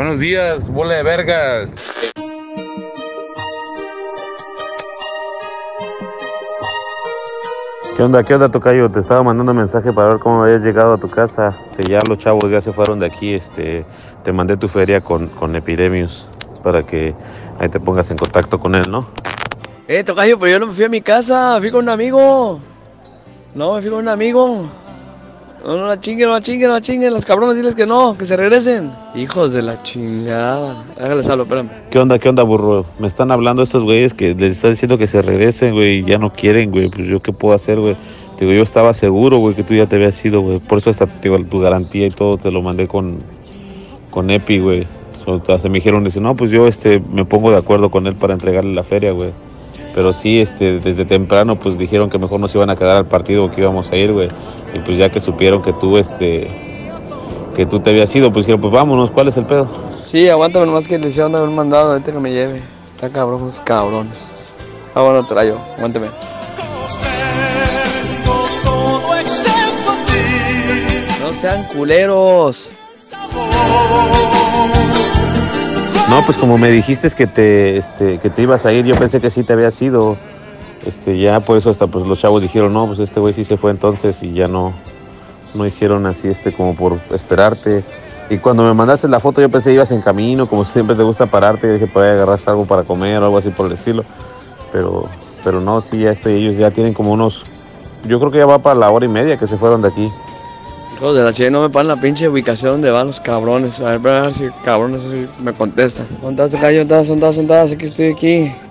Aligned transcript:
Buenos 0.00 0.18
días, 0.18 0.70
bola 0.70 0.94
de 0.94 1.02
vergas. 1.02 1.76
¿Qué 7.94 8.02
onda, 8.02 8.22
qué 8.22 8.34
onda, 8.34 8.48
Tocayo? 8.48 8.90
Te 8.90 9.00
estaba 9.00 9.22
mandando 9.22 9.52
un 9.52 9.58
mensaje 9.58 9.92
para 9.92 10.08
ver 10.08 10.18
cómo 10.18 10.42
habías 10.42 10.62
llegado 10.62 10.94
a 10.94 10.96
tu 10.96 11.10
casa. 11.10 11.54
Que 11.76 11.82
ya 11.82 12.00
los 12.08 12.16
chavos 12.16 12.50
ya 12.50 12.62
se 12.62 12.72
fueron 12.72 12.98
de 12.98 13.08
aquí. 13.08 13.34
Este, 13.34 13.84
te 14.24 14.32
mandé 14.32 14.56
tu 14.56 14.68
feria 14.68 15.02
con, 15.02 15.26
con 15.26 15.54
Epidemius 15.54 16.26
para 16.64 16.82
que 16.82 17.14
ahí 17.58 17.68
te 17.68 17.78
pongas 17.78 18.10
en 18.10 18.16
contacto 18.16 18.58
con 18.58 18.74
él, 18.76 18.90
¿no? 18.90 19.06
Eh, 19.86 20.02
Tocayo, 20.02 20.38
pero 20.38 20.52
yo 20.52 20.58
no 20.60 20.68
me 20.68 20.72
fui 20.72 20.84
a 20.84 20.88
mi 20.88 21.02
casa, 21.02 21.58
fui 21.58 21.70
con 21.70 21.82
un 21.84 21.90
amigo. 21.90 22.58
No, 23.54 23.74
me 23.74 23.82
fui 23.82 23.90
con 23.90 23.98
un 23.98 24.08
amigo. 24.08 24.64
No, 25.64 25.76
no 25.76 25.86
la 25.86 26.00
chinguen, 26.00 26.28
no 26.28 26.34
la 26.34 26.40
chinguen, 26.40 26.68
no 26.68 26.74
la 26.74 26.80
chinguen. 26.80 27.12
Los 27.12 27.24
cabrones, 27.24 27.56
diles 27.56 27.74
que 27.74 27.86
no, 27.86 28.16
que 28.16 28.24
se 28.24 28.36
regresen. 28.36 28.90
Hijos 29.14 29.52
de 29.52 29.62
la 29.62 29.82
chingada. 29.82 30.82
Hágales 30.98 31.28
hablo, 31.28 31.42
espérame. 31.42 31.68
¿Qué 31.90 31.98
onda, 31.98 32.18
qué 32.18 32.28
onda, 32.30 32.42
burro? 32.42 32.86
Me 32.98 33.06
están 33.06 33.30
hablando 33.30 33.62
estos 33.62 33.82
güeyes 33.82 34.14
que 34.14 34.34
les 34.34 34.56
están 34.56 34.72
diciendo 34.72 34.96
que 34.96 35.06
se 35.06 35.20
regresen, 35.20 35.74
güey, 35.74 35.98
y 35.98 36.04
ya 36.04 36.18
no 36.18 36.32
quieren, 36.32 36.70
güey. 36.70 36.88
Pues 36.88 37.06
yo 37.06 37.20
qué 37.20 37.32
puedo 37.32 37.54
hacer, 37.54 37.78
güey. 37.78 37.96
Digo, 38.38 38.52
yo 38.52 38.62
estaba 38.62 38.94
seguro, 38.94 39.36
güey, 39.36 39.54
que 39.54 39.62
tú 39.62 39.74
ya 39.74 39.86
te 39.86 39.96
habías 39.96 40.24
ido, 40.24 40.40
güey. 40.40 40.60
Por 40.60 40.78
eso 40.78 40.88
hasta 40.88 41.06
te 41.06 41.28
digo, 41.28 41.38
tu 41.44 41.60
garantía 41.60 42.06
y 42.06 42.10
todo 42.10 42.38
te 42.38 42.50
lo 42.50 42.62
mandé 42.62 42.88
con, 42.88 43.18
con 44.10 44.30
Epi, 44.30 44.60
güey. 44.60 44.86
So, 45.26 45.42
hasta 45.48 45.68
me 45.68 45.74
dijeron, 45.74 46.04
dice, 46.04 46.22
no, 46.22 46.34
pues 46.34 46.50
yo 46.50 46.66
este, 46.66 47.02
me 47.12 47.26
pongo 47.26 47.50
de 47.50 47.58
acuerdo 47.58 47.90
con 47.90 48.06
él 48.06 48.14
para 48.14 48.32
entregarle 48.32 48.72
la 48.72 48.82
feria, 48.82 49.12
güey. 49.12 49.32
Pero 49.94 50.14
sí, 50.14 50.40
este, 50.40 50.80
desde 50.80 51.04
temprano, 51.04 51.56
pues 51.56 51.76
dijeron 51.76 52.08
que 52.08 52.18
mejor 52.18 52.40
nos 52.40 52.54
iban 52.54 52.70
a 52.70 52.76
quedar 52.76 52.96
al 52.96 53.06
partido 53.06 53.50
que 53.50 53.60
íbamos 53.60 53.92
a 53.92 53.96
ir, 53.96 54.12
güey. 54.12 54.30
Y 54.74 54.78
pues 54.78 54.98
ya 54.98 55.10
que 55.10 55.20
supieron 55.20 55.62
que 55.62 55.72
tú, 55.72 55.96
este, 55.98 56.48
que 57.56 57.66
tú 57.66 57.80
te 57.80 57.90
habías 57.90 58.14
ido, 58.14 58.32
pues 58.32 58.46
dijeron, 58.46 58.60
pues 58.60 58.72
vámonos, 58.72 59.10
¿cuál 59.10 59.28
es 59.28 59.36
el 59.36 59.44
pedo? 59.44 59.68
Sí, 60.04 60.28
aguántame 60.28 60.66
nomás 60.66 60.88
que 60.88 60.98
le 60.98 61.08
hicieron 61.08 61.34
haber 61.34 61.50
mandado, 61.50 61.92
ahorita 61.92 62.12
que 62.12 62.18
me 62.18 62.30
lleve. 62.32 62.62
Está 62.94 63.10
cabrón, 63.10 63.48
esos 63.48 63.60
cabrones. 63.60 64.32
Ah, 64.94 65.02
bueno, 65.02 65.24
te 65.24 65.34
yo, 65.46 65.56
aguántame. 65.76 66.06
No 71.20 71.34
sean 71.34 71.64
culeros. 71.74 72.70
No, 76.10 76.22
pues 76.26 76.36
como 76.38 76.58
me 76.58 76.72
dijiste 76.72 77.08
que 77.10 77.28
te, 77.28 77.76
este, 77.76 78.18
que 78.18 78.30
te 78.30 78.42
ibas 78.42 78.66
a 78.66 78.72
ir, 78.72 78.84
yo 78.84 78.96
pensé 78.96 79.20
que 79.20 79.30
sí 79.30 79.44
te 79.44 79.52
habías 79.52 79.80
ido. 79.80 80.16
Este, 80.86 81.18
ya 81.18 81.40
por 81.40 81.58
eso 81.58 81.70
hasta 81.70 81.86
pues 81.86 82.06
los 82.06 82.18
chavos 82.18 82.42
dijeron, 82.42 82.72
no, 82.72 82.86
pues 82.86 82.98
este 83.00 83.20
güey 83.20 83.34
sí 83.34 83.44
se 83.44 83.56
fue 83.56 83.70
entonces 83.70 84.22
y 84.22 84.32
ya 84.32 84.48
no, 84.48 84.72
no 85.54 85.66
hicieron 85.66 86.06
así 86.06 86.28
este 86.28 86.52
como 86.52 86.74
por 86.74 86.98
esperarte. 87.10 87.84
Y 88.30 88.38
cuando 88.38 88.62
me 88.62 88.72
mandaste 88.72 89.08
la 89.08 89.20
foto 89.20 89.40
yo 89.40 89.50
pensé 89.50 89.70
que 89.70 89.74
ibas 89.74 89.90
en 89.90 90.00
camino, 90.00 90.48
como 90.48 90.64
siempre 90.64 90.96
te 90.96 91.02
gusta 91.02 91.26
pararte, 91.26 91.66
y 91.66 91.70
dije 91.72 91.86
por 91.86 92.04
ahí 92.04 92.10
agarras 92.10 92.46
algo 92.48 92.64
para 92.64 92.84
comer 92.84 93.20
o 93.22 93.24
algo 93.26 93.38
así 93.38 93.50
por 93.50 93.66
el 93.66 93.72
estilo. 93.72 94.04
Pero, 94.72 95.08
pero 95.44 95.60
no, 95.60 95.80
sí, 95.80 95.98
ya 95.98 96.12
este, 96.12 96.34
ellos 96.34 96.56
ya 96.56 96.70
tienen 96.70 96.94
como 96.94 97.12
unos, 97.12 97.42
yo 98.06 98.18
creo 98.20 98.30
que 98.30 98.38
ya 98.38 98.46
va 98.46 98.58
para 98.58 98.78
la 98.78 98.90
hora 98.90 99.04
y 99.04 99.08
media 99.08 99.36
que 99.36 99.46
se 99.46 99.58
fueron 99.58 99.82
de 99.82 99.88
aquí. 99.88 100.08
Hijos 100.96 101.16
de 101.16 101.24
la 101.24 101.32
chingada, 101.32 101.50
no 101.50 101.62
me 101.62 101.70
pagan 101.70 101.88
la 101.88 101.96
pinche 101.96 102.28
ubicación 102.28 102.72
donde 102.72 102.90
van 102.90 103.08
los 103.08 103.20
cabrones. 103.20 103.80
A 103.80 103.96
ver, 103.96 104.12
a 104.12 104.20
ver 104.22 104.32
si 104.32 104.48
cabrones 104.64 105.02
así 105.04 105.26
me 105.42 105.52
contestan. 105.52 106.06
¿Dónde 106.22 106.44
estás, 106.44 106.60
Tocayo? 106.60 106.80
¿Dónde 106.80 106.94
estás? 106.94 107.08
¿Dónde 107.08 107.26
estás? 107.26 107.36
¿Dónde 107.36 107.54
estás? 107.54 107.72
Aquí 107.72 107.86
estoy 107.86 108.12
aquí. 108.12 108.69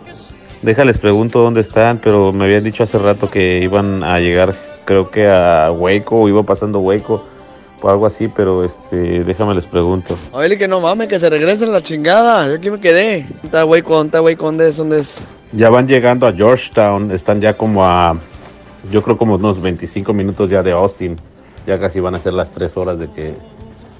Déjales 0.61 0.97
pregunto 0.97 1.39
dónde 1.39 1.61
están, 1.61 1.99
pero 1.99 2.33
me 2.33 2.45
habían 2.45 2.63
dicho 2.63 2.83
hace 2.83 2.97
rato 2.97 3.29
que 3.29 3.59
iban 3.61 4.03
a 4.03 4.19
llegar, 4.19 4.53
creo 4.83 5.09
que 5.09 5.27
a 5.27 5.71
Hueco, 5.71 6.21
o 6.21 6.27
iba 6.27 6.43
pasando 6.43 6.79
Hueco, 6.79 7.23
o 7.81 7.89
algo 7.89 8.05
así, 8.05 8.27
pero 8.27 8.65
este, 8.65 9.23
déjame 9.23 9.55
les 9.55 9.65
pregunto. 9.65 10.17
A 10.33 10.39
ver, 10.39 10.57
que 10.57 10.67
no 10.67 10.81
mames, 10.81 11.07
que 11.07 11.17
se 11.17 11.29
regresen 11.29 11.71
la 11.71 11.81
chingada. 11.81 12.47
Yo 12.47 12.55
aquí 12.55 12.69
me 12.69 12.79
quedé. 12.79 13.21
¿Dónde 13.21 13.45
está 13.45 13.63
Hueco? 13.63 13.95
¿Dónde 13.95 14.07
está 14.09 14.21
Hueco? 14.21 14.45
¿Dónde 14.45 14.67
es? 14.67 14.77
¿Dónde 14.77 14.99
es? 14.99 15.27
Ya 15.53 15.69
van 15.69 15.87
llegando 15.87 16.27
a 16.27 16.33
Georgetown, 16.33 17.09
están 17.11 17.39
ya 17.39 17.53
como 17.53 17.85
a, 17.85 18.17
yo 18.91 19.01
creo 19.01 19.17
como 19.17 19.35
unos 19.35 19.61
25 19.61 20.11
minutos 20.13 20.49
ya 20.49 20.61
de 20.61 20.71
Austin. 20.71 21.15
Ya 21.65 21.79
casi 21.79 21.99
van 21.99 22.15
a 22.15 22.19
ser 22.19 22.33
las 22.33 22.51
3 22.51 22.75
horas 22.77 22.99
de 22.99 23.09
que 23.11 23.33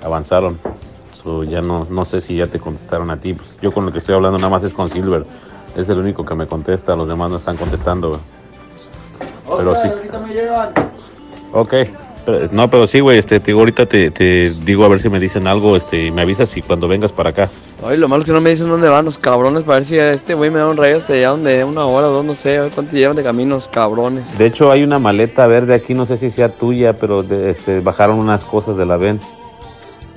avanzaron. 0.03 0.59
So, 1.23 1.43
ya 1.43 1.61
no, 1.61 1.85
no 1.89 2.05
sé 2.05 2.21
si 2.21 2.35
ya 2.35 2.47
te 2.47 2.59
contestaron 2.59 3.09
a 3.11 3.19
ti. 3.19 3.33
Pues, 3.33 3.57
yo 3.61 3.73
con 3.73 3.85
lo 3.85 3.91
que 3.91 3.99
estoy 3.99 4.15
hablando 4.15 4.37
nada 4.37 4.49
más 4.49 4.63
es 4.63 4.73
con 4.73 4.89
Silver. 4.89 5.25
Es 5.79 5.87
el 5.89 5.97
único 5.97 6.25
que 6.25 6.35
me 6.35 6.45
contesta, 6.45 6.95
los 6.95 7.07
demás 7.07 7.29
no 7.29 7.37
están 7.37 7.55
contestando. 7.57 8.09
güey. 8.09 8.21
Pero 9.57 9.75
sí. 9.75 9.89
Ok. 11.53 11.73
Pero- 12.25 12.49
no, 12.51 12.69
pero 12.69 12.85
sí, 12.85 12.99
güey, 12.99 13.17
este, 13.17 13.39
te 13.39 13.47
digo, 13.47 13.59
ahorita 13.59 13.85
te, 13.85 14.11
te 14.11 14.51
digo 14.63 14.83
a 14.85 14.87
ver 14.89 15.01
si 15.01 15.09
me 15.09 15.19
dicen 15.19 15.47
algo, 15.47 15.75
este, 15.77 16.07
y 16.07 16.11
me 16.11 16.21
avisas 16.21 16.55
y 16.57 16.61
cuando 16.61 16.87
vengas 16.87 17.11
para 17.11 17.29
acá. 17.31 17.49
Ay, 17.83 17.97
lo 17.97 18.07
malo 18.07 18.19
es 18.19 18.25
que 18.27 18.33
no 18.33 18.41
me 18.41 18.49
dicen 18.51 18.67
dónde 18.69 18.87
van 18.89 19.05
los 19.05 19.17
cabrones 19.17 19.63
para 19.63 19.75
ver 19.75 19.85
si 19.85 19.97
a 19.97 20.11
este 20.11 20.33
güey 20.35 20.51
me 20.51 20.59
da 20.59 20.67
un 20.67 20.77
rayo 20.77 20.97
hasta 20.97 21.13
allá 21.13 21.29
donde 21.29 21.63
una 21.63 21.85
hora, 21.85 22.07
dos, 22.07 22.23
no 22.25 22.35
sé, 22.35 22.57
a 22.57 22.63
ver 22.63 22.71
cuánto 22.75 22.95
llevan 22.95 23.15
de 23.15 23.23
camino 23.23 23.55
los 23.55 23.67
cabrones. 23.69 24.37
De 24.37 24.45
hecho, 24.45 24.69
hay 24.69 24.83
una 24.83 24.99
maleta 24.99 25.47
verde 25.47 25.73
aquí, 25.73 25.93
no 25.95 26.05
sé 26.05 26.17
si 26.17 26.29
sea 26.29 26.49
tuya, 26.49 26.99
pero 26.99 27.23
de- 27.23 27.49
este, 27.51 27.79
bajaron 27.79 28.19
unas 28.19 28.43
cosas 28.43 28.75
de 28.77 28.85
la 28.85 28.97
VEN. 28.97 29.19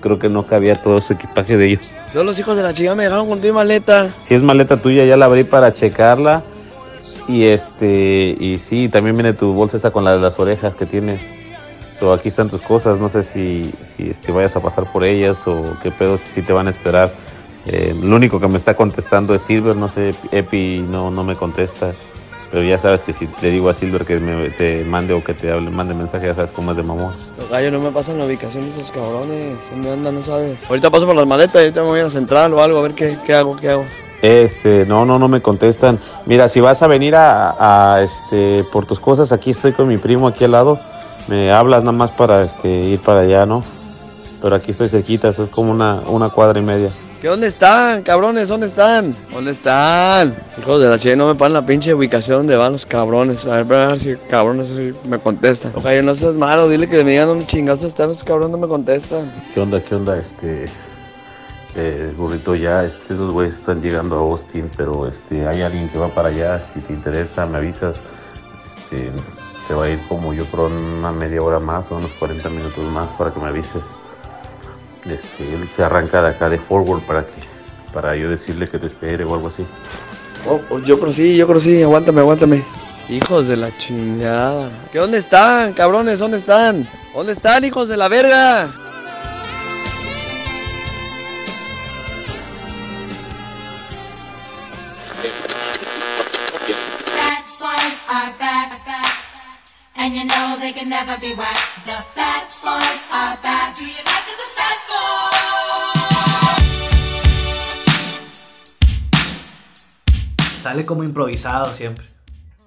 Creo 0.02 0.18
que 0.18 0.28
no 0.28 0.44
cabía 0.44 0.74
todo 0.82 1.00
su 1.00 1.14
equipaje 1.14 1.56
de 1.56 1.68
ellos. 1.68 1.90
Son 2.12 2.26
los 2.26 2.38
hijos 2.38 2.56
de 2.56 2.62
la 2.62 2.74
chica 2.74 2.94
me 2.94 3.04
dejaron 3.04 3.26
con 3.26 3.40
tu 3.40 3.50
maleta. 3.54 4.10
Si 4.20 4.34
es 4.34 4.42
maleta 4.42 4.76
tuya, 4.76 5.06
ya 5.06 5.16
la 5.16 5.24
abrí 5.24 5.44
para 5.44 5.72
checarla. 5.72 6.42
Y 7.28 7.44
este, 7.44 8.36
y 8.38 8.58
sí, 8.58 8.90
también 8.90 9.16
viene 9.16 9.32
tu 9.32 9.54
bolsa 9.54 9.78
esa 9.78 9.90
con 9.92 10.04
la 10.04 10.12
de 10.12 10.20
las 10.20 10.38
orejas 10.38 10.76
que 10.76 10.84
tienes. 10.84 11.20
So, 11.98 12.12
aquí 12.12 12.28
están 12.28 12.50
tus 12.50 12.60
cosas, 12.60 12.98
no 12.98 13.08
sé 13.08 13.22
si, 13.22 13.72
si 13.84 14.10
este, 14.10 14.32
vayas 14.32 14.56
a 14.56 14.60
pasar 14.60 14.90
por 14.90 15.04
ellas 15.04 15.46
o 15.46 15.76
qué 15.82 15.90
pedo, 15.90 16.18
si 16.18 16.42
te 16.42 16.52
van 16.52 16.66
a 16.66 16.70
esperar. 16.70 17.12
Eh, 17.64 17.94
lo 18.02 18.16
único 18.16 18.40
que 18.40 18.48
me 18.48 18.58
está 18.58 18.74
contestando 18.74 19.36
es 19.36 19.42
Silver, 19.42 19.76
no 19.76 19.88
sé, 19.88 20.14
Epi 20.32 20.84
no, 20.88 21.12
no 21.12 21.22
me 21.22 21.36
contesta. 21.36 21.92
Pero 22.52 22.64
ya 22.64 22.78
sabes 22.78 23.00
que 23.00 23.14
si 23.14 23.26
le 23.40 23.50
digo 23.50 23.70
a 23.70 23.74
Silver 23.74 24.04
que 24.04 24.18
me, 24.18 24.50
te 24.50 24.84
mande 24.84 25.14
o 25.14 25.24
que 25.24 25.32
te 25.32 25.50
hable, 25.50 25.70
mande 25.70 25.94
mensaje, 25.94 26.26
ya 26.26 26.34
sabes 26.34 26.50
cómo 26.50 26.72
es 26.72 26.76
de 26.76 26.82
mamón. 26.82 27.14
Los 27.38 27.48
gallos 27.48 27.72
no 27.72 27.80
me 27.80 27.90
pasan 27.90 28.18
la 28.18 28.26
ubicación 28.26 28.64
de 28.64 28.70
esos 28.72 28.90
cabrones. 28.90 29.70
¿Dónde 29.70 29.90
andan? 29.90 30.16
No 30.16 30.22
sabes. 30.22 30.68
Ahorita 30.68 30.90
paso 30.90 31.06
por 31.06 31.16
las 31.16 31.26
maletas 31.26 31.54
y 31.54 31.58
ahorita 31.60 31.80
me 31.80 31.88
voy 31.88 32.00
a 32.00 32.04
la 32.04 32.10
central 32.10 32.52
o 32.52 32.62
algo 32.62 32.78
a 32.78 32.82
ver 32.82 32.92
qué, 32.92 33.16
qué 33.24 33.34
hago, 33.34 33.56
qué 33.56 33.70
hago. 33.70 33.86
Este, 34.20 34.84
no, 34.84 35.06
no, 35.06 35.18
no 35.18 35.28
me 35.28 35.40
contestan. 35.40 35.98
Mira, 36.26 36.46
si 36.46 36.60
vas 36.60 36.82
a 36.82 36.88
venir 36.88 37.16
a, 37.16 37.94
a, 37.94 38.02
este, 38.02 38.64
por 38.70 38.84
tus 38.84 39.00
cosas, 39.00 39.32
aquí 39.32 39.52
estoy 39.52 39.72
con 39.72 39.88
mi 39.88 39.96
primo 39.96 40.28
aquí 40.28 40.44
al 40.44 40.50
lado. 40.50 40.78
Me 41.28 41.50
hablas 41.50 41.80
nada 41.80 41.92
más 41.92 42.10
para 42.10 42.42
este, 42.42 42.68
ir 42.68 43.00
para 43.00 43.20
allá, 43.20 43.46
¿no? 43.46 43.64
Pero 44.42 44.56
aquí 44.56 44.72
estoy 44.72 44.90
cerquita, 44.90 45.28
eso 45.28 45.44
es 45.44 45.50
como 45.50 45.72
una, 45.72 46.00
una 46.06 46.28
cuadra 46.28 46.60
y 46.60 46.62
media. 46.62 46.90
¿Qué 47.22 47.28
dónde 47.28 47.46
están, 47.46 48.02
cabrones? 48.02 48.48
¿Dónde 48.48 48.66
están? 48.66 49.14
¿Dónde 49.32 49.52
están? 49.52 50.34
Hijos 50.58 50.82
de 50.82 50.88
la 50.88 50.98
che, 50.98 51.14
no 51.14 51.28
me 51.28 51.36
pagan 51.36 51.52
la 51.52 51.64
pinche 51.64 51.94
ubicación 51.94 52.38
donde 52.38 52.56
van 52.56 52.72
los 52.72 52.84
cabrones. 52.84 53.46
A 53.46 53.62
ver, 53.62 53.78
a 53.78 53.86
ver 53.86 53.98
si 54.00 54.16
cabrones 54.28 54.68
me 55.08 55.20
contestan. 55.20 55.70
Ojalá 55.72 56.02
no 56.02 56.16
seas 56.16 56.34
malo, 56.34 56.68
dile 56.68 56.88
que 56.88 57.04
me 57.04 57.12
digan 57.12 57.28
dónde 57.28 57.46
chingados 57.46 57.84
están 57.84 58.08
los 58.08 58.24
cabrones, 58.24 58.50
no 58.50 58.58
me 58.58 58.66
contestan. 58.66 59.32
¿Qué 59.54 59.60
onda, 59.60 59.80
qué 59.80 59.94
onda? 59.94 60.18
Este, 60.18 60.64
eh, 61.76 62.12
burrito, 62.16 62.56
ya, 62.56 62.86
este, 62.86 63.14
esos 63.14 63.32
güeyes 63.32 63.54
están 63.54 63.80
llegando 63.80 64.16
a 64.16 64.18
Austin, 64.18 64.68
pero 64.76 65.06
este, 65.06 65.46
hay 65.46 65.62
alguien 65.62 65.88
que 65.90 65.98
va 65.98 66.08
para 66.08 66.30
allá. 66.30 66.60
Si 66.74 66.80
te 66.80 66.92
interesa, 66.92 67.46
me 67.46 67.58
avisas. 67.58 67.98
Este, 68.90 69.12
se 69.68 69.74
va 69.74 69.84
a 69.84 69.90
ir 69.90 70.00
como 70.08 70.34
yo 70.34 70.44
en 70.66 70.72
una 70.72 71.12
media 71.12 71.40
hora 71.40 71.60
más 71.60 71.84
o 71.92 71.98
unos 71.98 72.10
40 72.18 72.48
minutos 72.48 72.84
más 72.90 73.08
para 73.10 73.32
que 73.32 73.38
me 73.38 73.46
avises. 73.46 73.84
Este, 75.04 75.54
él 75.54 75.68
se 75.68 75.82
arranca 75.82 76.22
de 76.22 76.28
acá 76.28 76.48
de 76.48 76.58
forward 76.58 77.02
para 77.02 77.24
que 77.24 77.52
para 77.92 78.16
yo 78.16 78.30
decirle 78.30 78.68
que 78.68 78.78
te 78.78 78.86
espere 78.86 79.24
o 79.24 79.34
algo 79.34 79.48
así. 79.48 79.66
Oh, 80.48 80.58
pues 80.68 80.84
yo 80.86 80.98
creo 80.98 81.12
sí, 81.12 81.36
yo 81.36 81.46
creo 81.46 81.60
sí, 81.60 81.82
aguántame, 81.82 82.20
aguántame. 82.20 82.64
Hijos 83.08 83.46
de 83.46 83.56
la 83.56 83.76
chingada. 83.78 84.70
¿Qué 84.90 84.98
dónde 84.98 85.18
están, 85.18 85.72
cabrones? 85.74 86.18
¿Dónde 86.18 86.38
están? 86.38 86.88
¿Dónde 87.14 87.32
están, 87.32 87.64
hijos 87.64 87.88
de 87.88 87.96
la 87.96 88.08
verga? 88.08 88.70
And 100.02 100.16
you 100.16 100.26
know 100.26 100.56
they 100.58 100.72
can 100.72 100.88
never 100.88 101.16
be 101.20 101.32
whack. 101.34 101.56
The 101.86 101.92
fat 101.92 102.50
boys 102.64 103.02
are 103.12 103.31
Sale 110.72 110.86
como 110.86 111.04
improvisado 111.04 111.74
siempre. 111.74 112.06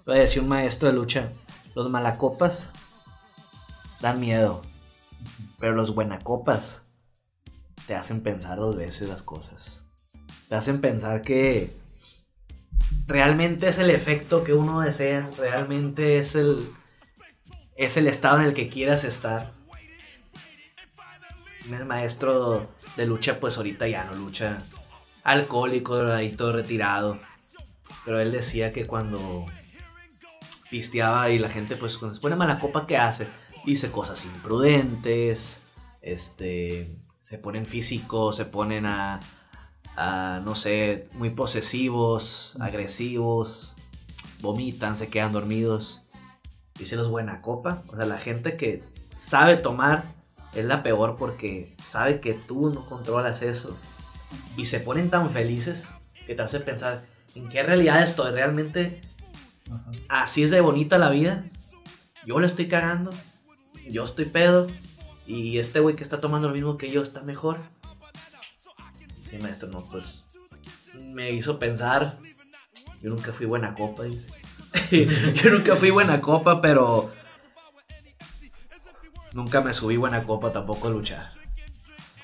Voy 0.05 0.17
a 0.17 0.21
decir 0.21 0.43
un 0.43 0.47
maestro 0.47 0.87
de 0.87 0.93
lucha. 0.93 1.31
Los 1.73 1.89
malacopas 1.89 2.71
dan 3.99 4.19
miedo. 4.19 4.61
Pero 5.59 5.73
los 5.73 5.95
buenacopas 5.95 6.85
te 7.87 7.95
hacen 7.95 8.21
pensar 8.21 8.59
dos 8.59 8.75
veces 8.75 9.09
las 9.09 9.23
cosas. 9.23 9.87
Te 10.47 10.53
hacen 10.53 10.81
pensar 10.81 11.23
que 11.23 11.75
realmente 13.07 13.69
es 13.69 13.79
el 13.79 13.89
efecto 13.89 14.43
que 14.43 14.53
uno 14.53 14.81
desea. 14.81 15.27
Realmente 15.39 16.19
es 16.19 16.35
el, 16.35 16.69
es 17.75 17.97
el 17.97 18.05
estado 18.05 18.37
en 18.37 18.45
el 18.45 18.53
que 18.53 18.69
quieras 18.69 19.03
estar. 19.03 19.49
un 21.67 21.87
maestro 21.87 22.69
de 22.97 23.07
lucha, 23.07 23.39
pues 23.39 23.57
ahorita 23.57 23.87
ya 23.87 24.03
no 24.03 24.13
lucha. 24.13 24.61
Alcohólico, 25.23 25.97
todo 26.37 26.53
retirado. 26.53 27.19
Pero 28.03 28.19
él 28.19 28.31
decía 28.31 28.73
que 28.73 28.85
cuando 28.85 29.45
pisteaba 30.69 31.29
y 31.29 31.39
la 31.39 31.49
gente, 31.49 31.75
pues 31.75 31.97
cuando 31.97 32.15
se 32.15 32.21
pone 32.21 32.35
mala 32.35 32.59
copa, 32.59 32.87
¿qué 32.87 32.97
hace? 32.97 33.27
Dice 33.65 33.91
cosas 33.91 34.25
imprudentes, 34.25 35.63
este, 36.01 36.95
se 37.19 37.37
ponen 37.37 37.65
físicos, 37.65 38.35
se 38.35 38.45
ponen 38.45 38.85
a, 38.85 39.19
a, 39.95 40.41
no 40.43 40.55
sé, 40.55 41.09
muy 41.13 41.31
posesivos, 41.31 42.57
agresivos, 42.59 43.75
vomitan, 44.41 44.97
se 44.97 45.09
quedan 45.09 45.31
dormidos. 45.31 46.01
Dice 46.77 46.95
los 46.95 47.09
buena 47.09 47.41
copa, 47.41 47.83
o 47.87 47.95
sea, 47.95 48.05
la 48.05 48.17
gente 48.17 48.57
que 48.57 48.83
sabe 49.15 49.55
tomar 49.55 50.13
es 50.53 50.65
la 50.65 50.83
peor 50.83 51.15
porque 51.17 51.73
sabe 51.81 52.19
que 52.19 52.33
tú 52.33 52.69
no 52.69 52.85
controlas 52.85 53.41
eso. 53.41 53.77
Y 54.57 54.65
se 54.65 54.79
ponen 54.79 55.09
tan 55.09 55.29
felices 55.29 55.87
que 56.27 56.35
te 56.35 56.41
hace 56.41 56.59
pensar, 56.59 57.05
¿en 57.35 57.49
qué 57.49 57.61
realidad 57.63 58.01
estoy? 58.01 58.31
¿Realmente 58.31 59.01
así 60.09 60.43
es 60.43 60.51
de 60.51 60.61
bonita 60.61 60.97
la 60.97 61.09
vida? 61.09 61.45
Yo 62.25 62.39
le 62.39 62.47
estoy 62.47 62.67
cagando, 62.67 63.11
yo 63.87 64.03
estoy 64.03 64.25
pedo, 64.25 64.67
y 65.27 65.57
este 65.57 65.79
güey 65.79 65.95
que 65.95 66.03
está 66.03 66.21
tomando 66.21 66.47
lo 66.47 66.53
mismo 66.53 66.77
que 66.77 66.91
yo 66.91 67.01
está 67.01 67.21
mejor. 67.21 67.59
Sí, 69.21 69.37
maestro, 69.37 69.69
no, 69.69 69.85
pues 69.89 70.25
me 70.93 71.31
hizo 71.31 71.59
pensar. 71.59 72.17
Yo 73.01 73.09
nunca 73.09 73.33
fui 73.33 73.45
buena 73.45 73.73
copa, 73.73 74.03
dice. 74.03 74.29
yo 75.43 75.49
nunca 75.51 75.75
fui 75.75 75.89
buena 75.91 76.21
copa, 76.21 76.61
pero 76.61 77.11
nunca 79.33 79.61
me 79.61 79.73
subí 79.73 79.97
buena 79.97 80.23
copa 80.23 80.51
tampoco 80.51 80.87
a 80.87 80.91
luchar. 80.91 81.29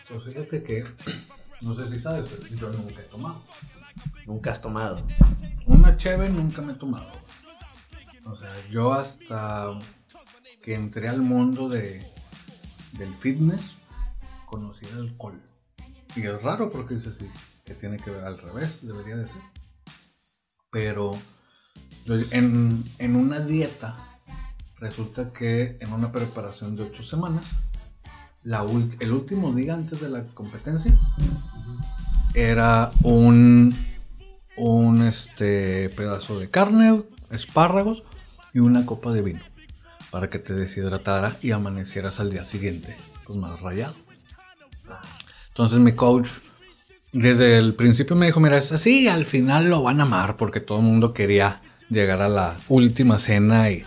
Pues 0.07 0.23
fíjate 0.23 0.63
que, 0.63 0.85
no 1.61 1.75
sé 1.75 1.89
si 1.89 1.99
sabes, 1.99 2.29
pero 2.29 2.47
yo 2.47 2.69
nunca 2.69 3.01
he 3.01 3.05
tomado. 3.05 3.43
Nunca 4.25 4.51
has 4.51 4.61
tomado. 4.61 5.05
Una 5.65 5.97
cheve 5.97 6.29
nunca 6.29 6.61
me 6.61 6.73
he 6.73 6.75
tomado. 6.75 7.11
O 8.25 8.35
sea, 8.35 8.53
yo 8.69 8.93
hasta 8.93 9.77
que 10.61 10.75
entré 10.75 11.09
al 11.09 11.21
mundo 11.21 11.67
de, 11.69 12.05
del 12.97 13.13
fitness 13.15 13.75
conocí 14.45 14.85
el 14.85 14.99
alcohol. 14.99 15.41
Y 16.15 16.25
es 16.25 16.41
raro 16.41 16.71
porque 16.71 16.95
dice 16.95 17.09
así, 17.09 17.29
que 17.65 17.73
tiene 17.73 17.97
que 17.97 18.11
ver 18.11 18.25
al 18.25 18.37
revés, 18.37 18.85
debería 18.85 19.15
de 19.15 19.27
ser. 19.27 19.41
Pero 20.71 21.11
en, 22.07 22.83
en 22.99 23.15
una 23.15 23.39
dieta, 23.39 23.97
resulta 24.77 25.31
que 25.31 25.77
en 25.79 25.93
una 25.93 26.11
preparación 26.11 26.75
de 26.75 26.83
8 26.83 27.03
semanas, 27.03 27.45
la 28.43 28.65
el 28.99 29.11
último 29.11 29.53
día 29.53 29.75
antes 29.75 30.01
de 30.01 30.09
la 30.09 30.23
competencia, 30.23 30.99
era 32.33 32.91
un, 33.03 33.75
un 34.57 35.01
este, 35.03 35.89
pedazo 35.89 36.39
de 36.39 36.49
carne, 36.49 37.03
espárragos 37.31 38.03
y 38.53 38.59
una 38.59 38.85
copa 38.85 39.11
de 39.11 39.21
vino 39.21 39.41
para 40.11 40.29
que 40.29 40.39
te 40.39 40.53
deshidratara 40.53 41.37
y 41.41 41.51
amanecieras 41.51 42.19
al 42.19 42.31
día 42.31 42.43
siguiente 42.43 42.95
pues 43.25 43.37
más 43.37 43.59
rayado. 43.61 43.95
Entonces 45.49 45.79
mi 45.79 45.93
coach 45.93 46.29
desde 47.13 47.57
el 47.57 47.73
principio 47.73 48.15
me 48.15 48.27
dijo, 48.27 48.39
mira, 48.39 48.57
es 48.57 48.71
así, 48.71 49.07
al 49.07 49.25
final 49.25 49.69
lo 49.69 49.83
van 49.83 49.99
a 49.99 50.03
amar 50.03 50.37
porque 50.37 50.61
todo 50.61 50.79
el 50.79 50.85
mundo 50.85 51.13
quería 51.13 51.61
llegar 51.89 52.21
a 52.21 52.29
la 52.29 52.57
última 52.69 53.19
cena 53.19 53.69
y, 53.69 53.83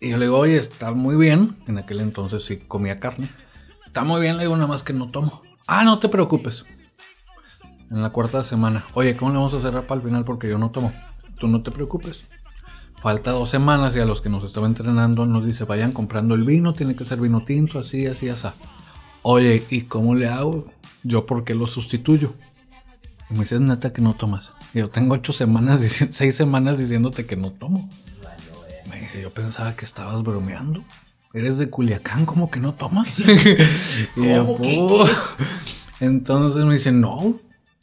y 0.00 0.10
yo 0.10 0.16
le 0.16 0.26
digo, 0.26 0.38
oye, 0.38 0.56
está 0.56 0.92
muy 0.92 1.16
bien, 1.16 1.56
en 1.66 1.78
aquel 1.78 2.00
entonces 2.00 2.44
sí 2.44 2.58
comía 2.66 2.98
carne, 2.98 3.28
está 3.84 4.04
muy 4.04 4.22
bien, 4.22 4.36
le 4.36 4.44
digo, 4.44 4.56
nada 4.56 4.68
más 4.68 4.82
que 4.82 4.94
no 4.94 5.08
tomo. 5.08 5.42
Ah, 5.66 5.84
no 5.84 5.98
te 5.98 6.08
preocupes. 6.08 6.64
En 7.92 8.00
la 8.00 8.08
cuarta 8.08 8.42
semana, 8.42 8.86
oye, 8.94 9.14
¿cómo 9.16 9.32
le 9.32 9.36
vamos 9.36 9.52
a 9.52 9.58
hacer 9.58 9.72
para 9.82 10.00
el 10.00 10.06
final? 10.06 10.24
Porque 10.24 10.48
yo 10.48 10.56
no 10.56 10.70
tomo. 10.70 10.94
Tú 11.38 11.46
no 11.46 11.62
te 11.62 11.70
preocupes. 11.70 12.24
Falta 13.02 13.32
dos 13.32 13.50
semanas 13.50 13.94
y 13.94 13.98
a 14.00 14.06
los 14.06 14.22
que 14.22 14.30
nos 14.30 14.44
estaba 14.44 14.66
entrenando 14.66 15.26
nos 15.26 15.44
dice, 15.44 15.64
vayan 15.64 15.92
comprando 15.92 16.34
el 16.34 16.44
vino, 16.44 16.72
tiene 16.72 16.96
que 16.96 17.04
ser 17.04 17.20
vino 17.20 17.44
tinto, 17.44 17.78
así, 17.78 18.06
así, 18.06 18.30
así. 18.30 18.48
Oye, 19.20 19.66
¿y 19.68 19.82
cómo 19.82 20.14
le 20.14 20.26
hago? 20.28 20.66
Yo, 21.02 21.26
¿por 21.26 21.44
qué 21.44 21.54
lo 21.54 21.66
sustituyo? 21.66 22.32
Y 23.28 23.34
me 23.34 23.40
dices, 23.40 23.60
neta, 23.60 23.92
que 23.92 24.00
no 24.00 24.14
tomas. 24.14 24.52
Y 24.72 24.78
yo 24.78 24.88
tengo 24.88 25.12
ocho 25.14 25.32
semanas, 25.32 25.82
seis 26.10 26.34
semanas 26.34 26.78
diciéndote 26.78 27.26
que 27.26 27.36
no 27.36 27.50
tomo. 27.50 27.90
Me 28.88 29.00
dije, 29.00 29.20
yo 29.20 29.30
pensaba 29.30 29.76
que 29.76 29.84
estabas 29.84 30.22
bromeando. 30.22 30.82
Eres 31.34 31.58
de 31.58 31.68
Culiacán, 31.68 32.24
¿cómo 32.24 32.50
que 32.50 32.58
no 32.60 32.72
tomas? 32.72 33.18
Y 34.16 34.28
yo, 34.28 34.46
¿Cómo 34.46 34.60
que 34.62 34.76
"Oh". 34.80 35.04
Entonces 36.00 36.64
me 36.64 36.72
dice, 36.74 36.90
no, 36.90 37.34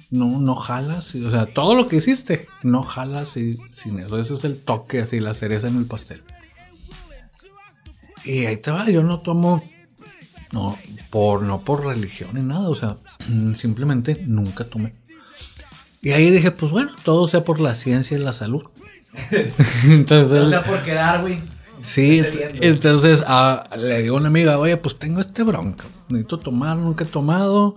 no, 0.10 0.40
no 0.40 0.56
jalas. 0.56 1.16
O 1.16 1.30
sea, 1.30 1.46
todo 1.46 1.76
lo 1.76 1.88
que 1.88 1.98
hiciste, 1.98 2.48
no 2.64 2.84
jalas 2.84 3.38
y, 3.38 3.58
sin 3.72 4.00
eso. 4.00 4.20
Ese 4.20 4.34
es 4.34 4.44
el 4.44 4.58
toque, 4.58 5.02
así, 5.02 5.20
la 5.20 5.34
cereza 5.34 5.68
en 5.68 5.78
el 5.78 5.86
pastel. 5.86 6.24
Y 8.26 8.46
ahí 8.46 8.58
te 8.58 8.72
va, 8.72 8.90
yo 8.90 9.04
no 9.04 9.22
tomo, 9.22 9.64
no 10.52 10.78
por, 11.10 11.42
no 11.44 11.62
por 11.62 11.86
religión 11.86 12.32
ni 12.34 12.42
nada, 12.42 12.70
o 12.70 12.76
sea, 12.76 12.98
simplemente 13.56 14.24
nunca 14.26 14.66
tomé. 14.66 14.94
Y 16.02 16.12
ahí 16.12 16.30
dije, 16.30 16.52
pues 16.52 16.72
bueno, 16.72 16.92
todo 17.04 17.28
sea 17.28 17.44
por 17.44 17.60
la 17.60 17.76
ciencia 17.76 18.18
y 18.18 18.22
la 18.22 18.34
salud. 18.34 18.64
Entonces, 19.90 20.40
O 20.40 20.46
sea, 20.46 20.64
por 20.64 20.82
quedar, 20.84 21.22
güey. 21.22 21.42
Sí, 21.82 22.22
entonces 22.62 23.24
ah, 23.26 23.64
le 23.78 24.02
digo 24.02 24.18
a 24.18 24.20
una 24.20 24.28
amiga, 24.28 24.60
oye, 24.60 24.76
pues 24.76 25.00
tengo 25.00 25.22
este 25.22 25.44
bronca, 25.44 25.86
necesito 26.10 26.38
tomar, 26.38 26.76
nunca 26.76 27.06
he 27.06 27.08
tomado, 27.08 27.76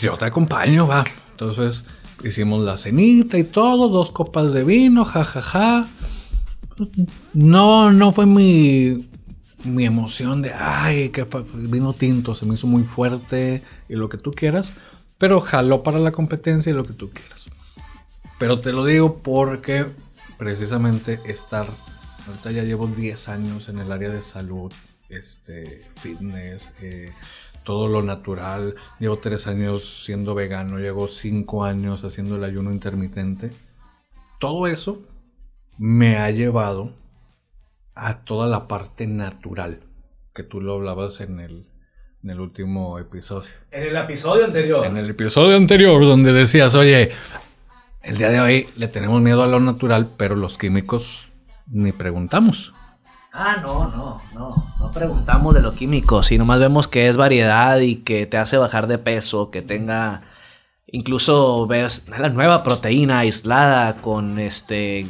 yo 0.00 0.16
te 0.16 0.26
acompaño, 0.26 0.86
va. 0.86 1.04
Entonces 1.32 1.84
hicimos 2.24 2.64
la 2.64 2.76
cenita 2.76 3.36
y 3.38 3.44
todo, 3.44 3.88
dos 3.88 4.10
copas 4.10 4.52
de 4.52 4.64
vino, 4.64 5.04
jajaja. 5.04 5.88
No, 7.32 7.92
no 7.92 8.12
fue 8.12 8.26
mi, 8.26 9.08
mi 9.64 9.84
emoción 9.84 10.42
de, 10.42 10.52
ay, 10.52 11.10
que 11.10 11.26
vino 11.54 11.92
tinto, 11.92 12.34
se 12.34 12.46
me 12.46 12.54
hizo 12.54 12.66
muy 12.66 12.84
fuerte 12.84 13.62
y 13.88 13.94
lo 13.94 14.08
que 14.08 14.18
tú 14.18 14.32
quieras, 14.32 14.72
pero 15.18 15.40
jaló 15.40 15.82
para 15.82 15.98
la 15.98 16.12
competencia 16.12 16.70
y 16.70 16.74
lo 16.74 16.84
que 16.84 16.92
tú 16.92 17.10
quieras. 17.10 17.46
Pero 18.38 18.60
te 18.60 18.72
lo 18.72 18.84
digo 18.84 19.18
porque 19.18 19.86
precisamente 20.36 21.20
estar, 21.24 21.68
ahorita 22.26 22.50
ya 22.50 22.64
llevo 22.64 22.88
10 22.88 23.28
años 23.28 23.68
en 23.68 23.78
el 23.78 23.92
área 23.92 24.10
de 24.10 24.22
salud, 24.22 24.72
este, 25.08 25.86
fitness, 26.00 26.70
eh, 26.80 27.12
todo 27.64 27.88
lo 27.88 28.02
natural. 28.02 28.74
Llevo 28.98 29.18
3 29.18 29.46
años 29.46 30.04
siendo 30.04 30.34
vegano, 30.34 30.78
llevo 30.78 31.08
5 31.08 31.64
años 31.64 32.04
haciendo 32.04 32.36
el 32.36 32.44
ayuno 32.44 32.72
intermitente. 32.72 33.50
Todo 34.38 34.66
eso 34.66 35.02
me 35.78 36.16
ha 36.16 36.30
llevado 36.30 36.92
a 37.94 38.24
toda 38.24 38.46
la 38.46 38.68
parte 38.68 39.06
natural 39.06 39.80
que 40.34 40.42
tú 40.42 40.60
lo 40.60 40.74
hablabas 40.74 41.20
en 41.20 41.40
el, 41.40 41.66
en 42.22 42.30
el 42.30 42.40
último 42.40 42.98
episodio. 42.98 43.50
En 43.70 43.82
el 43.84 43.96
episodio 43.96 44.44
anterior. 44.44 44.86
En 44.86 44.96
el 44.96 45.10
episodio 45.10 45.56
anterior 45.56 46.04
donde 46.04 46.32
decías, 46.32 46.74
oye, 46.74 47.10
el 48.02 48.16
día 48.16 48.30
de 48.30 48.40
hoy 48.40 48.68
le 48.76 48.88
tenemos 48.88 49.20
miedo 49.20 49.42
a 49.42 49.46
lo 49.46 49.60
natural, 49.60 50.10
pero 50.16 50.34
los 50.34 50.58
químicos 50.58 51.28
ni 51.70 51.92
preguntamos. 51.92 52.74
Ah, 53.32 53.56
no, 53.62 53.88
no, 53.88 54.22
no. 54.34 54.74
No 54.78 54.90
preguntamos 54.90 55.54
de 55.54 55.62
lo 55.62 55.74
químico, 55.74 56.22
si 56.22 56.36
nomás 56.36 56.60
vemos 56.60 56.86
que 56.86 57.08
es 57.08 57.16
variedad 57.16 57.80
y 57.80 57.96
que 57.96 58.26
te 58.26 58.36
hace 58.36 58.58
bajar 58.58 58.86
de 58.86 58.98
peso, 58.98 59.50
que 59.50 59.62
tenga. 59.62 60.22
Incluso 60.86 61.66
ves 61.66 62.06
la 62.18 62.28
nueva 62.28 62.62
proteína 62.62 63.20
aislada 63.20 64.02
con 64.02 64.38
este. 64.38 65.06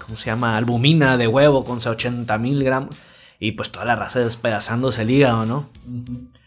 ¿Cómo 0.00 0.16
se 0.16 0.26
llama? 0.26 0.56
Albumina 0.56 1.18
de 1.18 1.28
huevo 1.28 1.66
con 1.66 1.78
80 1.86 2.38
mil 2.38 2.64
gramos. 2.64 2.96
Y 3.38 3.52
pues 3.52 3.70
toda 3.70 3.84
la 3.84 3.96
raza 3.96 4.20
despedazándose 4.20 5.02
el 5.02 5.10
hígado, 5.10 5.44
¿no? 5.44 5.68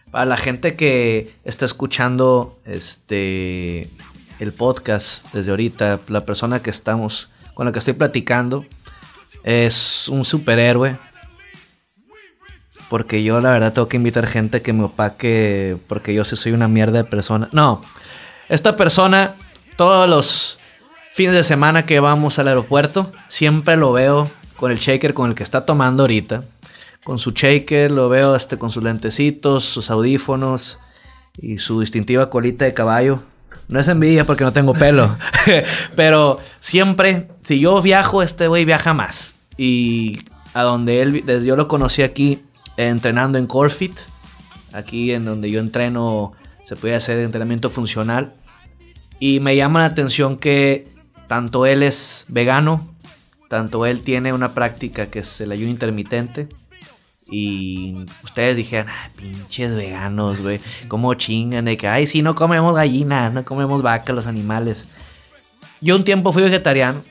Para 0.09 0.25
la 0.25 0.37
gente 0.37 0.75
que 0.75 1.35
está 1.43 1.65
escuchando 1.65 2.57
este 2.65 3.91
el 4.39 4.53
podcast 4.53 5.31
desde 5.33 5.51
ahorita, 5.51 5.99
la 6.07 6.25
persona 6.25 6.61
que 6.63 6.71
estamos 6.71 7.29
con 7.53 7.65
la 7.65 7.71
que 7.71 7.79
estoy 7.79 7.93
platicando 7.93 8.65
es 9.47 10.09
un 10.09 10.25
superhéroe. 10.25 10.97
Porque 12.89 13.23
yo 13.23 13.39
la 13.39 13.51
verdad 13.51 13.71
tengo 13.73 13.87
que 13.87 13.97
invitar 13.97 14.27
gente 14.27 14.61
que 14.61 14.73
me 14.73 14.83
opaque 14.83 15.77
porque 15.87 16.13
yo 16.13 16.25
sí 16.25 16.35
soy 16.35 16.51
una 16.51 16.67
mierda 16.67 16.99
de 16.99 17.03
persona. 17.05 17.47
No, 17.51 17.81
esta 18.49 18.75
persona 18.75 19.35
todos 19.77 20.09
los 20.09 20.59
fines 21.13 21.33
de 21.33 21.43
semana 21.43 21.85
que 21.85 21.99
vamos 21.99 22.39
al 22.39 22.49
aeropuerto 22.49 23.11
siempre 23.29 23.77
lo 23.77 23.93
veo 23.93 24.29
con 24.57 24.71
el 24.71 24.79
shaker 24.79 25.13
con 25.13 25.29
el 25.29 25.35
que 25.35 25.43
está 25.43 25.65
tomando 25.65 26.03
ahorita. 26.03 26.43
Con 27.03 27.17
su 27.17 27.31
shaker, 27.31 27.89
lo 27.89 28.09
veo 28.09 28.35
este, 28.35 28.57
con 28.57 28.69
sus 28.69 28.83
lentecitos, 28.83 29.63
sus 29.63 29.89
audífonos 29.89 30.79
y 31.37 31.57
su 31.57 31.79
distintiva 31.79 32.29
colita 32.29 32.65
de 32.65 32.73
caballo. 32.73 33.21
No 33.69 33.79
es 33.79 33.87
envidia 33.87 34.25
porque 34.25 34.43
no 34.43 34.51
tengo 34.51 34.73
pelo. 34.73 35.17
Pero 35.95 36.39
siempre, 36.59 37.29
si 37.41 37.61
yo 37.61 37.81
viajo, 37.81 38.23
este 38.23 38.47
güey 38.47 38.65
viaja 38.65 38.93
más. 38.93 39.36
Y 39.57 40.19
a 40.53 40.63
donde 40.63 41.01
él, 41.01 41.23
desde 41.25 41.47
yo 41.47 41.55
lo 41.55 41.67
conocí 41.67 42.03
aquí 42.03 42.43
entrenando 42.77 43.37
en 43.37 43.47
Corfit, 43.47 43.99
Aquí 44.73 45.11
en 45.11 45.25
donde 45.25 45.49
yo 45.49 45.59
entreno 45.59 46.33
se 46.63 46.75
puede 46.75 46.95
hacer 46.95 47.19
entrenamiento 47.19 47.69
funcional. 47.69 48.33
Y 49.19 49.39
me 49.39 49.55
llama 49.55 49.79
la 49.79 49.85
atención 49.85 50.37
que 50.37 50.87
tanto 51.27 51.65
él 51.65 51.81
es 51.81 52.25
vegano, 52.27 52.93
tanto 53.49 53.85
él 53.85 54.01
tiene 54.01 54.33
una 54.33 54.53
práctica 54.53 55.07
que 55.09 55.19
es 55.19 55.41
el 55.41 55.51
ayuno 55.51 55.71
intermitente. 55.71 56.47
Y 57.29 57.95
ustedes 58.23 58.55
dijeron, 58.55 58.89
ah, 58.89 59.09
pinches 59.15 59.75
veganos, 59.75 60.41
güey. 60.41 60.61
¿Cómo 60.87 61.13
chingan? 61.15 61.65
De 61.65 61.75
que, 61.75 61.87
ay, 61.87 62.07
sí, 62.07 62.21
no 62.21 62.35
comemos 62.35 62.75
gallina, 62.75 63.29
no 63.29 63.43
comemos 63.43 63.81
vaca, 63.81 64.13
los 64.13 64.27
animales. 64.27 64.87
Yo 65.81 65.95
un 65.95 66.03
tiempo 66.03 66.31
fui 66.31 66.43
vegetariano. 66.43 67.03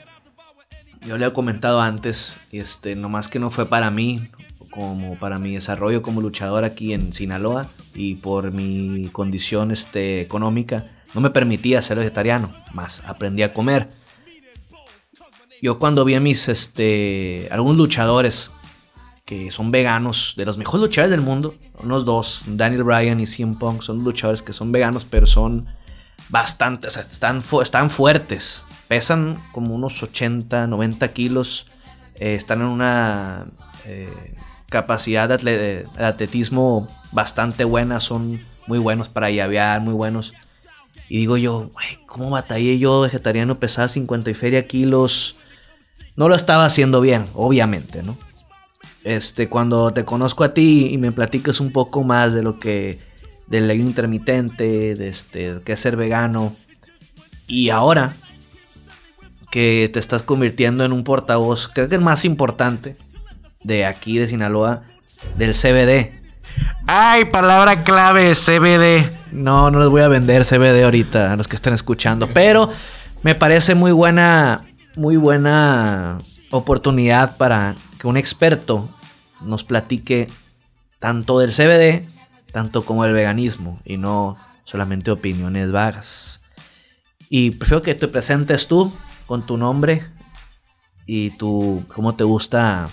Yo 1.07 1.17
le 1.17 1.27
he 1.27 1.33
comentado 1.33 1.81
antes, 1.81 2.37
este, 2.51 2.97
nomás 2.97 3.29
que 3.29 3.39
no 3.39 3.53
fue 3.53 3.67
para 3.67 3.93
mí, 3.93 4.29
como 4.73 5.17
para 5.17 5.39
mi 5.39 5.55
desarrollo 5.55 6.03
como 6.03 6.21
luchador 6.21 6.65
aquí 6.65 6.93
en 6.93 7.13
Sinaloa 7.13 7.69
y 7.95 8.17
por 8.17 8.51
mi 8.51 9.09
condición 9.13 9.71
este, 9.71 10.21
económica, 10.21 10.85
no 11.15 11.21
me 11.21 11.31
permitía 11.31 11.81
ser 11.81 11.99
vegetariano, 11.99 12.53
más 12.73 13.05
aprendí 13.05 13.45
a 13.45 13.55
comer. 13.55 13.89
Yo 15.63 15.79
cuando 15.79 16.05
vi 16.05 16.15
a 16.15 16.21
mis, 16.21 16.49
este, 16.49 17.47
algunos 17.53 17.77
luchadores 17.77 18.51
que 19.25 19.53
son 19.53 19.71
veganos, 19.71 20.35
de 20.37 20.45
los 20.45 20.59
mejores 20.59 20.83
luchadores 20.83 21.13
del 21.13 21.21
mundo, 21.21 21.55
unos 21.79 22.05
dos, 22.05 22.43
Daniel 22.47 22.83
Bryan 22.83 23.21
y 23.21 23.27
CM 23.27 23.55
Punk, 23.55 23.83
son 23.83 24.03
luchadores 24.03 24.43
que 24.43 24.53
son 24.53 24.73
veganos, 24.73 25.05
pero 25.05 25.27
son 25.27 25.69
bastante, 26.31 26.89
o 26.89 26.91
sea, 26.91 27.03
están, 27.03 27.45
están 27.63 27.91
fuertes, 27.91 28.65
pesan 28.89 29.43
como 29.53 29.75
unos 29.75 30.03
80, 30.03 30.67
90 30.67 31.13
kilos, 31.13 31.67
eh, 32.17 32.35
están 32.35 32.61
en 32.61 32.67
una 32.69 33.47
eh, 33.85 34.09
capacidad 34.69 35.29
de, 35.29 35.35
atle- 35.37 35.59
de 35.97 36.05
atletismo 36.05 36.89
bastante 37.13 37.65
buena, 37.65 38.01
son 38.01 38.41
muy 38.67 38.79
buenos 38.79 39.09
para 39.09 39.31
llavear, 39.31 39.81
muy 39.81 39.95
buenos. 39.95 40.33
Y 41.09 41.19
digo 41.19 41.37
yo, 41.37 41.71
"Güey, 41.73 41.99
¿cómo 42.07 42.31
batallé 42.31 42.79
yo 42.79 43.01
vegetariano? 43.03 43.59
Pesaba 43.59 43.89
50 43.89 44.31
y 44.31 44.35
feria 44.35 44.67
kilos. 44.67 45.37
No 46.17 46.29
lo 46.29 46.35
estaba 46.35 46.65
haciendo 46.65 47.01
bien, 47.01 47.27
obviamente, 47.35 48.03
¿no? 48.03 48.17
Este, 49.05 49.49
cuando 49.49 49.93
te 49.93 50.05
conozco 50.05 50.43
a 50.43 50.53
ti 50.53 50.89
y 50.91 50.99
me 50.99 51.13
platicas 51.13 51.61
un 51.61 51.71
poco 51.73 52.03
más 52.03 52.35
de 52.35 52.43
lo 52.43 52.59
que 52.59 52.99
del 53.47 53.71
ayuno 53.71 53.89
intermitente, 53.91 54.95
de 54.97 55.09
este, 55.09 55.59
qué 55.65 55.73
es 55.75 55.81
ser 55.81 55.95
vegano. 55.97 56.57
Y 57.47 57.71
ahora 57.71 58.17
que 59.51 59.91
te 59.93 59.99
estás 59.99 60.23
convirtiendo 60.23 60.85
en 60.85 60.93
un 60.93 61.05
portavoz, 61.05 61.69
creo 61.69 61.89
que 61.89 61.95
el 61.95 62.01
más 62.01 62.25
importante 62.25 62.97
de 63.63 63.85
aquí 63.85 64.19
de 64.19 64.29
Sinaloa, 64.29 64.83
del 65.37 65.55
CBD. 65.55 66.13
Ay, 66.87 67.27
palabra 67.27 67.83
clave, 67.83 68.33
CBD. 68.35 69.11
No, 69.33 69.71
no 69.71 69.81
les 69.81 69.89
voy 69.89 70.03
a 70.03 70.09
vender 70.09 70.45
CBD 70.45 70.85
ahorita 70.85 71.33
a 71.33 71.37
los 71.37 71.49
que 71.49 71.57
estén 71.57 71.75
escuchando, 71.75 72.33
pero 72.33 72.71
me 73.23 73.35
parece 73.35 73.75
muy 73.75 73.93
buena, 73.93 74.65
muy 74.95 75.17
buena 75.17 76.19
oportunidad 76.51 77.37
para 77.37 77.75
que 77.99 78.07
un 78.07 78.17
experto 78.17 78.89
nos 79.41 79.65
platique 79.65 80.29
tanto 80.99 81.39
del 81.39 81.51
CBD, 81.51 82.09
tanto 82.53 82.85
como 82.85 83.05
del 83.05 83.13
veganismo, 83.13 83.81
y 83.85 83.97
no 83.97 84.37
solamente 84.65 85.11
opiniones 85.11 85.73
vagas. 85.73 86.43
Y 87.29 87.51
prefiero 87.51 87.83
que 87.83 87.95
te 87.95 88.09
presentes 88.09 88.69
tú 88.69 88.93
con 89.27 89.47
tu 89.47 89.57
nombre 89.57 90.03
y 91.07 91.31
tu 91.31 91.85
cómo 91.93 92.15
te 92.15 92.25
gusta 92.25 92.89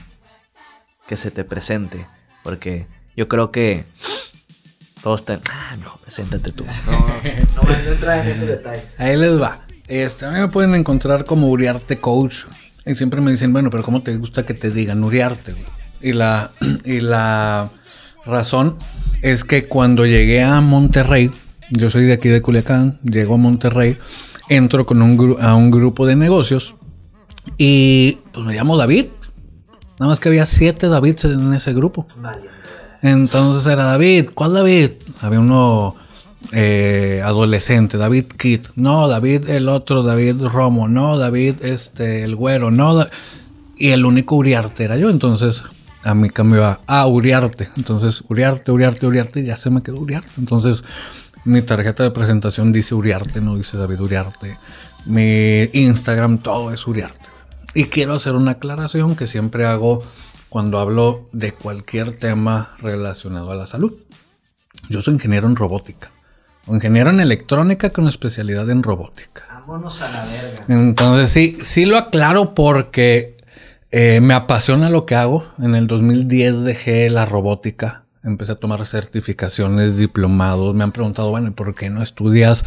que 1.08 1.18
se 1.18 1.32
te 1.32 1.44
presente, 1.44 2.08
porque 2.44 2.86
yo 3.16 3.28
creo 3.28 3.52
que 3.52 3.86
todos 5.02 5.26
te... 5.26 5.34
Ah, 5.52 5.76
mejor 5.78 6.00
preséntate 6.00 6.52
tú. 6.52 6.66
No, 6.86 6.92
no 7.56 7.62
voy 7.64 7.74
a 7.74 7.92
entrar 7.92 8.26
en 8.26 8.32
ese 8.32 8.46
detalle. 8.46 8.84
Ahí 8.98 9.18
les 9.18 9.40
va. 9.40 9.66
Este, 9.88 10.26
a 10.26 10.32
mí 10.32 10.40
me 10.40 10.48
pueden 10.48 10.76
encontrar 10.76 11.26
como 11.26 11.50
Uriarte 11.50 11.98
Coach. 11.98 12.46
Y 12.86 12.96
siempre 12.96 13.22
me 13.22 13.32
dicen, 13.32 13.54
bueno, 13.54 13.70
pero 13.70 13.84
¿cómo 13.84 14.02
te 14.02 14.16
gusta 14.16 14.46
que 14.46 14.54
te 14.54 14.72
digan 14.72 15.04
Uriarte? 15.04 15.54
Y 16.02 16.14
la, 16.14 16.52
y 16.86 17.02
la 17.02 17.70
razón 18.26 18.78
es 19.22 19.44
que 19.44 19.66
cuando 19.66 20.06
llegué 20.06 20.44
a 20.44 20.62
Monterrey, 20.62 21.32
yo 21.70 21.90
soy 21.90 22.06
de 22.06 22.14
aquí 22.14 22.30
de 22.30 22.42
Culiacán, 22.42 22.98
llego 23.04 23.36
a 23.36 23.38
Monterrey, 23.38 23.98
entro 24.50 24.86
con 24.86 25.02
un, 25.02 25.38
a 25.42 25.56
un 25.56 25.72
grupo 25.72 26.06
de 26.06 26.16
negocios 26.16 26.76
y 27.58 28.18
pues 28.32 28.46
me 28.46 28.54
llamo 28.56 28.78
David. 28.78 29.06
Nada 30.00 30.10
más 30.10 30.20
que 30.20 30.30
había 30.30 30.46
siete 30.46 30.88
Davids 30.88 31.26
en 31.26 31.54
ese 31.54 31.74
grupo. 31.74 32.06
Entonces 33.02 33.66
era 33.72 33.86
David, 33.86 34.30
¿cuál 34.34 34.54
David? 34.54 34.92
Había 35.22 35.40
uno 35.40 35.96
eh, 36.52 37.22
adolescente, 37.24 37.98
David 37.98 38.26
Kid. 38.38 38.62
No, 38.76 39.08
David 39.08 39.50
el 39.50 39.70
otro, 39.70 40.04
David 40.04 40.42
Romo. 40.42 40.88
No, 40.88 41.18
David 41.18 41.56
este, 41.64 42.24
el 42.24 42.36
güero. 42.36 42.72
No, 42.72 43.06
y 43.78 43.90
el 43.90 44.06
único 44.06 44.36
Uriarte 44.36 44.86
era 44.86 44.98
yo. 44.98 45.10
Entonces 45.10 45.64
a 46.04 46.16
mí 46.16 46.30
cambió 46.30 46.66
a, 46.66 46.80
a 46.88 47.06
Uriarte. 47.08 47.70
Entonces 47.78 48.24
Uriarte, 48.30 48.72
Uriarte, 48.72 49.06
Uriarte. 49.06 49.40
Y 49.42 49.46
ya 49.46 49.58
se 49.58 49.70
me 49.70 49.84
quedó 49.84 50.00
Uriarte. 50.00 50.32
Entonces 50.38 50.84
mi 51.46 51.62
tarjeta 51.62 52.04
de 52.04 52.12
presentación 52.12 52.72
dice 52.72 52.96
Uriarte, 52.96 53.42
no 53.42 53.58
dice 53.58 53.78
David 53.78 54.00
Uriarte. 54.00 54.58
Mi 55.06 55.64
Instagram, 55.74 56.38
todo 56.38 56.72
es 56.72 56.88
Uriarte. 56.88 57.26
Y 57.74 57.86
quiero 57.86 58.14
hacer 58.14 58.36
una 58.36 58.52
aclaración 58.52 59.16
que 59.16 59.28
siempre 59.28 59.66
hago 59.66 60.04
cuando 60.50 60.80
hablo 60.80 61.28
de 61.32 61.52
cualquier 61.54 62.16
tema 62.16 62.76
relacionado 62.80 63.52
a 63.52 63.56
la 63.56 63.68
salud. 63.68 63.94
Yo 64.90 65.02
soy 65.02 65.16
ingeniero 65.16 65.48
en 65.48 65.56
robótica. 65.56 66.12
O 66.68 66.76
ingeniero 66.76 67.10
en 67.10 67.20
electrónica 67.20 67.92
con 67.92 68.08
especialidad 68.08 68.70
en 68.70 68.84
robótica. 68.84 69.48
Vámonos 69.50 70.02
a 70.02 70.10
la 70.12 70.24
verga. 70.26 70.66
Entonces 70.70 71.30
sí, 71.30 71.58
sí 71.62 71.86
lo 71.86 71.98
aclaro 71.98 72.54
porque 72.54 73.38
eh, 73.92 74.22
me 74.22 74.34
apasiona 74.34 74.90
lo 74.90 75.06
que 75.06 75.16
hago. 75.16 75.46
En 75.60 75.76
el 75.76 75.88
2010 75.88 76.64
dejé 76.64 77.10
la 77.10 77.26
robótica. 77.26 78.03
Empecé 78.24 78.54
a 78.54 78.56
tomar 78.56 78.86
certificaciones, 78.86 79.98
diplomados. 79.98 80.74
Me 80.74 80.86
han 80.86 80.94
preguntado, 80.94 81.30
bueno, 81.30 81.50
¿y 81.50 81.52
por 81.52 81.76
qué 81.76 81.90
no 81.90 82.02
estudias 82.02 82.64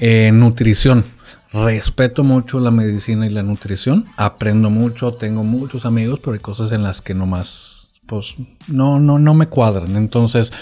eh, 0.00 0.30
nutrición? 0.32 1.04
Respeto 1.52 2.24
mucho 2.24 2.58
la 2.58 2.72
medicina 2.72 3.24
y 3.24 3.30
la 3.30 3.44
nutrición. 3.44 4.06
Aprendo 4.16 4.70
mucho, 4.70 5.12
tengo 5.12 5.44
muchos 5.44 5.86
amigos, 5.86 6.18
pero 6.18 6.32
hay 6.32 6.40
cosas 6.40 6.72
en 6.72 6.82
las 6.82 7.00
que 7.00 7.14
nomás, 7.14 7.90
pues, 8.06 8.34
no, 8.66 8.98
no, 8.98 9.20
no 9.20 9.34
me 9.34 9.46
cuadran. 9.46 9.94
Entonces, 9.96 10.52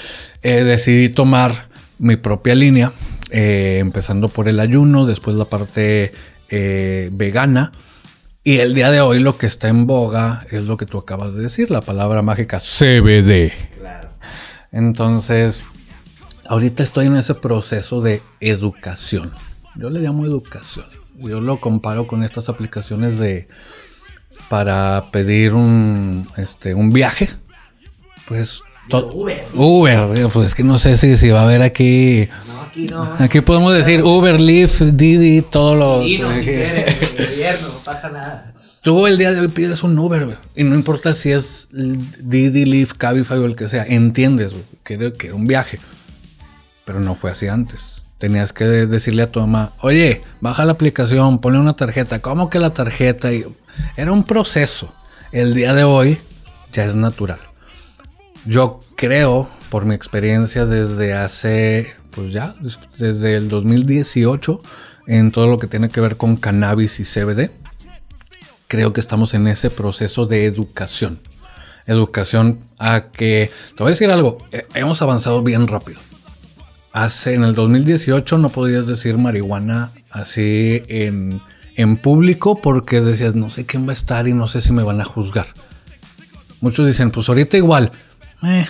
eh, 0.42 0.64
decidí 0.64 1.08
tomar 1.08 1.70
mi 1.98 2.16
propia 2.16 2.54
línea, 2.54 2.92
eh, 3.30 3.78
empezando 3.80 4.28
por 4.28 4.48
el 4.48 4.60
ayuno, 4.60 5.06
después 5.06 5.34
la 5.34 5.46
parte 5.46 6.12
vegana. 6.48 7.72
Y 8.44 8.58
el 8.58 8.74
día 8.74 8.92
de 8.92 9.00
hoy 9.00 9.18
lo 9.18 9.38
que 9.38 9.46
está 9.46 9.66
en 9.66 9.88
boga 9.88 10.46
es 10.52 10.62
lo 10.62 10.76
que 10.76 10.86
tú 10.86 10.98
acabas 10.98 11.34
de 11.34 11.42
decir, 11.42 11.68
la 11.68 11.80
palabra 11.80 12.22
mágica 12.22 12.60
CBD. 12.60 13.50
Entonces, 14.76 15.64
ahorita 16.46 16.82
estoy 16.82 17.06
en 17.06 17.16
ese 17.16 17.34
proceso 17.34 18.02
de 18.02 18.20
educación. 18.40 19.32
Yo 19.74 19.88
le 19.88 20.00
llamo 20.00 20.26
educación. 20.26 20.84
Yo 21.18 21.40
lo 21.40 21.58
comparo 21.58 22.06
con 22.06 22.22
estas 22.22 22.50
aplicaciones 22.50 23.18
de 23.18 23.48
para 24.50 25.06
pedir 25.12 25.54
un 25.54 26.28
este 26.36 26.74
un 26.74 26.92
viaje. 26.92 27.30
Pues 28.28 28.60
Uber. 28.92 29.46
Uber, 29.54 30.28
pues 30.30 30.46
es 30.48 30.54
que 30.54 30.62
no 30.62 30.76
sé 30.76 30.98
si, 30.98 31.16
si 31.16 31.30
va 31.30 31.40
a 31.40 31.44
haber 31.44 31.62
aquí 31.62 32.28
No, 32.46 32.60
aquí 32.60 32.86
no. 32.86 33.16
aquí 33.18 33.40
podemos 33.40 33.72
decir 33.74 34.02
Uber, 34.02 34.38
Lyft, 34.38 34.82
Didi, 34.82 35.40
todo 35.40 35.74
lo 35.74 36.02
Y 36.02 36.18
no, 36.18 36.34
si 36.34 36.44
quieres, 36.44 36.94
el 37.18 37.28
gobierno, 37.30 37.68
no 37.68 37.78
pasa 37.78 38.10
nada. 38.10 38.52
Tú 38.86 39.08
el 39.08 39.18
día 39.18 39.32
de 39.32 39.40
hoy 39.40 39.48
pides 39.48 39.82
un 39.82 39.98
Uber, 39.98 40.26
güey. 40.26 40.36
Y 40.54 40.62
no 40.62 40.76
importa 40.76 41.12
si 41.12 41.32
es 41.32 41.70
Didi, 41.72 42.64
Lyft, 42.66 42.92
Cabify 42.96 43.36
o 43.38 43.44
el 43.44 43.56
que 43.56 43.68
sea. 43.68 43.84
Entiendes, 43.84 44.52
güey, 44.52 44.62
que 44.84 44.94
era, 44.94 45.34
un 45.34 45.48
viaje. 45.48 45.80
Pero 46.84 47.00
no 47.00 47.16
fue 47.16 47.32
así 47.32 47.48
antes. 47.48 48.04
Tenías 48.18 48.52
que 48.52 48.62
de- 48.62 48.86
decirle 48.86 49.24
a 49.24 49.32
tu 49.32 49.40
mamá, 49.40 49.72
oye, 49.80 50.22
baja 50.40 50.64
la 50.64 50.70
aplicación, 50.70 51.40
ponle 51.40 51.58
una 51.58 51.74
tarjeta. 51.74 52.20
¿Cómo 52.20 52.48
que 52.48 52.60
la 52.60 52.70
tarjeta? 52.70 53.32
Y 53.32 53.44
era 53.96 54.12
un 54.12 54.22
proceso. 54.22 54.94
El 55.32 55.52
día 55.54 55.74
de 55.74 55.82
hoy 55.82 56.18
ya 56.72 56.84
es 56.84 56.94
natural. 56.94 57.40
Yo 58.44 58.82
creo, 58.94 59.48
por 59.68 59.84
mi 59.84 59.96
experiencia 59.96 60.64
desde 60.64 61.12
hace, 61.12 61.92
pues 62.12 62.32
ya, 62.32 62.54
des- 62.60 62.78
desde 62.96 63.34
el 63.34 63.48
2018, 63.48 64.62
en 65.08 65.32
todo 65.32 65.48
lo 65.48 65.58
que 65.58 65.66
tiene 65.66 65.88
que 65.88 66.00
ver 66.00 66.16
con 66.16 66.36
cannabis 66.36 67.00
y 67.00 67.04
CBD, 67.04 67.50
creo 68.68 68.92
que 68.92 69.00
estamos 69.00 69.34
en 69.34 69.46
ese 69.48 69.70
proceso 69.70 70.26
de 70.26 70.46
educación. 70.46 71.20
Educación 71.86 72.60
a 72.78 73.10
que, 73.12 73.50
te 73.76 73.82
voy 73.82 73.90
a 73.90 73.90
decir 73.90 74.10
algo, 74.10 74.38
eh, 74.52 74.66
hemos 74.74 75.02
avanzado 75.02 75.42
bien 75.42 75.66
rápido. 75.68 76.00
Hace, 76.92 77.34
en 77.34 77.44
el 77.44 77.54
2018 77.54 78.38
no 78.38 78.48
podías 78.48 78.86
decir 78.86 79.18
marihuana 79.18 79.90
así 80.10 80.82
en, 80.88 81.40
en 81.76 81.96
público 81.96 82.60
porque 82.60 83.00
decías, 83.00 83.34
no 83.34 83.50
sé 83.50 83.66
quién 83.66 83.86
va 83.86 83.90
a 83.90 83.92
estar 83.92 84.26
y 84.26 84.34
no 84.34 84.48
sé 84.48 84.60
si 84.60 84.72
me 84.72 84.82
van 84.82 85.00
a 85.00 85.04
juzgar. 85.04 85.46
Muchos 86.60 86.86
dicen, 86.86 87.10
pues 87.10 87.28
ahorita 87.28 87.56
igual. 87.56 87.92
Eh, 88.42 88.66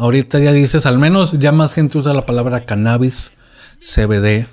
Ahorita 0.00 0.38
ya 0.38 0.54
dices, 0.54 0.86
al 0.86 0.96
menos 0.96 1.32
ya 1.32 1.52
más 1.52 1.74
gente 1.74 1.98
usa 1.98 2.14
la 2.14 2.24
palabra 2.24 2.62
cannabis, 2.62 3.32
CBD, 3.80 4.46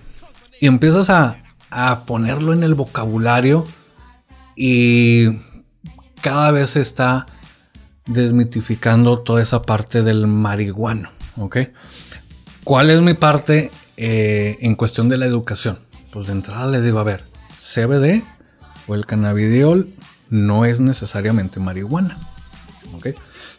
y 0.60 0.68
empiezas 0.68 1.10
a, 1.10 1.38
a 1.70 2.04
ponerlo 2.04 2.52
en 2.52 2.64
el 2.64 2.76
vocabulario 2.76 3.66
y 4.58 5.38
cada 6.22 6.50
vez 6.52 6.72
se 6.72 6.82
está 6.82 7.28
desmitificando 8.08 9.20
toda 9.20 9.44
esa 9.44 9.62
parte 9.62 10.02
del 10.02 10.26
marihuano, 10.26 11.12
¿ok? 11.38 11.58
¿Cuál 12.64 12.90
es 12.90 13.02
mi 13.02 13.14
parte 13.14 13.70
eh, 13.98 14.58
en 14.62 14.76
cuestión 14.76 15.10
de 15.10 15.18
la 15.18 15.28
educación? 15.28 15.78
Pues 16.12 16.28
de 16.28 16.34
entrada 16.34 16.68
le 16.72 16.82
digo, 16.82 16.98
a 16.98 17.04
ver, 17.04 17.26
CBD 17.56 18.24
o 18.88 18.96
el 18.96 19.06
cannabidiol 19.06 19.94
no 20.30 20.66
es 20.66 20.80
necesariamente 20.80 21.60
marihuana, 21.60 22.18
¿ok? 22.96 23.10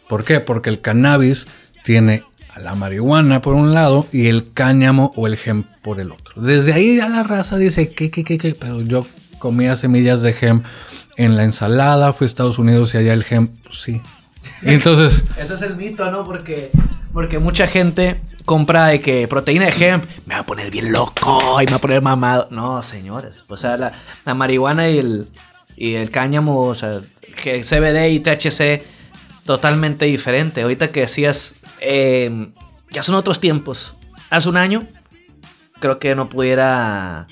¿Por 0.09 0.25
qué? 0.25 0.41
Porque 0.41 0.69
el 0.69 0.81
cannabis 0.81 1.47
tiene 1.83 2.23
a 2.49 2.59
la 2.59 2.75
marihuana 2.75 3.41
por 3.41 3.53
un 3.55 3.73
lado 3.73 4.05
y 4.11 4.27
el 4.27 4.51
cáñamo 4.51 5.13
o 5.15 5.27
el 5.27 5.37
gem 5.37 5.63
por 5.81 6.01
el 6.01 6.11
otro. 6.11 6.41
Desde 6.41 6.73
ahí 6.73 6.97
ya 6.97 7.07
la 7.07 7.23
raza 7.23 7.57
dice, 7.57 7.93
¿qué, 7.93 8.11
qué, 8.11 8.25
qué, 8.25 8.37
qué? 8.37 8.53
Pero 8.53 8.81
yo 8.81 9.07
comía 9.39 9.75
semillas 9.75 10.21
de 10.21 10.33
gem 10.33 10.63
en 11.19 11.35
la 11.35 11.43
ensalada, 11.43 12.13
fui 12.13 12.25
a 12.25 12.27
Estados 12.27 12.57
Unidos 12.59 12.93
y 12.93 12.97
allá 12.97 13.11
el 13.11 13.25
pues 13.25 13.81
sí. 13.81 14.01
Entonces, 14.61 15.23
Ese 15.37 15.53
es 15.53 15.61
el 15.63 15.75
mito, 15.75 16.09
¿no? 16.09 16.23
Porque, 16.23 16.71
porque 17.11 17.39
mucha 17.39 17.67
gente 17.67 18.21
compra 18.45 18.85
de 18.85 19.01
que 19.01 19.27
proteína 19.27 19.65
de 19.65 19.85
hemp 19.85 20.05
me 20.25 20.35
va 20.35 20.39
a 20.39 20.45
poner 20.45 20.71
bien 20.71 20.93
loco 20.93 21.61
y 21.61 21.65
me 21.65 21.71
va 21.71 21.77
a 21.77 21.81
poner 21.81 22.01
mamado. 22.01 22.47
No, 22.51 22.81
señores. 22.81 23.43
O 23.49 23.57
sea, 23.57 23.75
la, 23.75 23.91
la 24.23 24.33
marihuana 24.33 24.87
y 24.89 24.97
el, 24.97 25.27
y 25.75 25.95
el 25.95 26.09
cáñamo, 26.09 26.61
o 26.61 26.73
sea, 26.73 27.01
que 27.43 27.63
CBD 27.63 28.11
y 28.11 28.21
THC, 28.21 28.85
totalmente 29.43 30.05
diferente. 30.05 30.61
Ahorita 30.61 30.93
que 30.93 31.01
decías, 31.01 31.55
eh, 31.81 32.47
ya 32.91 33.03
son 33.03 33.15
otros 33.15 33.41
tiempos. 33.41 33.97
Hace 34.29 34.47
un 34.47 34.55
año, 34.55 34.87
creo 35.81 35.99
que 35.99 36.15
no 36.15 36.29
pudiera. 36.29 37.27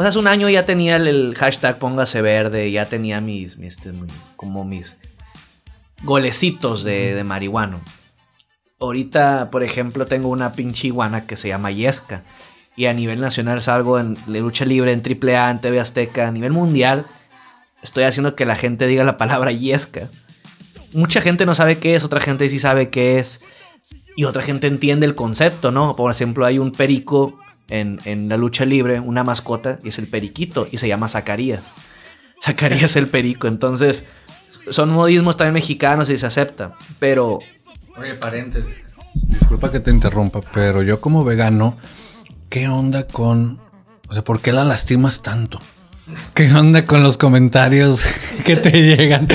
Pues 0.00 0.08
hace 0.08 0.18
un 0.18 0.28
año 0.28 0.48
ya 0.48 0.64
tenía 0.64 0.96
el, 0.96 1.06
el 1.06 1.34
hashtag 1.34 1.78
póngase 1.78 2.22
verde, 2.22 2.70
ya 2.70 2.86
tenía 2.86 3.20
mis, 3.20 3.58
mis 3.58 3.76
este, 3.76 3.92
como 4.34 4.64
mis 4.64 4.96
golecitos 6.02 6.84
de, 6.84 7.14
de 7.14 7.22
marihuano. 7.22 7.82
Ahorita, 8.78 9.50
por 9.52 9.62
ejemplo, 9.62 10.06
tengo 10.06 10.30
una 10.30 10.54
pinche 10.54 10.86
iguana 10.86 11.26
que 11.26 11.36
se 11.36 11.48
llama 11.48 11.70
Yesca. 11.70 12.22
Y 12.76 12.86
a 12.86 12.94
nivel 12.94 13.20
nacional 13.20 13.60
salgo 13.60 13.98
en 13.98 14.16
la 14.26 14.38
lucha 14.38 14.64
libre, 14.64 14.92
en 14.92 15.02
AAA, 15.02 15.50
en 15.50 15.60
TV 15.60 15.78
Azteca. 15.78 16.28
A 16.28 16.32
nivel 16.32 16.52
mundial, 16.52 17.04
estoy 17.82 18.04
haciendo 18.04 18.34
que 18.34 18.46
la 18.46 18.56
gente 18.56 18.86
diga 18.86 19.04
la 19.04 19.18
palabra 19.18 19.52
Yesca. 19.52 20.08
Mucha 20.94 21.20
gente 21.20 21.44
no 21.44 21.54
sabe 21.54 21.76
qué 21.76 21.94
es, 21.94 22.04
otra 22.04 22.20
gente 22.20 22.48
sí 22.48 22.58
sabe 22.58 22.88
qué 22.88 23.18
es. 23.18 23.42
Y 24.16 24.24
otra 24.24 24.40
gente 24.40 24.66
entiende 24.66 25.04
el 25.04 25.14
concepto, 25.14 25.70
¿no? 25.70 25.94
Por 25.94 26.10
ejemplo, 26.10 26.46
hay 26.46 26.58
un 26.58 26.72
perico 26.72 27.38
en, 27.70 27.98
en 28.04 28.28
la 28.28 28.36
lucha 28.36 28.64
libre, 28.64 29.00
una 29.00 29.24
mascota, 29.24 29.78
y 29.82 29.88
es 29.88 29.98
el 29.98 30.06
periquito, 30.06 30.68
y 30.70 30.78
se 30.78 30.88
llama 30.88 31.08
Zacarías. 31.08 31.72
Zacarías 32.44 32.96
el 32.96 33.06
perico. 33.08 33.48
Entonces, 33.48 34.06
son 34.70 34.90
modismos 34.90 35.36
también 35.36 35.54
mexicanos 35.54 36.10
y 36.10 36.18
se 36.18 36.26
acepta. 36.26 36.74
Pero 36.98 37.38
Oye, 37.96 38.14
paréntesis. 38.14 38.70
Disculpa 39.28 39.70
que 39.72 39.80
te 39.80 39.90
interrumpa, 39.90 40.40
pero 40.54 40.82
yo 40.82 41.00
como 41.00 41.24
vegano, 41.24 41.76
¿qué 42.48 42.68
onda 42.68 43.06
con... 43.06 43.58
O 44.08 44.12
sea, 44.12 44.22
¿por 44.24 44.40
qué 44.40 44.52
la 44.52 44.64
lastimas 44.64 45.22
tanto? 45.22 45.60
¿Qué 46.34 46.52
onda 46.52 46.86
con 46.86 47.02
los 47.04 47.16
comentarios 47.16 48.04
que 48.44 48.56
te 48.56 48.70
llegan? 48.82 49.28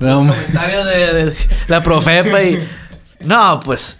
No, 0.00 0.24
ma- 0.24 0.34
comentarios 0.34 0.86
de, 0.86 1.24
de 1.26 1.36
la 1.68 1.82
profepa 1.82 2.42
y. 2.42 2.66
No, 3.20 3.60
pues. 3.62 3.98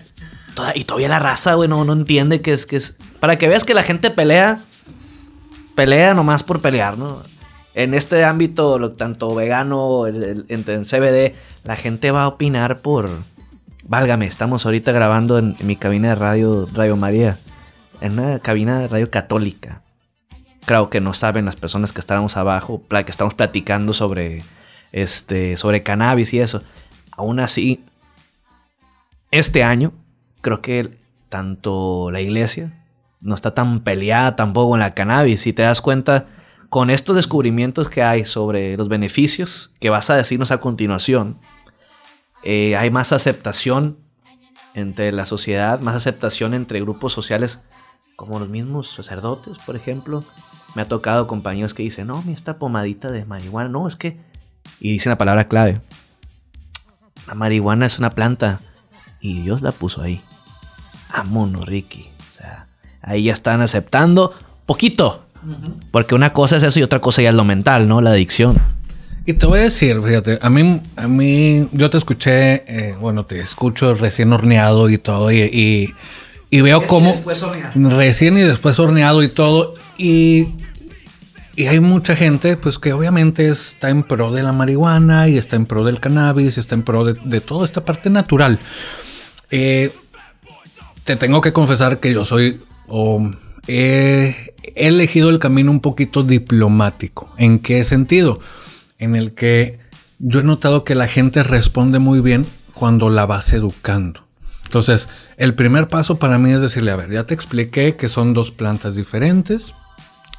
toda- 0.54 0.73
y 0.75 0.85
todavía 0.85 1.09
la 1.11 1.18
raza, 1.18 1.54
güey, 1.54 1.68
no, 1.68 1.85
no 1.85 1.92
entiende 1.92 2.40
que 2.40 2.54
es 2.54 2.64
que 2.64 2.76
es. 2.76 2.97
Para 3.26 3.38
que 3.38 3.49
veas 3.49 3.64
que 3.64 3.75
la 3.75 3.83
gente 3.83 4.11
pelea. 4.11 4.61
Pelea 5.75 6.14
nomás 6.14 6.45
por 6.45 6.62
pelear, 6.62 6.97
¿no? 6.97 7.25
En 7.74 7.92
este 7.92 8.24
ámbito, 8.24 8.92
tanto 8.92 9.35
vegano, 9.35 10.07
el, 10.07 10.46
en, 10.48 10.85
CBD, 10.85 11.35
la 11.64 11.74
gente 11.74 12.12
va 12.12 12.22
a 12.22 12.29
opinar 12.29 12.79
por. 12.83 13.11
Válgame, 13.83 14.29
estamos 14.29 14.64
ahorita 14.64 14.92
grabando 14.92 15.38
en, 15.38 15.57
mi 15.59 15.74
cabina 15.74 16.11
de 16.11 16.14
radio, 16.14 16.68
Radio 16.72 16.96
María. 16.96 17.37
En 18.00 18.16
una 18.16 18.38
cabina 18.38 18.79
de 18.79 18.87
radio 18.87 19.11
católica. 19.11 19.83
Creo 20.64 20.88
que 20.88 21.00
no 21.00 21.12
saben 21.12 21.46
las 21.46 21.57
personas 21.57 21.92
que 21.92 21.98
estábamos 21.98 22.37
abajo, 22.37 22.81
que 22.88 23.11
estamos 23.11 23.35
platicando 23.35 23.92
sobre 23.92 24.44
este, 24.92 25.57
sobre 25.57 25.83
cannabis 25.83 26.33
y 26.33 26.38
eso. 26.38 26.62
Aún 27.11 27.40
así, 27.40 27.85
este 29.33 29.64
año, 29.64 29.92
creo 30.42 30.61
que 30.61 30.96
tanto 31.29 32.12
la 32.12 32.20
iglesia 32.20 32.86
no 33.20 33.35
está 33.35 33.55
tan 33.55 33.81
peleada 33.81 34.37
tampoco 34.37 34.70
con 34.70 34.81
la 34.81 34.94
cannabis. 34.94 35.42
Si 35.42 35.52
te 35.52 35.62
das 35.62 35.81
cuenta, 35.81 36.26
con 36.68 36.90
estos 36.90 37.16
descubrimientos 37.16 37.88
que 37.88 38.02
hay 38.02 38.24
sobre 38.24 38.76
los 38.76 38.88
beneficios 38.88 39.72
que 39.81 39.90
vas 39.90 40.11
a 40.11 40.16
decirnos 40.16 40.50
a 40.50 40.59
continuación, 40.59 41.38
eh, 42.42 42.76
hay 42.76 42.90
más 42.90 43.12
aceptación 43.12 43.98
entre 44.74 45.11
la 45.12 45.24
sociedad, 45.24 45.81
más 45.81 45.94
aceptación 45.94 46.55
entre 46.55 46.81
grupos 46.81 47.12
sociales 47.12 47.62
como 48.14 48.38
los 48.38 48.48
mismos 48.48 48.90
sacerdotes, 48.90 49.57
por 49.64 49.76
ejemplo. 49.76 50.24
Me 50.74 50.83
ha 50.83 50.88
tocado 50.88 51.26
compañeros 51.26 51.72
que 51.72 51.83
dicen, 51.83 52.09
no, 52.09 52.22
mira 52.22 52.37
esta 52.37 52.59
pomadita 52.59 53.11
de 53.11 53.24
marihuana, 53.24 53.70
no, 53.70 53.88
es 53.88 53.96
que 53.96 54.20
y 54.81 54.92
dicen 54.92 55.11
la 55.11 55.18
palabra 55.18 55.48
clave. 55.48 55.81
La 57.26 57.35
marihuana 57.35 57.87
es 57.87 57.98
una 57.98 58.11
planta 58.11 58.61
y 59.20 59.42
Dios 59.42 59.62
la 59.62 59.72
puso 59.72 60.02
ahí. 60.02 60.20
Vámonos, 61.11 61.66
Ricky. 61.66 62.11
Ahí 63.07 63.25
ya 63.25 63.33
están 63.33 63.62
aceptando 63.62 64.35
poquito. 64.66 65.23
Porque 65.92 66.14
una 66.14 66.35
cosa 66.35 66.57
es 66.57 66.64
eso 66.64 66.81
y 66.81 66.83
otra 66.83 66.99
cosa 66.99 67.23
ya 67.23 67.31
es 67.31 67.35
lo 67.35 67.45
mental, 67.45 67.88
¿no? 67.88 68.03
La 68.03 68.11
adicción. 68.11 68.59
Y 69.29 69.33
te 69.33 69.47
voy 69.47 69.59
a 69.59 69.62
decir, 69.62 70.01
fíjate, 70.01 70.38
a 70.40 70.51
mí, 70.51 70.81
a 70.95 71.09
mí, 71.09 71.69
yo 71.73 71.90
te 71.90 71.97
escuché, 71.97 72.62
eh, 72.66 72.97
bueno, 73.01 73.27
te 73.27 73.40
escucho 73.40 73.95
recién 73.95 74.33
horneado 74.33 74.88
y 74.88 74.99
todo, 74.99 75.33
y, 75.33 75.38
y, 75.40 75.95
y 76.49 76.61
veo 76.61 76.87
cómo... 76.87 77.12
Recién 77.75 78.38
y 78.38 78.42
después 78.42 78.79
horneado 78.79 79.25
y 79.25 79.29
todo, 79.29 79.75
y, 79.99 80.51
y 81.57 81.66
hay 81.66 81.81
mucha 81.81 82.14
gente, 82.14 82.57
pues 82.57 82.79
que 82.79 82.92
obviamente 82.92 83.49
está 83.49 83.90
en 83.90 84.05
pro 84.05 84.31
de 84.31 84.45
la 84.45 84.53
marihuana, 84.53 85.29
y 85.29 85.38
está 85.38 85.57
en 85.57 85.66
pro 85.66 85.83
del 85.83 85.99
cannabis, 85.99 86.57
y 86.57 86.61
está 86.61 86.77
en 86.77 86.85
pro 86.85 87.05
de, 87.05 87.14
de 87.25 87.40
toda 87.40 87.64
esta 87.64 87.85
parte 87.85 88.11
natural. 88.11 88.61
Eh, 89.51 89.92
te 91.03 91.16
tengo 91.16 91.40
que 91.40 91.53
confesar 91.53 91.99
que 91.99 92.12
yo 92.12 92.25
soy, 92.25 92.61
o 92.88 93.31
he 93.68 94.55
elegido 94.75 95.31
el 95.31 95.38
camino 95.38 95.70
un 95.70 95.81
poquito 95.81 96.22
diplomático. 96.22 97.33
¿En 97.37 97.59
qué 97.59 97.85
sentido? 97.85 98.40
En 98.99 99.16
el 99.16 99.33
que 99.33 99.79
yo 100.18 100.40
he 100.40 100.44
notado 100.44 100.85
que 100.85 100.94
la 100.94 101.09
gente 101.09 101.42
responde 101.42 101.99
muy 101.99 102.20
bien 102.20 102.46
cuando 102.75 103.11
la 103.11 103.27
vas 103.27 103.53
educando. 103.53 104.25
Entonces, 104.64 105.09
el 105.37 105.55
primer 105.55 105.88
paso 105.88 106.18
para 106.18 106.38
mí 106.38 106.51
es 106.51 106.61
decirle, 106.61 106.90
a 106.90 106.96
ver, 106.96 107.11
ya 107.11 107.25
te 107.25 107.35
expliqué 107.35 107.96
que 107.96 108.09
son 108.09 108.35
dos 108.35 108.51
plantas 108.51 108.96
diferentes. 108.96 109.75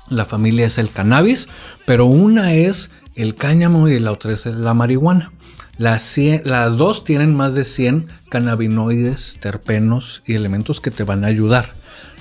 La 0.10 0.26
familia 0.26 0.66
es 0.66 0.78
el 0.78 0.92
cannabis, 0.92 1.48
pero 1.86 2.06
una 2.06 2.54
es 2.54 2.92
el 3.16 3.36
cáñamo 3.36 3.88
y 3.88 4.00
la 4.00 4.12
otra 4.12 4.34
es 4.34 4.46
la 4.46 4.74
marihuana. 4.74 5.32
Las, 5.78 6.18
las 6.44 6.78
dos 6.78 7.04
tienen 7.04 7.36
más 7.36 7.54
de 7.54 7.64
100 7.64 8.08
cannabinoides, 8.30 9.38
terpenos 9.40 10.24
y 10.26 10.34
elementos 10.34 10.82
que 10.82 10.92
te 10.92 11.04
van 11.04 11.24
a 11.24 11.28
ayudar. 11.28 11.72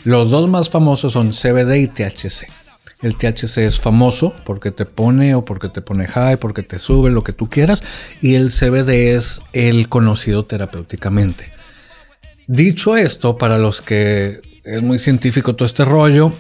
Los 0.07 0.31
dos 0.31 0.49
más 0.49 0.71
famosos 0.71 1.14
son 1.14 1.33
CBD 1.33 1.79
y 1.79 1.88
THC. 1.88 2.47
El 3.03 3.16
THC 3.16 3.59
es 3.59 3.81
famoso 3.81 4.33
porque 4.45 4.71
te 4.71 4.85
pone 4.87 5.35
o 5.35 5.45
porque 5.45 5.69
te 5.69 5.81
pone 5.81 6.07
high, 6.07 6.37
porque 6.37 6.62
te 6.62 6.79
sube, 6.79 7.11
lo 7.11 7.25
que 7.25 7.33
tú 7.33 7.51
quieras. 7.51 7.83
Y 8.23 8.37
el 8.37 8.53
CBD 8.53 9.16
es 9.16 9.42
el 9.53 9.88
conocido 9.88 10.45
terapéuticamente. 10.45 11.51
Dicho 12.47 12.97
esto, 12.97 13.37
para 13.37 13.59
los 13.59 13.83
que 13.83 14.40
es 14.62 14.81
muy 14.81 15.01
científico 15.01 15.57
todo 15.57 15.66
este 15.66 15.85
rollo, 15.85 16.33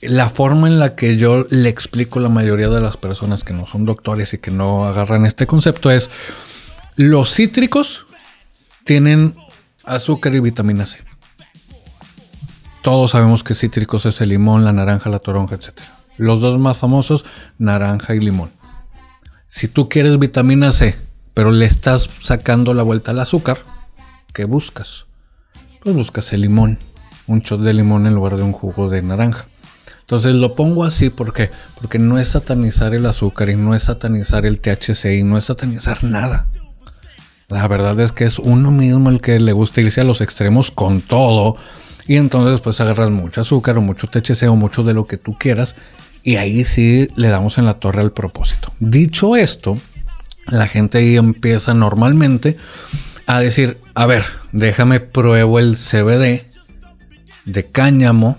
la 0.00 0.30
forma 0.30 0.68
en 0.68 0.78
la 0.78 0.94
que 0.94 1.16
yo 1.16 1.44
le 1.50 1.68
explico 1.68 2.20
a 2.20 2.22
la 2.22 2.28
mayoría 2.28 2.68
de 2.68 2.80
las 2.80 2.96
personas 2.96 3.42
que 3.42 3.52
no 3.52 3.66
son 3.66 3.84
doctores 3.84 4.32
y 4.32 4.38
que 4.38 4.52
no 4.52 4.84
agarran 4.84 5.26
este 5.26 5.48
concepto 5.48 5.90
es 5.90 6.08
los 6.94 7.34
cítricos 7.34 8.06
tienen 8.84 9.34
azúcar 9.82 10.36
y 10.36 10.38
vitamina 10.38 10.86
C. 10.86 11.07
Todos 12.82 13.12
sabemos 13.12 13.44
que 13.44 13.54
cítricos 13.54 14.06
es 14.06 14.20
el 14.20 14.30
limón, 14.30 14.64
la 14.64 14.72
naranja, 14.72 15.10
la 15.10 15.18
toronja, 15.18 15.56
etc. 15.56 15.80
Los 16.16 16.40
dos 16.40 16.58
más 16.58 16.78
famosos, 16.78 17.24
naranja 17.58 18.14
y 18.14 18.20
limón. 18.20 18.50
Si 19.46 19.68
tú 19.68 19.88
quieres 19.88 20.18
vitamina 20.18 20.72
C, 20.72 20.96
pero 21.34 21.52
le 21.52 21.66
estás 21.66 22.10
sacando 22.20 22.74
la 22.74 22.82
vuelta 22.82 23.12
al 23.12 23.20
azúcar, 23.20 23.58
¿qué 24.32 24.44
buscas? 24.44 25.06
Pues 25.82 25.94
buscas 25.94 26.32
el 26.32 26.42
limón. 26.42 26.78
Un 27.26 27.40
shot 27.40 27.60
de 27.60 27.74
limón 27.74 28.06
en 28.06 28.14
lugar 28.14 28.36
de 28.36 28.42
un 28.42 28.52
jugo 28.52 28.88
de 28.88 29.02
naranja. 29.02 29.46
Entonces 30.00 30.32
lo 30.32 30.54
pongo 30.54 30.84
así 30.84 31.10
¿por 31.10 31.34
qué? 31.34 31.50
porque 31.78 31.98
no 31.98 32.18
es 32.18 32.28
satanizar 32.28 32.94
el 32.94 33.04
azúcar 33.04 33.50
y 33.50 33.56
no 33.56 33.74
es 33.74 33.82
satanizar 33.82 34.46
el 34.46 34.58
THC 34.58 35.18
y 35.18 35.22
no 35.22 35.36
es 35.36 35.44
satanizar 35.44 36.02
nada. 36.02 36.48
La 37.48 37.68
verdad 37.68 37.98
es 38.00 38.12
que 38.12 38.24
es 38.24 38.38
uno 38.38 38.70
mismo 38.70 39.10
el 39.10 39.20
que 39.20 39.38
le 39.38 39.52
gusta 39.52 39.80
irse 39.80 40.00
a 40.00 40.04
los 40.04 40.20
extremos 40.20 40.70
con 40.70 41.02
todo. 41.02 41.56
Y 42.08 42.16
entonces 42.16 42.60
pues 42.60 42.80
agarras 42.80 43.10
mucho 43.10 43.42
azúcar 43.42 43.78
o 43.78 43.82
mucho 43.82 44.08
THC 44.08 44.48
o 44.48 44.56
mucho 44.56 44.82
de 44.82 44.94
lo 44.94 45.06
que 45.06 45.18
tú 45.18 45.36
quieras. 45.38 45.76
Y 46.24 46.36
ahí 46.36 46.64
sí 46.64 47.08
le 47.14 47.28
damos 47.28 47.58
en 47.58 47.66
la 47.66 47.74
torre 47.74 48.00
al 48.00 48.12
propósito. 48.12 48.72
Dicho 48.80 49.36
esto, 49.36 49.78
la 50.46 50.66
gente 50.66 50.98
ahí 50.98 51.16
empieza 51.16 51.74
normalmente 51.74 52.56
a 53.26 53.40
decir, 53.40 53.78
a 53.94 54.06
ver, 54.06 54.24
déjame 54.52 55.00
pruebo 55.00 55.58
el 55.58 55.76
CBD 55.76 56.46
de 57.44 57.66
cáñamo 57.70 58.38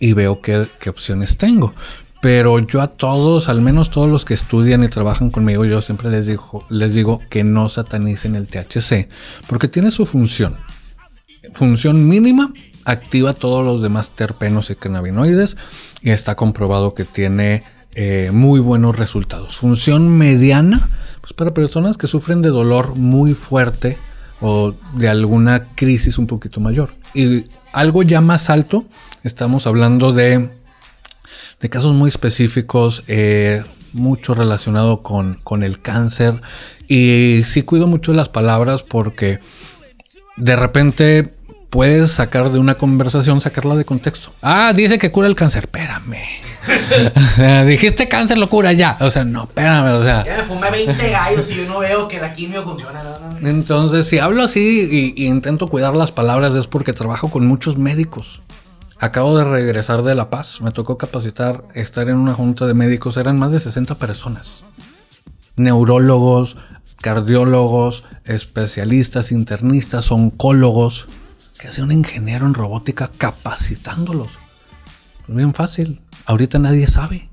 y 0.00 0.14
veo 0.14 0.40
qué, 0.40 0.66
qué 0.80 0.90
opciones 0.90 1.36
tengo. 1.36 1.74
Pero 2.20 2.58
yo 2.58 2.80
a 2.80 2.88
todos, 2.88 3.48
al 3.48 3.60
menos 3.60 3.90
todos 3.90 4.08
los 4.08 4.24
que 4.24 4.34
estudian 4.34 4.82
y 4.82 4.88
trabajan 4.88 5.30
conmigo, 5.30 5.64
yo 5.64 5.82
siempre 5.82 6.10
les 6.10 6.26
digo, 6.26 6.64
les 6.68 6.94
digo 6.94 7.20
que 7.30 7.44
no 7.44 7.68
satanicen 7.68 8.34
el 8.34 8.48
THC, 8.48 9.08
porque 9.46 9.68
tiene 9.68 9.90
su 9.90 10.04
función. 10.04 10.56
Función 11.52 12.08
mínima, 12.08 12.52
activa 12.88 13.34
todos 13.34 13.64
los 13.64 13.82
demás 13.82 14.12
terpenos 14.12 14.70
y 14.70 14.76
cannabinoides 14.76 15.56
y 16.02 16.10
está 16.10 16.34
comprobado 16.36 16.94
que 16.94 17.04
tiene 17.04 17.62
eh, 17.94 18.30
muy 18.32 18.60
buenos 18.60 18.96
resultados. 18.96 19.56
Función 19.56 20.08
mediana, 20.08 20.88
pues 21.20 21.34
para 21.34 21.52
personas 21.52 21.98
que 21.98 22.06
sufren 22.06 22.40
de 22.40 22.48
dolor 22.48 22.94
muy 22.94 23.34
fuerte 23.34 23.98
o 24.40 24.74
de 24.94 25.08
alguna 25.08 25.68
crisis 25.74 26.16
un 26.16 26.26
poquito 26.26 26.60
mayor. 26.60 26.90
Y 27.12 27.44
algo 27.72 28.02
ya 28.02 28.22
más 28.22 28.48
alto, 28.48 28.86
estamos 29.22 29.66
hablando 29.66 30.12
de, 30.12 30.48
de 31.60 31.68
casos 31.68 31.94
muy 31.94 32.08
específicos, 32.08 33.04
eh, 33.06 33.64
mucho 33.92 34.32
relacionado 34.32 35.02
con, 35.02 35.38
con 35.44 35.62
el 35.62 35.82
cáncer. 35.82 36.40
Y 36.88 37.42
sí 37.44 37.62
cuido 37.62 37.86
mucho 37.86 38.14
las 38.14 38.30
palabras 38.30 38.82
porque 38.82 39.40
de 40.38 40.56
repente 40.56 41.37
puedes 41.70 42.12
sacar 42.12 42.50
de 42.50 42.58
una 42.58 42.74
conversación, 42.74 43.40
sacarla 43.40 43.74
de 43.76 43.84
contexto. 43.84 44.32
Ah, 44.42 44.72
dice 44.74 44.98
que 44.98 45.10
cura 45.12 45.28
el 45.28 45.34
cáncer. 45.34 45.64
Espérame. 45.64 46.16
O 47.16 47.20
sea, 47.36 47.64
Dijiste 47.64 48.08
cáncer 48.08 48.38
lo 48.38 48.48
cura 48.48 48.72
ya. 48.72 48.96
O 49.00 49.10
sea, 49.10 49.24
no, 49.24 49.44
espérame. 49.44 49.98
O 49.98 50.02
sea, 50.02 50.24
Ya 50.24 50.38
me 50.38 50.42
fumé 50.44 50.70
20 50.70 51.10
gallos 51.10 51.50
y 51.50 51.56
yo 51.56 51.66
no 51.66 51.78
veo 51.80 52.08
que 52.08 52.20
la 52.20 52.32
quimio 52.32 52.62
funciona. 52.62 53.02
No, 53.02 53.18
no, 53.18 53.40
no. 53.40 53.48
entonces, 53.48 54.06
si 54.06 54.18
hablo 54.18 54.42
así 54.42 55.14
y, 55.16 55.22
y 55.22 55.26
intento 55.26 55.68
cuidar 55.68 55.94
las 55.94 56.12
palabras 56.12 56.54
es 56.54 56.66
porque 56.66 56.92
trabajo 56.92 57.30
con 57.30 57.46
muchos 57.46 57.78
médicos. 57.78 58.42
Acabo 59.00 59.38
de 59.38 59.44
regresar 59.44 60.02
de 60.02 60.14
La 60.14 60.28
Paz. 60.30 60.60
Me 60.60 60.72
tocó 60.72 60.98
capacitar, 60.98 61.62
estar 61.74 62.08
en 62.08 62.16
una 62.16 62.34
junta 62.34 62.66
de 62.66 62.74
médicos. 62.74 63.16
Eran 63.16 63.38
más 63.38 63.52
de 63.52 63.60
60 63.60 63.94
personas. 63.94 64.64
Neurólogos, 65.56 66.56
cardiólogos, 67.00 68.04
especialistas, 68.24 69.30
internistas, 69.32 70.10
oncólogos. 70.10 71.08
¿Qué 71.58 71.68
hace 71.68 71.82
un 71.82 71.92
ingeniero 71.92 72.46
en 72.46 72.54
robótica 72.54 73.10
capacitándolos? 73.16 74.32
Pues 75.26 75.36
bien 75.36 75.54
fácil. 75.54 76.00
Ahorita 76.26 76.58
nadie 76.58 76.86
sabe. 76.86 77.28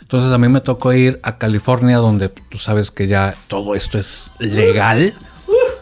Entonces 0.00 0.30
a 0.32 0.38
mí 0.38 0.48
me 0.48 0.60
tocó 0.60 0.92
ir 0.92 1.18
a 1.22 1.38
California 1.38 1.96
donde 1.98 2.28
tú 2.28 2.58
sabes 2.58 2.90
que 2.90 3.06
ya 3.08 3.34
todo 3.48 3.74
esto 3.74 3.98
es 3.98 4.32
legal. 4.38 5.14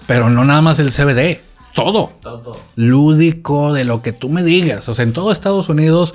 Pero 0.07 0.31
no 0.31 0.45
nada 0.45 0.63
más 0.63 0.79
el 0.81 0.91
CBD. 0.91 1.41
Todo. 1.75 2.13
Todo. 2.23 2.59
Lúdico, 2.77 3.73
de 3.73 3.85
lo 3.85 4.03
que 4.03 4.13
tú 4.13 4.29
me 4.29 4.43
digas. 4.43 4.89
O 4.89 4.95
sea, 4.95 5.03
en 5.05 5.13
todo 5.13 5.33
Estados 5.33 5.69
Unidos 5.69 6.15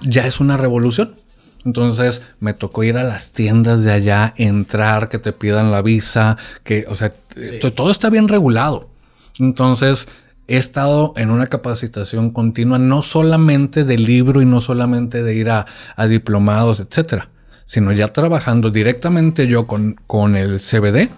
ya 0.00 0.26
es 0.26 0.40
una 0.40 0.56
revolución. 0.56 1.14
Entonces 1.64 2.22
me 2.40 2.54
tocó 2.54 2.84
ir 2.84 2.96
a 2.96 3.04
las 3.04 3.32
tiendas 3.32 3.82
de 3.82 3.92
allá, 3.92 4.32
entrar, 4.36 5.08
que 5.08 5.18
te 5.18 5.32
pidan 5.32 5.70
la 5.72 5.82
visa, 5.82 6.36
que, 6.62 6.86
o 6.88 6.94
sea, 6.96 7.12
to- 7.60 7.72
todo 7.72 7.90
está 7.90 8.08
bien 8.10 8.28
regulado. 8.28 8.88
Entonces 9.38 10.08
he 10.48 10.56
estado 10.56 11.12
en 11.16 11.30
una 11.30 11.46
capacitación 11.46 12.30
continua, 12.30 12.78
no 12.78 13.02
solamente 13.02 13.84
de 13.84 13.98
libro 13.98 14.40
y 14.40 14.46
no 14.46 14.62
solamente 14.62 15.22
de 15.22 15.34
ir 15.34 15.50
a, 15.50 15.66
diplomados, 16.08 16.80
etcétera, 16.80 17.28
sino 17.66 17.92
ya 17.92 18.08
trabajando 18.08 18.70
directamente 18.70 19.46
yo 19.46 19.66
con, 19.66 20.00
con 20.06 20.36
el 20.36 20.58
CBD, 20.58 21.10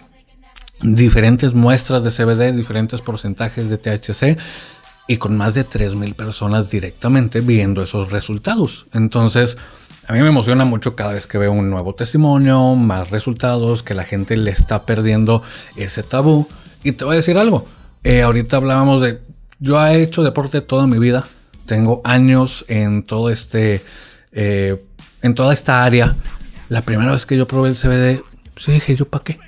diferentes 0.82 1.54
muestras 1.54 2.02
de 2.02 2.10
CBD, 2.10 2.56
diferentes 2.56 3.00
porcentajes 3.02 3.70
de 3.70 3.78
THC 3.78 4.38
y 5.06 5.16
con 5.18 5.36
más 5.36 5.54
de 5.54 5.64
3.000 5.64 6.14
personas 6.14 6.70
directamente 6.70 7.40
viendo 7.40 7.82
esos 7.82 8.10
resultados. 8.10 8.86
Entonces, 8.92 9.58
a 10.06 10.12
mí 10.12 10.20
me 10.20 10.28
emociona 10.28 10.64
mucho 10.64 10.96
cada 10.96 11.12
vez 11.12 11.28
que 11.28 11.38
veo 11.38 11.52
un 11.52 11.70
nuevo 11.70 11.94
testimonio, 11.94 12.74
más 12.74 13.10
resultados, 13.10 13.84
que 13.84 13.94
la 13.94 14.04
gente 14.04 14.36
le 14.36 14.50
está 14.50 14.86
perdiendo 14.86 15.42
ese 15.76 16.02
tabú. 16.02 16.48
Y 16.82 16.92
te 16.92 17.04
voy 17.04 17.14
a 17.14 17.16
decir 17.16 17.38
algo, 17.38 17.66
eh, 18.04 18.22
ahorita 18.22 18.56
hablábamos 18.56 19.02
de, 19.02 19.20
yo 19.58 19.84
he 19.84 20.02
hecho 20.02 20.22
deporte 20.22 20.60
toda 20.60 20.86
mi 20.86 20.98
vida, 20.98 21.26
tengo 21.66 22.00
años 22.04 22.64
en 22.68 23.02
todo 23.02 23.30
este, 23.30 23.82
eh, 24.32 24.82
en 25.22 25.34
toda 25.34 25.52
esta 25.52 25.84
área. 25.84 26.16
La 26.68 26.82
primera 26.82 27.12
vez 27.12 27.26
que 27.26 27.36
yo 27.36 27.46
probé 27.46 27.70
el 27.70 27.76
CBD, 27.76 28.22
sí 28.56 28.72
dije, 28.72 28.94
¿yo 28.94 29.06
para 29.08 29.24
qué? 29.24 29.38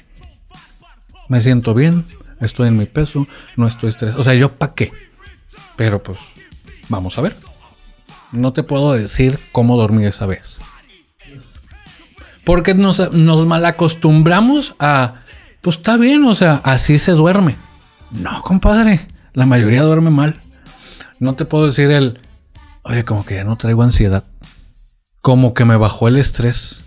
me 1.33 1.41
siento 1.41 1.73
bien, 1.73 2.05
estoy 2.43 2.69
en 2.69 2.77
mi 2.77 2.85
peso, 2.85 3.27
no 3.57 3.67
estoy 3.67 3.89
estresado. 3.89 4.21
O 4.21 4.25
sea, 4.25 4.35
yo 4.35 4.53
para 4.53 4.75
qué. 4.75 4.93
Pero 5.77 6.03
pues, 6.03 6.19
vamos 6.91 7.17
a 7.17 7.23
ver. 7.23 7.35
No 8.33 8.53
te 8.53 8.63
puedo 8.63 8.93
decir 8.93 9.39
cómo 9.51 9.79
dormí 9.79 10.05
esa 10.05 10.27
vez. 10.27 10.61
Porque 12.45 12.75
nos, 12.75 13.15
nos 13.15 13.47
malacostumbramos 13.47 14.75
a, 14.79 15.23
pues 15.63 15.77
está 15.77 15.97
bien, 15.97 16.23
o 16.25 16.35
sea, 16.35 16.61
así 16.65 16.99
se 16.99 17.13
duerme. 17.13 17.57
No, 18.13 18.43
compadre, 18.43 19.07
la 19.33 19.47
mayoría 19.47 19.83
duerme 19.83 20.11
mal. 20.11 20.41
No 21.19 21.35
te 21.35 21.45
puedo 21.45 21.67
decir 21.67 21.91
el, 21.91 22.19
oye, 22.83 23.05
como 23.05 23.25
que 23.25 23.37
ya 23.37 23.45
no 23.45 23.57
traigo 23.57 23.83
ansiedad. 23.83 24.25
Como 25.21 25.55
que 25.55 25.65
me 25.65 25.77
bajó 25.77 26.09
el 26.09 26.19
estrés. 26.19 26.83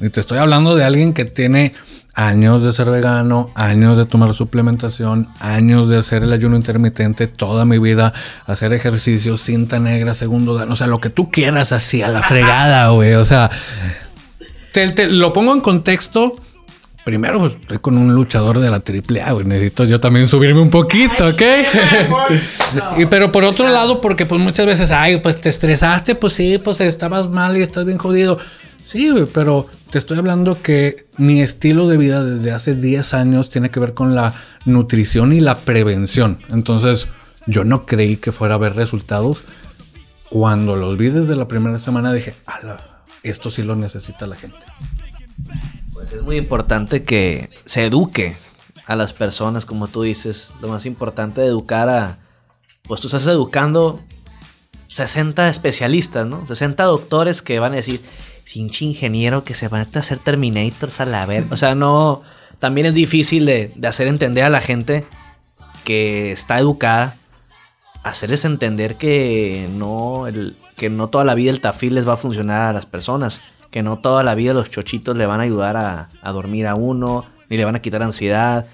Y 0.00 0.08
te 0.10 0.20
estoy 0.20 0.38
hablando 0.38 0.74
de 0.76 0.84
alguien 0.84 1.12
que 1.12 1.24
tiene 1.24 1.74
años 2.14 2.62
de 2.62 2.70
ser 2.70 2.88
vegano, 2.90 3.50
años 3.56 3.98
de 3.98 4.04
tomar 4.06 4.34
suplementación, 4.34 5.28
años 5.40 5.90
de 5.90 5.98
hacer 5.98 6.22
el 6.22 6.32
ayuno 6.32 6.54
intermitente, 6.56 7.26
toda 7.26 7.64
mi 7.64 7.78
vida, 7.78 8.12
hacer 8.46 8.72
ejercicio, 8.72 9.36
cinta 9.36 9.80
negra, 9.80 10.14
segundo 10.14 10.54
dan, 10.54 10.70
o 10.70 10.76
sea, 10.76 10.86
lo 10.86 11.00
que 11.00 11.10
tú 11.10 11.30
quieras 11.30 11.72
así 11.72 12.02
a 12.02 12.08
la 12.08 12.22
fregada, 12.22 12.88
güey. 12.90 13.14
O 13.14 13.24
sea, 13.24 13.50
te, 14.72 14.88
te- 14.92 15.08
lo 15.08 15.32
pongo 15.32 15.52
en 15.54 15.60
contexto. 15.60 16.32
Primero, 17.04 17.38
pues, 17.38 17.52
estoy 17.60 17.78
con 17.80 17.98
un 17.98 18.14
luchador 18.14 18.60
de 18.60 18.70
la 18.70 18.76
AAA, 18.76 19.32
güey. 19.32 19.46
Necesito 19.46 19.84
yo 19.84 20.00
también 20.00 20.26
subirme 20.26 20.62
un 20.62 20.70
poquito, 20.70 21.28
¿ok? 21.28 21.42
y, 22.98 23.06
pero 23.06 23.30
por 23.30 23.44
otro 23.44 23.68
lado, 23.68 24.00
porque 24.00 24.24
pues 24.24 24.40
muchas 24.40 24.64
veces, 24.64 24.90
ay, 24.90 25.18
pues 25.18 25.38
te 25.38 25.50
estresaste, 25.50 26.14
pues 26.14 26.32
sí, 26.32 26.58
pues 26.58 26.80
estabas 26.80 27.28
mal 27.28 27.58
y 27.58 27.62
estás 27.62 27.84
bien 27.84 27.98
jodido. 27.98 28.38
Sí, 28.82 29.10
güey, 29.10 29.26
pero 29.26 29.66
te 29.90 29.98
estoy 29.98 30.16
hablando 30.16 30.60
que 30.62 31.06
mi 31.18 31.42
estilo 31.42 31.88
de 31.88 31.98
vida 31.98 32.24
desde 32.24 32.52
hace 32.52 32.74
10 32.74 33.14
años 33.14 33.50
tiene 33.50 33.70
que 33.70 33.80
ver 33.80 33.92
con 33.92 34.14
la 34.14 34.34
nutrición 34.64 35.34
y 35.34 35.40
la 35.40 35.58
prevención. 35.58 36.38
Entonces, 36.48 37.08
yo 37.46 37.64
no 37.64 37.84
creí 37.84 38.16
que 38.16 38.32
fuera 38.32 38.54
a 38.54 38.56
haber 38.56 38.76
resultados. 38.76 39.42
Cuando 40.30 40.74
los 40.74 40.96
vi 40.96 41.10
desde 41.10 41.36
la 41.36 41.46
primera 41.46 41.78
semana 41.78 42.12
dije, 42.14 42.34
"Ala, 42.46 42.78
esto 43.22 43.50
sí 43.50 43.62
lo 43.62 43.76
necesita 43.76 44.26
la 44.26 44.36
gente. 44.36 44.58
Pues 46.04 46.16
es 46.16 46.22
muy 46.22 46.36
importante 46.36 47.02
que 47.02 47.48
se 47.64 47.86
eduque 47.86 48.36
a 48.86 48.94
las 48.94 49.14
personas, 49.14 49.64
como 49.64 49.88
tú 49.88 50.02
dices. 50.02 50.50
Lo 50.60 50.68
más 50.68 50.84
importante 50.84 51.40
de 51.40 51.46
educar 51.46 51.88
a. 51.88 52.18
Pues 52.82 53.00
tú 53.00 53.06
estás 53.06 53.26
educando 53.26 54.02
60 54.88 55.48
especialistas, 55.48 56.26
¿no? 56.26 56.46
60 56.46 56.84
doctores 56.84 57.40
que 57.40 57.58
van 57.58 57.72
a 57.72 57.76
decir, 57.76 58.02
pinche 58.52 58.84
ingeniero 58.84 59.44
que 59.44 59.54
se 59.54 59.68
van 59.68 59.88
a 59.94 59.98
hacer 59.98 60.18
Terminators 60.18 61.00
a 61.00 61.06
la 61.06 61.24
ver. 61.24 61.46
O 61.50 61.56
sea, 61.56 61.74
no. 61.74 62.20
También 62.58 62.86
es 62.86 62.94
difícil 62.94 63.46
de, 63.46 63.72
de 63.74 63.88
hacer 63.88 64.06
entender 64.06 64.44
a 64.44 64.50
la 64.50 64.60
gente 64.60 65.06
que 65.84 66.32
está 66.32 66.58
educada. 66.58 67.16
Hacerles 68.02 68.44
entender 68.44 68.96
que 68.96 69.70
no, 69.72 70.26
el, 70.26 70.54
que 70.76 70.90
no 70.90 71.08
toda 71.08 71.24
la 71.24 71.34
vida 71.34 71.50
el 71.50 71.60
tafil 71.60 71.94
les 71.94 72.06
va 72.06 72.12
a 72.12 72.18
funcionar 72.18 72.60
a 72.60 72.74
las 72.74 72.84
personas. 72.84 73.40
Que 73.74 73.82
no 73.82 73.98
toda 73.98 74.22
la 74.22 74.36
vida 74.36 74.54
los 74.54 74.70
chochitos 74.70 75.16
le 75.16 75.26
van 75.26 75.40
a 75.40 75.42
ayudar 75.42 75.76
a, 75.76 76.08
dormir 76.30 76.68
a 76.68 76.76
uno. 76.76 77.24
Ni 77.50 77.56
le 77.56 77.64
van 77.64 77.74
a 77.74 77.82
quitar 77.82 78.04
ansiedad. 78.04 78.66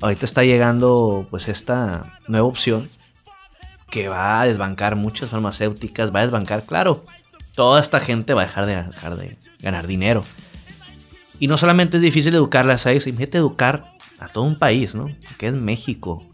Ahorita 0.00 0.24
está 0.24 0.42
llegando 0.42 1.26
pues 1.28 1.48
esta 1.48 2.18
nueva 2.28 2.46
opción 2.46 2.88
que 3.90 4.08
va 4.08 4.40
a 4.40 4.46
desbancar 4.46 4.96
muchas 4.96 5.28
farmacéuticas, 5.28 6.14
va 6.14 6.20
a 6.20 6.22
desbancar, 6.22 6.64
claro, 6.64 7.04
toda 7.54 7.78
esta 7.78 8.00
gente 8.00 8.32
va 8.32 8.40
a 8.40 8.46
dejar 8.46 8.64
de, 8.64 8.82
dejar 8.84 9.16
de 9.16 9.36
ganar 9.60 9.86
dinero. 9.86 10.24
Y 11.38 11.46
no 11.46 11.58
solamente 11.58 11.98
es 11.98 12.02
difícil 12.02 12.34
educarlas 12.34 12.86
a 12.86 12.92
ellos, 12.92 13.06
imagínate 13.06 13.36
educar 13.36 13.92
a 14.18 14.28
todo 14.28 14.44
un 14.44 14.56
país, 14.56 14.94
¿no? 14.94 15.10
Que 15.36 15.48
es 15.48 15.52
México. 15.52 16.24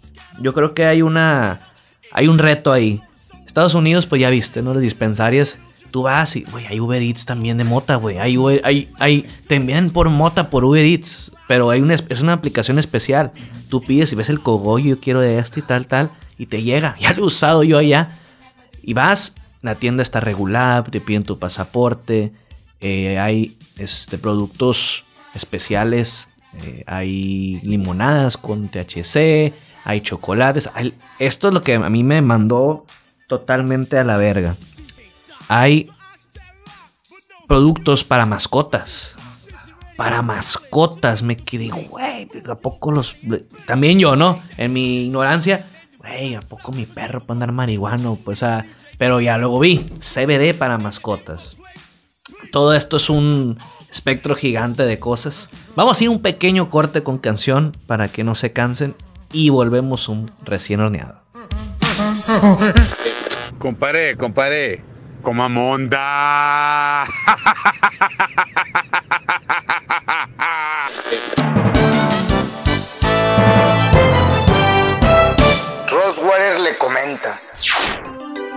Yo 0.40 0.54
creo 0.54 0.72
que 0.72 0.86
hay 0.86 1.02
una 1.02 1.58
hay 2.12 2.28
un 2.28 2.38
reto 2.38 2.70
ahí. 2.72 3.00
Estados 3.44 3.74
Unidos, 3.74 4.06
pues 4.06 4.20
ya 4.20 4.30
viste, 4.30 4.62
¿no? 4.62 4.72
Las 4.72 4.82
dispensarias 4.82 5.58
Tú 5.90 6.02
vas 6.02 6.36
y, 6.36 6.42
güey, 6.44 6.66
hay 6.66 6.80
Uber 6.80 7.00
Eats 7.02 7.24
también 7.24 7.56
de 7.58 7.64
mota, 7.64 7.96
güey. 7.96 8.18
Hay, 8.18 8.36
hay, 8.62 8.90
hay, 8.98 9.26
te 9.46 9.54
envían 9.56 9.90
por 9.90 10.08
mota 10.10 10.50
por 10.50 10.64
Uber 10.64 10.84
Eats, 10.84 11.32
pero 11.46 11.70
hay 11.70 11.80
una, 11.80 11.94
es- 11.94 12.20
una 12.20 12.34
aplicación 12.34 12.78
especial. 12.78 13.32
Tú 13.68 13.82
pides 13.82 14.12
y 14.12 14.16
ves 14.16 14.28
el 14.28 14.40
cogollo, 14.40 14.86
yo 14.96 15.00
quiero 15.00 15.20
de 15.20 15.38
esto 15.38 15.58
y 15.60 15.62
tal, 15.62 15.86
tal, 15.86 16.10
y 16.36 16.46
te 16.46 16.62
llega. 16.62 16.96
Ya 17.00 17.12
lo 17.14 17.22
he 17.22 17.26
usado 17.26 17.62
yo 17.62 17.78
allá. 17.78 18.18
Y 18.82 18.92
vas, 18.94 19.34
la 19.62 19.74
tienda 19.76 20.02
está 20.02 20.20
regular, 20.20 20.84
te 20.90 21.00
piden 21.00 21.24
tu 21.24 21.38
pasaporte, 21.38 22.32
eh, 22.80 23.18
hay 23.18 23.56
este, 23.76 24.18
productos 24.18 25.04
especiales, 25.34 26.28
eh, 26.64 26.84
hay 26.86 27.60
limonadas 27.62 28.36
con 28.36 28.68
THC, 28.68 29.52
hay 29.84 30.00
chocolates. 30.02 30.70
esto 31.18 31.48
es 31.48 31.54
lo 31.54 31.62
que 31.62 31.74
a 31.74 31.90
mí 31.90 32.04
me 32.04 32.20
mandó 32.22 32.84
totalmente 33.26 33.98
a 33.98 34.04
la 34.04 34.16
verga. 34.16 34.56
Hay 35.48 35.90
productos 37.46 38.04
para 38.04 38.26
mascotas. 38.26 39.16
Para 39.96 40.22
mascotas, 40.22 41.24
me 41.24 41.36
quedé, 41.36 41.70
güey, 41.70 42.28
¿a 42.48 42.54
poco 42.54 42.92
los... 42.92 43.16
También 43.66 43.98
yo, 43.98 44.14
¿no? 44.14 44.40
En 44.56 44.72
mi 44.72 45.06
ignorancia, 45.06 45.66
güey, 45.98 46.36
¿a 46.36 46.40
poco 46.40 46.70
mi 46.70 46.86
perro 46.86 47.20
puede 47.20 47.36
andar 47.36 47.50
marihuano? 47.50 48.16
Pues, 48.24 48.44
ah, 48.44 48.64
pero 48.96 49.20
ya 49.20 49.38
luego 49.38 49.58
vi, 49.58 49.78
CBD 49.98 50.54
para 50.56 50.78
mascotas. 50.78 51.56
Todo 52.52 52.74
esto 52.74 52.98
es 52.98 53.10
un 53.10 53.58
espectro 53.90 54.36
gigante 54.36 54.84
de 54.84 55.00
cosas. 55.00 55.50
Vamos 55.74 56.00
a 56.00 56.04
ir 56.04 56.10
un 56.10 56.22
pequeño 56.22 56.70
corte 56.70 57.02
con 57.02 57.18
canción 57.18 57.76
para 57.86 58.08
que 58.08 58.22
no 58.22 58.36
se 58.36 58.52
cansen 58.52 58.94
y 59.32 59.50
volvemos 59.50 60.08
un 60.08 60.30
recién 60.44 60.80
horneado. 60.80 61.22
Compare, 63.58 64.16
compare. 64.16 64.87
Coma 65.22 65.48
monda. 65.48 67.04
Roswater 75.90 76.60
le 76.60 76.78
comenta. 76.78 77.38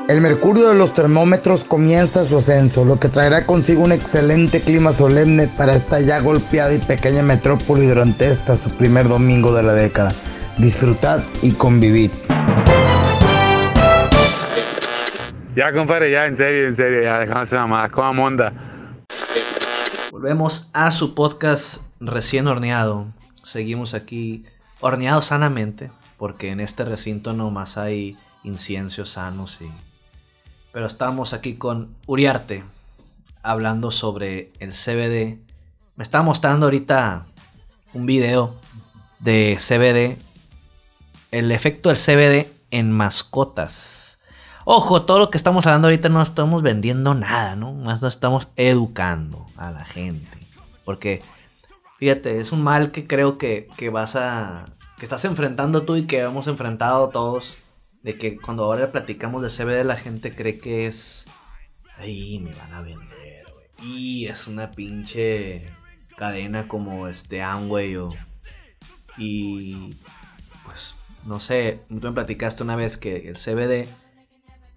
El 0.08 0.22
mercurio 0.22 0.70
de 0.70 0.76
los 0.76 0.94
termómetros 0.94 1.64
comienza 1.64 2.24
su 2.26 2.38
ascenso, 2.38 2.86
lo 2.86 3.00
que 3.00 3.10
traerá 3.10 3.46
consigo 3.46 3.84
un 3.84 3.92
excelente 3.92 4.62
clima 4.62 4.92
solemne 4.92 5.48
para 5.48 5.74
esta 5.74 6.00
ya 6.00 6.20
golpeada 6.20 6.74
y 6.74 6.80
pequeña 6.80 7.24
metrópoli 7.24 7.88
durante 7.88 8.28
esta 8.28 8.56
su 8.56 8.70
primer 8.72 9.08
domingo 9.08 9.54
de 9.54 9.64
la 9.64 9.74
década. 9.74 10.14
Disfrutad 10.58 11.24
y 11.42 11.54
convivid. 11.54 12.12
Ya, 15.54 15.74
compadre, 15.74 16.10
ya, 16.10 16.28
en 16.28 16.36
serio, 16.38 16.66
en 16.66 16.76
serio, 16.76 17.04
ya, 17.04 17.20
dejamos 17.20 17.52
mamá. 17.52 17.90
Coma 17.90 18.14
monda. 18.14 18.54
Volvemos 20.10 20.70
a 20.72 20.92
su 20.92 21.14
podcast 21.14 21.82
recién 22.00 22.48
horneado. 22.48 23.08
Seguimos 23.44 23.94
aquí 23.94 24.46
horneados 24.80 25.26
sanamente, 25.26 25.92
porque 26.18 26.52
en 26.52 26.62
este 26.62 26.86
recinto 26.86 27.34
nomás 27.34 27.78
hay 27.78 28.18
inciensos 28.46 29.10
sanos 29.12 29.60
y... 29.60 29.70
Pero 30.72 30.88
estamos 30.88 31.34
aquí 31.34 31.56
con 31.56 31.94
Uriarte, 32.06 32.64
hablando 33.44 33.92
sobre 33.92 34.54
el 34.60 34.72
CBD. 34.72 35.38
Me 35.98 36.04
está 36.04 36.22
mostrando 36.22 36.68
ahorita 36.68 37.26
un 37.94 38.06
video 38.06 38.56
de 39.20 39.58
CBD, 39.60 40.18
el 41.32 41.52
efecto 41.52 41.90
del 41.90 41.98
CBD 41.98 42.48
en 42.72 42.94
mascotas. 42.94 44.21
Ojo, 44.66 45.04
todo 45.04 45.18
lo 45.18 45.30
que 45.30 45.38
estamos 45.38 45.66
hablando 45.66 45.88
ahorita 45.88 46.10
no 46.10 46.22
estamos 46.22 46.62
vendiendo 46.62 47.16
nada, 47.16 47.56
¿no? 47.56 47.74
Más 47.74 48.02
no 48.02 48.08
estamos 48.08 48.50
educando 48.56 49.48
a 49.58 49.72
la 49.72 49.86
gente. 49.86 50.38
Porque, 50.86 51.22
fíjate, 51.98 52.40
es 52.40 52.52
un 52.52 52.62
mal 52.62 52.92
que 52.92 53.08
creo 53.08 53.38
que, 53.38 53.68
que 53.76 53.90
vas 53.90 54.16
a... 54.16 54.68
que 54.98 55.06
estás 55.06 55.26
enfrentando 55.26 55.84
tú 55.84 55.96
y 55.96 56.06
que 56.06 56.20
hemos 56.20 56.48
enfrentado 56.48 57.10
todos. 57.10 57.56
De 58.04 58.18
que 58.18 58.38
cuando 58.38 58.64
ahora 58.64 58.92
platicamos 58.92 59.42
de 59.42 59.50
CBD 59.50 59.84
la 59.84 59.98
gente 59.98 60.34
cree 60.36 60.60
que 60.60 60.86
es... 60.86 61.28
Ay, 61.98 62.40
me 62.40 62.54
van 62.54 62.74
a 62.74 62.82
vender, 62.82 63.46
güey. 63.52 63.68
Y 63.92 64.28
es 64.28 64.48
una 64.48 64.72
pinche 64.72 65.72
cadena 66.18 66.68
como 66.68 67.08
este 67.08 67.42
Amway 67.42 67.96
o... 67.98 68.10
Y... 69.18 69.96
Pues, 70.66 70.96
no 71.26 71.40
sé, 71.40 71.82
tú 71.90 71.96
me 71.96 72.12
platicaste 72.12 72.64
una 72.64 72.76
vez 72.76 72.98
que 72.98 73.30
el 73.30 73.36
CBD 73.36 73.88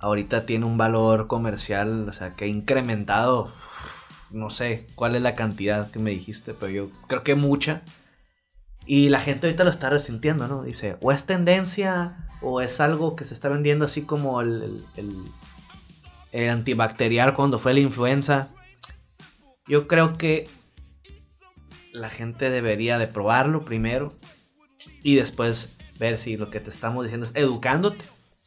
ahorita 0.04 0.44
tiene 0.44 0.66
un 0.66 0.76
valor 0.76 1.26
comercial, 1.28 2.06
o 2.08 2.12
sea, 2.12 2.34
que 2.34 2.44
ha 2.44 2.48
incrementado, 2.48 3.50
no 4.30 4.50
sé 4.50 4.86
cuál 4.94 5.16
es 5.16 5.22
la 5.22 5.34
cantidad 5.34 5.90
que 5.90 5.98
me 5.98 6.10
dijiste, 6.10 6.52
pero 6.52 6.70
yo 6.70 6.90
creo 7.08 7.22
que 7.22 7.34
mucha. 7.34 7.80
Y 8.86 9.08
la 9.08 9.18
gente 9.18 9.46
ahorita 9.46 9.64
lo 9.64 9.70
está 9.70 9.88
resintiendo, 9.88 10.46
¿no? 10.46 10.62
Dice, 10.62 10.98
o 11.00 11.10
es 11.10 11.24
tendencia, 11.24 12.28
o 12.42 12.60
es 12.60 12.80
algo 12.82 13.16
que 13.16 13.24
se 13.24 13.32
está 13.32 13.48
vendiendo 13.48 13.86
así 13.86 14.02
como 14.02 14.42
el, 14.42 14.84
el, 14.96 15.24
el- 16.32 16.50
antibacterial 16.50 17.32
cuando 17.32 17.58
fue 17.58 17.72
la 17.72 17.80
influenza. 17.80 18.48
Yo 19.66 19.88
creo 19.88 20.18
que 20.18 20.46
la 21.92 22.10
gente 22.10 22.50
debería 22.50 22.98
de 22.98 23.06
probarlo 23.06 23.64
primero 23.64 24.12
y 25.02 25.14
después 25.14 25.78
ver 25.98 26.18
si 26.18 26.36
lo 26.36 26.50
que 26.50 26.60
te 26.60 26.68
estamos 26.68 27.04
diciendo 27.04 27.24
es 27.24 27.34
educándote 27.36 28.04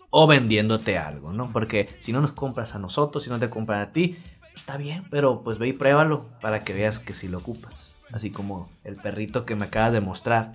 o 0.09 0.27
vendiéndote 0.27 0.97
algo, 0.97 1.31
¿no? 1.31 1.51
Porque 1.51 1.89
si 2.01 2.11
no 2.11 2.21
nos 2.21 2.31
compras 2.31 2.75
a 2.75 2.79
nosotros, 2.79 3.23
si 3.23 3.29
no 3.29 3.39
te 3.39 3.49
compran 3.49 3.81
a 3.81 3.91
ti, 3.91 4.17
está 4.55 4.77
bien, 4.77 5.03
pero 5.09 5.43
pues 5.43 5.59
ve 5.59 5.69
y 5.69 5.73
pruébalo 5.73 6.25
para 6.41 6.61
que 6.63 6.73
veas 6.73 6.99
que 6.99 7.13
si 7.13 7.27
lo 7.27 7.39
ocupas. 7.39 7.97
Así 8.11 8.31
como 8.31 8.69
el 8.83 8.95
perrito 8.95 9.45
que 9.45 9.55
me 9.55 9.65
acabas 9.65 9.93
de 9.93 10.01
mostrar. 10.01 10.53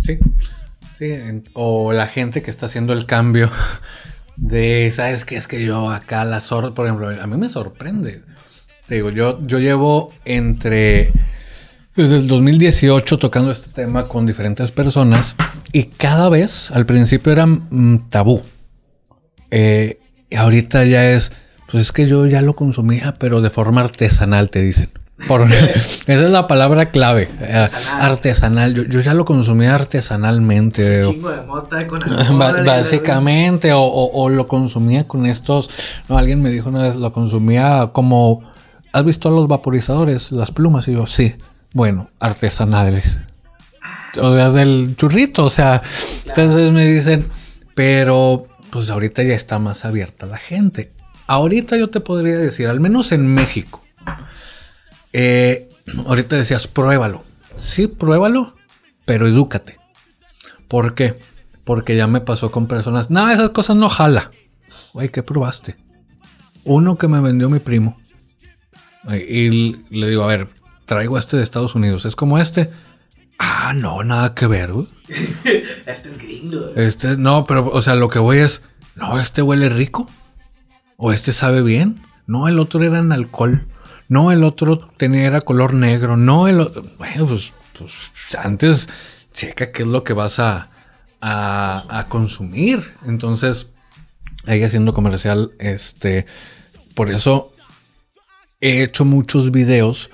Sí. 0.00 0.18
Sí, 0.98 1.12
o 1.52 1.92
la 1.92 2.08
gente 2.08 2.42
que 2.42 2.50
está 2.50 2.66
haciendo 2.66 2.92
el 2.92 3.06
cambio 3.06 3.50
de, 4.36 4.90
¿sabes 4.92 5.24
qué? 5.24 5.36
Es 5.36 5.46
que 5.46 5.64
yo 5.64 5.90
acá 5.90 6.24
la 6.24 6.40
sor, 6.40 6.74
por 6.74 6.86
ejemplo, 6.86 7.08
a 7.08 7.26
mí 7.26 7.36
me 7.36 7.48
sorprende. 7.48 8.22
Te 8.88 8.96
digo, 8.96 9.10
yo, 9.10 9.38
yo 9.46 9.58
llevo 9.58 10.12
entre, 10.24 11.12
desde 11.94 12.16
el 12.16 12.26
2018 12.26 13.18
tocando 13.18 13.52
este 13.52 13.70
tema 13.70 14.08
con 14.08 14.26
diferentes 14.26 14.72
personas 14.72 15.36
y 15.72 15.84
cada 15.84 16.28
vez, 16.28 16.70
al 16.70 16.86
principio 16.86 17.32
era 17.32 17.46
mm, 17.46 18.08
tabú. 18.08 18.42
Eh, 19.50 19.98
y 20.30 20.36
ahorita 20.36 20.84
ya 20.84 21.04
es, 21.10 21.32
pues 21.70 21.82
es 21.82 21.92
que 21.92 22.06
yo 22.06 22.26
ya 22.26 22.42
lo 22.42 22.54
consumía, 22.54 23.16
pero 23.18 23.40
de 23.40 23.50
forma 23.50 23.80
artesanal, 23.82 24.50
te 24.50 24.62
dicen. 24.62 24.90
Por- 25.26 25.42
esa 25.52 26.06
es 26.06 26.20
la 26.30 26.46
palabra 26.46 26.90
clave. 26.90 27.28
eh, 27.40 27.52
Artesanal. 27.54 28.10
artesanal. 28.12 28.74
Yo, 28.74 28.82
yo 28.84 29.00
ya 29.00 29.14
lo 29.14 29.24
consumía 29.24 29.74
artesanalmente. 29.74 31.02
Chingo 31.02 31.30
de 31.30 31.42
mota 31.42 31.86
con 31.86 32.00
Ba- 32.38 32.62
Básicamente, 32.64 33.72
o, 33.72 33.80
o- 33.80 34.22
o 34.22 34.28
lo 34.28 34.46
consumía 34.48 35.08
con 35.08 35.26
estos. 35.26 35.70
No, 36.08 36.18
alguien 36.18 36.40
me 36.42 36.50
dijo 36.50 36.68
una 36.68 36.82
vez, 36.82 36.96
lo 36.96 37.12
consumía 37.12 37.90
como. 37.92 38.42
¿Has 38.92 39.04
visto 39.04 39.30
los 39.30 39.46
vaporizadores, 39.48 40.32
las 40.32 40.50
plumas? 40.50 40.88
Y 40.88 40.92
yo, 40.94 41.06
sí. 41.06 41.36
Bueno, 41.74 42.08
artesanales. 42.20 43.20
O 44.20 44.34
sea, 44.34 44.50
del 44.50 44.94
churrito, 44.96 45.44
o 45.44 45.50
sea. 45.50 45.82
Entonces 46.26 46.72
me 46.72 46.86
dicen, 46.86 47.26
pero 47.74 48.46
pues 48.70 48.90
ahorita 48.90 49.22
ya 49.22 49.34
está 49.34 49.58
más 49.58 49.84
abierta 49.84 50.26
la 50.26 50.38
gente. 50.38 50.92
Ahorita 51.26 51.76
yo 51.76 51.90
te 51.90 52.00
podría 52.00 52.36
decir, 52.38 52.68
al 52.68 52.80
menos 52.80 53.12
en 53.12 53.26
México. 53.26 53.84
eh, 55.12 55.68
ahorita 56.06 56.36
decías, 56.36 56.66
pruébalo. 56.68 57.24
Sí, 57.56 57.86
pruébalo, 57.86 58.54
pero 59.04 59.26
edúcate. 59.26 59.78
¿Por 60.68 60.94
qué? 60.94 61.18
Porque 61.64 61.96
ya 61.96 62.06
me 62.06 62.20
pasó 62.20 62.50
con 62.50 62.66
personas. 62.66 63.10
No, 63.10 63.30
esas 63.30 63.50
cosas 63.50 63.76
no 63.76 63.88
jala. 63.88 64.30
Güey, 64.92 65.10
¿qué 65.10 65.22
probaste? 65.22 65.76
Uno 66.64 66.96
que 66.98 67.08
me 67.08 67.20
vendió 67.20 67.50
mi 67.50 67.58
primo. 67.58 67.96
Y 69.08 69.50
le 69.90 70.08
digo, 70.08 70.24
a 70.24 70.28
ver, 70.28 70.48
traigo 70.84 71.16
este 71.18 71.36
de 71.36 71.42
Estados 71.42 71.74
Unidos. 71.74 72.04
¿Es 72.04 72.16
como 72.16 72.38
este? 72.38 72.70
Ah, 73.38 73.72
no, 73.74 74.02
nada 74.02 74.34
que 74.34 74.46
ver. 74.46 74.72
Este 75.88 76.10
es 76.10 76.18
gringo. 76.18 76.74
Este, 76.76 77.16
no, 77.16 77.46
pero, 77.46 77.70
o 77.72 77.80
sea, 77.80 77.94
lo 77.94 78.10
que 78.10 78.18
voy 78.18 78.38
es, 78.38 78.60
no, 78.94 79.18
este 79.18 79.40
huele 79.40 79.70
rico. 79.70 80.06
O 80.98 81.12
este 81.12 81.32
sabe 81.32 81.62
bien. 81.62 82.02
No, 82.26 82.46
el 82.46 82.58
otro 82.58 82.82
era 82.82 82.98
en 82.98 83.10
alcohol. 83.10 83.66
No, 84.08 84.30
el 84.30 84.44
otro 84.44 84.90
tenía, 84.98 85.22
era 85.22 85.40
color 85.40 85.72
negro. 85.72 86.18
No, 86.18 86.46
el 86.46 86.60
otro. 86.60 86.84
Bueno, 86.98 87.26
pues, 87.26 87.54
pues 87.78 87.94
antes 88.38 88.88
checa 89.32 89.72
qué 89.72 89.82
es 89.82 89.88
lo 89.88 90.04
que 90.04 90.12
vas 90.12 90.38
a, 90.40 90.68
a, 91.22 92.06
consumir. 92.10 92.94
Entonces, 93.06 93.68
ahí 94.46 94.62
haciendo 94.62 94.92
comercial, 94.92 95.52
este, 95.58 96.26
por 96.94 97.10
eso 97.10 97.52
he 98.60 98.82
hecho 98.82 99.06
muchos 99.06 99.50
videos 99.50 100.10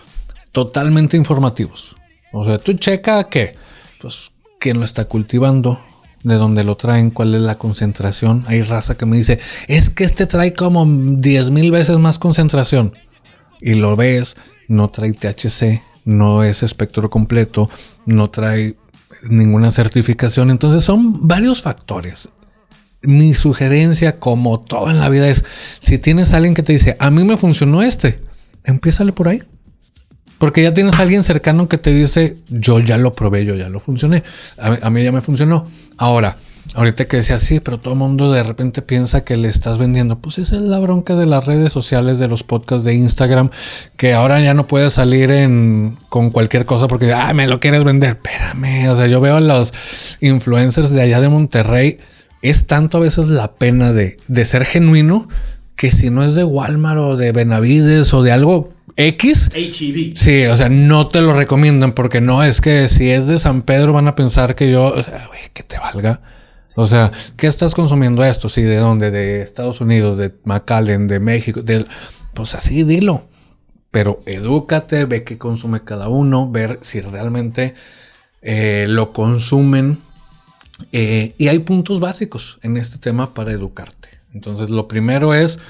totalmente 0.53 1.17
informativos. 1.17 1.97
O 2.33 2.45
sea, 2.47 2.59
tú 2.59 2.75
checa 2.75 3.29
que, 3.29 3.57
pues, 4.01 4.31
quién 4.65 4.79
lo 4.79 4.87
está 4.87 5.05
cultivando, 5.05 5.79
de 6.23 6.37
donde 6.37 6.65
lo 6.65 6.75
traen, 6.75 7.11
cuál 7.11 7.35
es 7.35 7.43
la 7.43 7.59
concentración. 7.59 8.45
Hay 8.47 8.63
raza 8.63 8.95
que 8.95 9.05
me 9.05 9.19
dice, 9.19 9.39
es 9.69 9.91
que 9.91 10.05
este 10.05 10.25
trae 10.25 10.55
como 10.55 10.87
10 10.87 11.51
mil 11.51 11.71
veces 11.71 11.99
más 11.99 12.19
concentración. 12.19 12.95
Y 13.61 13.75
lo 13.75 13.95
ves, 13.95 14.37
no 14.67 14.89
trae 14.89 15.13
THC, 15.13 15.83
no 16.07 16.43
es 16.43 16.63
espectro 16.63 17.11
completo, 17.11 17.69
no 18.07 18.31
trae 18.31 18.75
ninguna 19.29 19.71
certificación. 19.71 20.51
Entonces 20.51 20.83
son 20.83 21.29
varios 21.29 21.61
factores. 21.61 22.31
Mi 23.03 23.35
sugerencia, 23.35 24.17
como 24.17 24.61
todo 24.61 24.89
en 24.89 24.99
la 24.99 25.11
vida, 25.11 25.29
es 25.29 25.45
si 25.79 25.99
tienes 25.99 26.33
alguien 26.33 26.55
que 26.55 26.63
te 26.63 26.73
dice, 26.73 26.97
a 27.01 27.11
mí 27.11 27.23
me 27.23 27.37
funcionó 27.37 27.83
este, 27.83 28.23
empiézale 28.65 29.13
por 29.13 29.29
ahí. 29.29 29.43
Porque 30.45 30.63
ya 30.63 30.75
tienes 30.75 30.99
a 30.99 31.03
alguien 31.05 31.23
cercano 31.23 31.69
que 31.71 31.79
te 31.79 31.95
dice, 31.95 32.37
yo 32.51 32.79
ya 32.79 32.99
lo 32.99 33.15
probé, 33.15 33.47
yo 33.47 33.55
ya 33.55 33.71
lo 33.71 33.81
funcioné. 33.81 34.23
A, 34.59 34.91
mí- 34.91 35.03
ya 35.03 35.11
me 35.11 35.23
funcionó. 35.23 35.67
Ahora, 35.97 36.37
ahorita 36.75 37.07
que 37.07 37.17
decía 37.17 37.39
sí, 37.39 37.61
pero 37.61 37.81
todo 37.81 37.95
el 37.95 37.99
mundo 37.99 38.31
de 38.31 38.43
repente 38.43 38.83
piensa 38.83 39.25
que 39.25 39.39
le 39.39 39.49
estás 39.49 39.79
vendiendo. 39.79 40.19
Pues 40.19 40.37
esa 40.37 40.57
es 40.57 40.61
la 40.61 40.79
bronca 40.81 41.15
de 41.17 41.25
las 41.25 41.47
redes 41.47 41.73
sociales, 41.73 42.19
de 42.19 42.29
los 42.29 42.43
podcasts 42.43 42.85
de 42.85 42.93
Instagram, 42.93 43.49
que 43.97 44.13
ahora 44.13 44.39
ya 44.43 44.53
no 44.53 44.67
puedes 44.67 44.93
salir 44.93 45.31
con 46.11 46.29
cualquier 46.29 46.67
cosa 46.67 46.89
porque, 46.89 47.11
ah, 47.15 47.33
me 47.33 47.47
lo 47.47 47.59
quieres 47.59 47.83
vender. 47.83 48.19
Espérame. 48.23 48.91
O 48.91 48.97
sea, 48.97 49.07
yo 49.07 49.23
veo 49.23 49.37
a 49.37 49.41
los 49.41 49.73
influencers 50.21 50.91
de 50.91 51.01
allá 51.01 51.23
de 51.23 51.31
Monterrey. 51.31 52.01
Es 52.43 52.67
tanto 52.67 52.99
a 52.99 53.01
veces 53.01 53.29
la 53.29 53.55
pena 53.55 53.95
de, 53.95 54.19
de 54.29 54.45
ser 54.45 54.67
genuino 54.67 55.27
que 55.75 55.91
si 55.91 56.11
no 56.11 56.23
es 56.23 56.35
de 56.35 56.45
Walmart 56.45 56.99
o 57.01 57.17
de 57.17 57.33
Benavides 57.33 58.13
o 58.13 58.23
de 58.23 58.31
algo 58.31 58.74
X, 58.97 59.51
HEB. 59.53 60.17
Sí, 60.17 60.45
o 60.47 60.57
sea, 60.57 60.69
no 60.69 61.09
te 61.09 61.21
lo 61.21 61.35
recomiendan 61.35 61.93
porque 61.93 62.21
no 62.21 62.45
es 62.45 62.61
que 62.61 62.89
si 62.89 63.11
es 63.11 63.27
de 63.27 63.39
San 63.39 63.63
Pedro 63.63 63.93
van 63.93 64.07
a 64.07 64.15
pensar 64.15 64.55
que 64.55 64.71
yo, 64.71 64.85
o 64.85 65.03
sea, 65.03 65.27
güey, 65.27 65.41
que 65.53 65.63
te 65.63 65.79
valga. 65.79 66.21
O 66.77 66.87
sea, 66.87 67.13
¿qué 67.37 67.47
estás 67.47 67.75
consumiendo 67.75 68.25
esto? 68.25 68.49
Sí, 68.49 68.63
¿de 68.63 68.77
dónde? 68.77 69.11
De 69.11 69.43
Estados 69.43 69.81
Unidos, 69.81 70.19
de 70.19 70.35
McAllen, 70.45 71.07
de 71.07 71.21
México, 71.21 71.63
de... 71.63 71.87
pues 72.35 72.55
así 72.55 72.83
dilo. 72.83 73.29
Pero 73.91 74.23
edúcate, 74.27 75.05
ve 75.05 75.23
qué 75.23 75.39
consume 75.39 75.85
cada 75.85 76.09
uno, 76.09 76.51
ver 76.51 76.79
si 76.83 77.01
realmente 77.01 77.75
eh, 78.43 78.87
lo 78.89 79.13
consumen. 79.13 79.99
Eh, 80.91 81.35
y 81.39 81.49
hay 81.49 81.61
puntos 81.61 82.01
básicos 82.01 82.59
en 82.63 82.77
este 82.77 82.99
tema 82.99 83.35
para 83.35 83.53
educarte. 83.53 84.09
Entonces, 84.33 84.69
lo 84.69 84.89
primero 84.89 85.33
es 85.33 85.61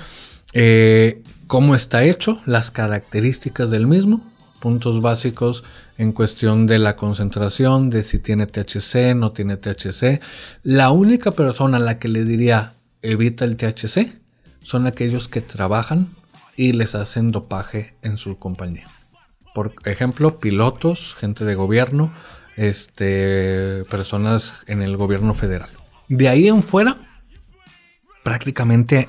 eh, 0.54 1.22
cómo 1.46 1.74
está 1.74 2.04
hecho, 2.04 2.40
las 2.46 2.70
características 2.70 3.70
del 3.70 3.86
mismo, 3.86 4.20
puntos 4.60 5.00
básicos 5.00 5.64
en 5.98 6.12
cuestión 6.12 6.66
de 6.66 6.78
la 6.78 6.96
concentración, 6.96 7.90
de 7.90 8.02
si 8.02 8.18
tiene 8.18 8.46
THC, 8.46 9.14
no 9.14 9.32
tiene 9.32 9.56
THC. 9.56 10.20
La 10.62 10.90
única 10.90 11.32
persona 11.32 11.76
a 11.76 11.80
la 11.80 11.98
que 11.98 12.08
le 12.08 12.24
diría 12.24 12.74
evita 13.02 13.44
el 13.44 13.56
THC 13.56 14.18
son 14.62 14.86
aquellos 14.86 15.28
que 15.28 15.40
trabajan 15.40 16.08
y 16.56 16.72
les 16.72 16.94
hacen 16.94 17.30
dopaje 17.30 17.94
en 18.02 18.16
su 18.16 18.38
compañía. 18.38 18.88
Por 19.54 19.74
ejemplo, 19.84 20.38
pilotos, 20.40 21.14
gente 21.14 21.44
de 21.44 21.54
gobierno, 21.54 22.12
este, 22.56 23.84
personas 23.90 24.54
en 24.66 24.82
el 24.82 24.96
gobierno 24.96 25.34
federal. 25.34 25.68
De 26.08 26.28
ahí 26.28 26.48
en 26.48 26.62
fuera, 26.62 26.96
prácticamente 28.22 29.08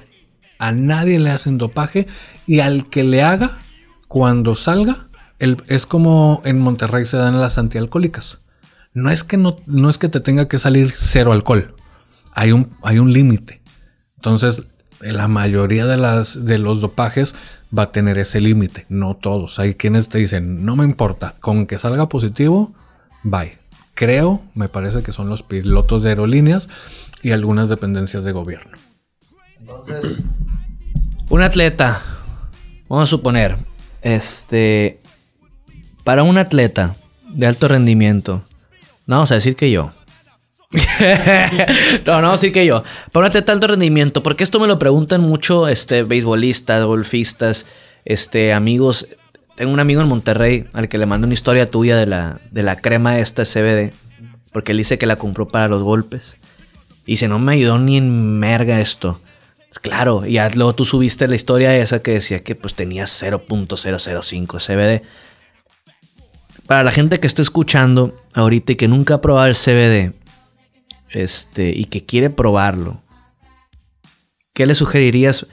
a 0.59 0.71
nadie 0.71 1.19
le 1.19 1.31
hacen 1.31 1.57
dopaje 1.57 2.07
y 2.47 2.59
al 2.59 2.89
que 2.89 3.03
le 3.03 3.23
haga, 3.23 3.59
cuando 4.07 4.55
salga, 4.55 5.07
es 5.39 5.85
como 5.85 6.41
en 6.45 6.59
Monterrey 6.59 7.05
se 7.05 7.17
dan 7.17 7.39
las 7.39 7.57
antialcohólicas. 7.57 8.39
No 8.93 9.09
es 9.09 9.23
que 9.23 9.37
no 9.37 9.89
es 9.89 9.97
que 9.97 10.07
te 10.07 10.21
tenga 10.21 10.47
que 10.47 10.59
salir 10.59 10.93
cero 10.95 11.33
alcohol. 11.33 11.75
Hay 12.33 12.51
un, 12.51 12.71
hay 12.81 12.99
un 12.99 13.11
límite. 13.11 13.61
Entonces, 14.15 14.63
la 15.01 15.27
mayoría 15.27 15.85
de, 15.85 15.97
las, 15.97 16.45
de 16.45 16.57
los 16.57 16.81
dopajes 16.81 17.35
va 17.77 17.83
a 17.83 17.91
tener 17.91 18.17
ese 18.17 18.41
límite. 18.41 18.85
No 18.89 19.15
todos. 19.15 19.59
Hay 19.59 19.75
quienes 19.75 20.09
te 20.09 20.17
dicen, 20.17 20.65
no 20.65 20.75
me 20.75 20.85
importa, 20.85 21.35
con 21.39 21.67
que 21.67 21.77
salga 21.77 22.09
positivo, 22.09 22.73
bye. 23.23 23.57
Creo, 23.93 24.41
me 24.55 24.67
parece 24.67 25.03
que 25.03 25.11
son 25.11 25.29
los 25.29 25.43
pilotos 25.43 26.03
de 26.03 26.09
aerolíneas 26.09 26.69
y 27.21 27.31
algunas 27.31 27.69
dependencias 27.69 28.23
de 28.23 28.33
gobierno. 28.33 28.77
Entonces, 29.67 30.19
un 31.27 31.41
atleta, 31.41 32.03
vamos 32.87 33.05
a 33.05 33.09
suponer, 33.09 33.57
este, 34.03 34.99
para 36.03 36.21
un 36.21 36.37
atleta 36.37 36.95
de 37.29 37.47
alto 37.47 37.67
rendimiento, 37.67 38.43
no 39.07 39.15
vamos 39.15 39.31
a 39.31 39.35
decir 39.35 39.55
que 39.55 39.71
yo. 39.71 39.91
no, 42.05 42.21
no 42.21 42.33
decir 42.33 42.51
que 42.51 42.67
yo. 42.67 42.83
Para 43.11 43.25
un 43.25 43.29
atleta 43.31 43.47
de 43.47 43.55
alto 43.55 43.67
rendimiento, 43.69 44.21
porque 44.21 44.43
esto 44.43 44.59
me 44.59 44.67
lo 44.67 44.77
preguntan 44.77 45.21
mucho, 45.21 45.67
este, 45.67 46.03
beisbolistas, 46.03 46.83
golfistas, 46.83 47.65
este, 48.05 48.53
amigos. 48.53 49.07
Tengo 49.55 49.73
un 49.73 49.79
amigo 49.79 49.99
en 49.99 50.07
Monterrey 50.07 50.65
al 50.73 50.89
que 50.89 50.99
le 50.99 51.07
mandé 51.07 51.25
una 51.25 51.33
historia 51.33 51.71
tuya 51.71 51.97
de 51.97 52.05
la, 52.05 52.39
de 52.51 52.61
la 52.61 52.75
crema 52.75 53.17
esta 53.17 53.45
CBD, 53.45 53.93
porque 54.51 54.73
él 54.73 54.77
dice 54.77 54.99
que 54.99 55.07
la 55.07 55.15
compró 55.15 55.47
para 55.47 55.67
los 55.67 55.81
golpes. 55.81 56.37
Y 57.07 57.13
dice, 57.13 57.27
no 57.27 57.39
me 57.39 57.53
ayudó 57.53 57.79
ni 57.79 57.97
en 57.97 58.37
merga 58.37 58.79
esto. 58.79 59.19
Pues 59.75 59.93
Claro, 59.93 60.25
y 60.25 60.39
luego 60.55 60.73
tú 60.73 60.85
subiste 60.85 61.27
la 61.27 61.35
historia 61.35 61.75
esa 61.75 62.01
que 62.01 62.11
decía 62.11 62.43
que 62.43 62.55
pues 62.55 62.75
tenía 62.75 63.05
0.005 63.05 64.59
CBD. 64.59 65.03
Para 66.65 66.83
la 66.83 66.91
gente 66.91 67.19
que 67.19 67.27
está 67.27 67.41
escuchando 67.41 68.17
ahorita 68.33 68.71
y 68.71 68.75
que 68.75 68.87
nunca 68.87 69.15
ha 69.15 69.21
probado 69.21 69.47
el 69.47 69.55
CBD, 69.55 70.13
este, 71.09 71.69
y 71.69 71.85
que 71.85 72.05
quiere 72.05 72.29
probarlo, 72.29 73.01
¿qué 74.53 74.65
le 74.65 74.75
sugerirías 74.75 75.47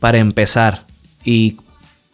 para 0.00 0.18
empezar? 0.18 0.84
¿Y 1.22 1.58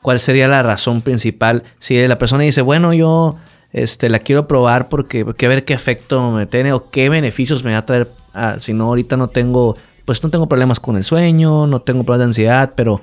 cuál 0.03 0.19
sería 0.21 0.49
la 0.49 0.63
razón 0.63 1.01
principal? 1.01 1.63
Si 1.79 2.07
la 2.07 2.19
persona 2.19 2.43
dice, 2.43 2.63
bueno, 2.63 2.93
yo 2.93 3.37
este, 3.73 4.09
la 4.09 4.19
quiero 4.19 4.47
probar 4.49 4.89
porque 4.89 5.25
quiero 5.37 5.55
ver 5.55 5.65
qué 5.65 5.75
efecto 5.75 6.31
me 6.33 6.47
tiene 6.47 6.73
o 6.73 6.91
qué 6.91 7.09
beneficios 7.09 7.65
me 7.65 7.73
va 7.73 7.79
a 7.79 7.87
traer. 7.87 8.11
ah, 8.35 8.57
si 8.59 8.73
no, 8.73 8.85
ahorita 8.85 9.17
no 9.17 9.29
tengo, 9.29 9.77
pues 10.05 10.23
no 10.23 10.31
tengo 10.31 10.49
problemas 10.49 10.81
con 10.81 10.97
el 10.97 11.05
sueño, 11.05 11.67
no 11.67 11.83
tengo 11.83 12.05
problemas 12.05 12.21
de 12.21 12.31
ansiedad, 12.31 12.73
pero 12.77 13.03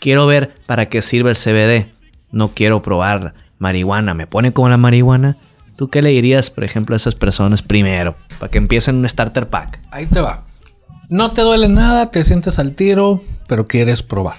quiero 0.00 0.26
ver 0.26 0.52
para 0.66 0.86
qué 0.86 1.02
sirve 1.02 1.30
el 1.30 1.36
CBD. 1.36 1.92
No 2.30 2.48
quiero 2.54 2.82
probar 2.82 3.34
marihuana. 3.58 4.14
¿Me 4.14 4.26
pone 4.26 4.52
como 4.52 4.68
la 4.68 4.76
marihuana? 4.76 5.36
¿Tú 5.76 5.88
qué 5.88 6.02
le 6.02 6.10
dirías, 6.10 6.50
por 6.50 6.64
ejemplo, 6.64 6.94
a 6.94 6.96
esas 6.96 7.14
personas 7.14 7.62
primero? 7.62 8.16
Para 8.38 8.50
que 8.50 8.58
empiecen 8.58 8.96
un 8.96 9.08
starter 9.08 9.48
pack. 9.48 9.80
Ahí 9.90 10.06
te 10.06 10.20
va. 10.20 10.44
No 11.08 11.32
te 11.32 11.42
duele 11.42 11.68
nada, 11.68 12.10
te 12.10 12.24
sientes 12.24 12.58
al 12.58 12.74
tiro, 12.74 13.22
pero 13.46 13.66
quieres 13.66 14.02
probar. 14.02 14.36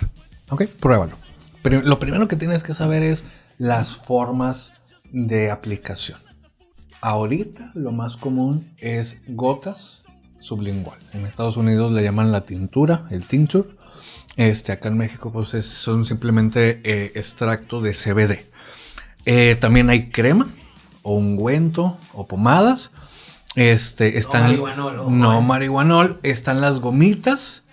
¿Ok? 0.50 0.66
Pruébalo. 0.80 1.16
Pero 1.62 1.82
lo 1.82 2.00
primero 2.00 2.28
que 2.28 2.36
tienes 2.36 2.64
que 2.64 2.74
saber 2.74 3.04
es 3.04 3.26
las 3.58 3.96
formas 3.96 4.74
de 5.12 5.52
aplicación. 5.52 6.20
Ahorita 7.00 7.72
lo 7.74 7.92
más 7.92 8.18
común 8.18 8.74
es 8.78 9.22
gotas 9.28 10.03
sublingual. 10.44 10.98
En 11.14 11.26
Estados 11.26 11.58
Unidos 11.58 11.92
le 11.92 12.04
llaman 12.04 12.32
la 12.32 12.42
tintura, 12.42 13.06
el 13.12 13.26
tincture. 13.26 13.70
Este, 14.36 14.72
acá 14.72 14.90
en 14.90 14.98
México 14.98 15.32
pues 15.32 15.54
es- 15.54 15.68
son 15.68 16.06
simplemente 16.06 16.82
eh, 16.84 17.12
extracto 17.16 17.82
de 17.82 17.94
CBD. 17.94 18.46
Eh, 19.26 19.56
también 19.60 19.90
hay 19.90 20.10
crema, 20.10 20.50
o 21.02 21.16
ungüento, 21.16 21.98
o 22.14 22.28
pomadas. 22.28 22.92
Este, 23.56 24.18
están, 24.18 24.44
marihuanol, 24.44 25.00
ojo, 25.00 25.10
no 25.12 25.40
eh. 25.40 25.42
marihuanol, 25.42 26.20
están 26.24 26.60
las 26.62 26.80
gomitas 26.80 27.64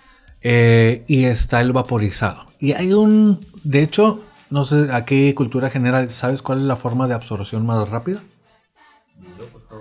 eh, 0.41 1.03
y 1.07 1.25
está 1.25 1.61
el 1.61 1.71
vaporizado. 1.73 2.45
Y 2.59 2.73
hay 2.73 2.93
un, 2.93 3.43
de 3.63 3.81
hecho, 3.81 4.23
no 4.51 4.63
sé, 4.63 4.89
aquí 4.93 5.33
cultura 5.33 5.71
general, 5.71 6.11
¿sabes 6.11 6.43
cuál 6.43 6.59
es 6.59 6.65
la 6.65 6.75
forma 6.75 7.07
de 7.07 7.15
absorción 7.15 7.65
más 7.65 7.89
rápida? 7.89 8.21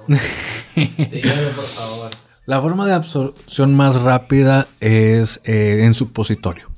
La 2.50 2.60
forma 2.60 2.84
de 2.84 2.94
absorción 2.94 3.76
más 3.76 3.94
rápida 3.94 4.66
es 4.80 5.40
eh, 5.44 5.84
en 5.84 5.94
supositorio. 5.94 6.68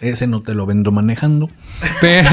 Ese 0.00 0.26
no 0.26 0.40
te 0.42 0.54
lo 0.54 0.64
vendo 0.64 0.90
manejando. 0.90 1.50
Pero, 2.00 2.30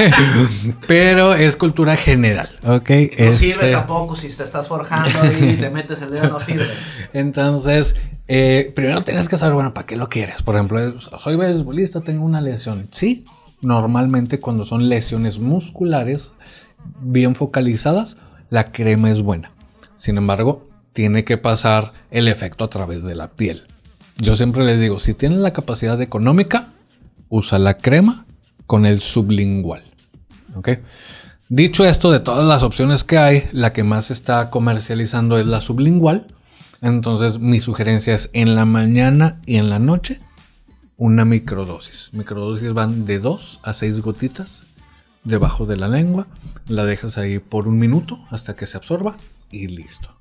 pero 0.87 1.33
es 1.33 1.57
cultura 1.57 1.97
general. 1.97 2.57
Ok. 2.63 2.89
No 3.19 3.33
sirve 3.33 3.55
Este, 3.63 3.71
tampoco 3.73 4.15
si 4.15 4.29
te 4.29 4.43
estás 4.45 4.69
forjando 4.69 5.09
y 5.41 5.55
te 5.57 5.69
metes 5.71 6.01
el 6.01 6.11
dedo, 6.11 6.29
no 6.29 6.39
sirve. 6.39 6.67
Entonces, 7.13 7.97
eh, 8.29 8.71
primero 8.73 9.03
tienes 9.03 9.27
que 9.27 9.37
saber, 9.37 9.55
bueno, 9.55 9.73
¿para 9.73 9.85
qué 9.85 9.97
lo 9.97 10.07
quieres? 10.07 10.41
Por 10.41 10.55
ejemplo, 10.55 10.79
es- 10.79 11.09
soy 11.17 11.35
beisbolista, 11.35 11.99
tengo 11.99 12.23
una 12.23 12.39
lesión. 12.39 12.87
Sí, 12.91 13.25
normalmente 13.59 14.39
cuando 14.39 14.63
son 14.63 14.87
lesiones 14.87 15.39
musculares 15.39 16.31
bien 17.01 17.35
focalizadas, 17.35 18.15
la 18.49 18.71
crema 18.71 19.11
es 19.11 19.21
buena. 19.21 19.51
Sin 19.97 20.15
embargo, 20.17 20.65
tiene 20.95 21.25
que 21.25 21.37
pasar 21.37 21.91
el 22.09 22.29
efecto 22.29 22.63
a 22.63 22.69
través 22.69 23.03
de 23.03 23.15
la 23.15 23.27
piel. 23.27 23.67
Yo 24.17 24.37
siempre 24.37 24.63
les 24.63 24.79
digo, 24.79 25.01
si 25.01 25.13
tienen 25.13 25.43
la 25.43 25.51
capacidad 25.51 26.01
económica, 26.01 26.69
usa 27.27 27.59
la 27.59 27.79
crema 27.79 28.25
con 28.65 28.85
el 28.85 29.01
sublingual. 29.01 29.83
¿Ok? 30.55 30.69
Dicho 31.49 31.83
esto, 31.83 32.13
de 32.13 32.21
todas 32.21 32.47
las 32.47 32.63
opciones 32.63 33.03
que 33.03 33.17
hay, 33.17 33.49
la 33.51 33.73
que 33.73 33.83
más 33.83 34.05
se 34.05 34.13
está 34.13 34.49
comercializando 34.49 35.37
es 35.37 35.45
la 35.45 35.59
sublingual. 35.59 36.27
Entonces, 36.81 37.39
mi 37.39 37.59
sugerencia 37.59 38.15
es 38.15 38.29
en 38.31 38.55
la 38.55 38.63
mañana 38.63 39.41
y 39.45 39.57
en 39.57 39.69
la 39.69 39.79
noche 39.79 40.21
una 40.95 41.25
microdosis. 41.25 42.11
Microdosis 42.13 42.71
van 42.73 43.05
de 43.05 43.19
2 43.19 43.59
a 43.63 43.73
6 43.73 43.99
gotitas 43.99 44.63
debajo 45.25 45.65
de 45.65 45.75
la 45.75 45.89
lengua. 45.89 46.27
La 46.69 46.85
dejas 46.85 47.17
ahí 47.17 47.39
por 47.39 47.67
un 47.67 47.79
minuto 47.79 48.17
hasta 48.29 48.55
que 48.55 48.65
se 48.65 48.77
absorba 48.77 49.17
y 49.51 49.67
listo. 49.67 50.15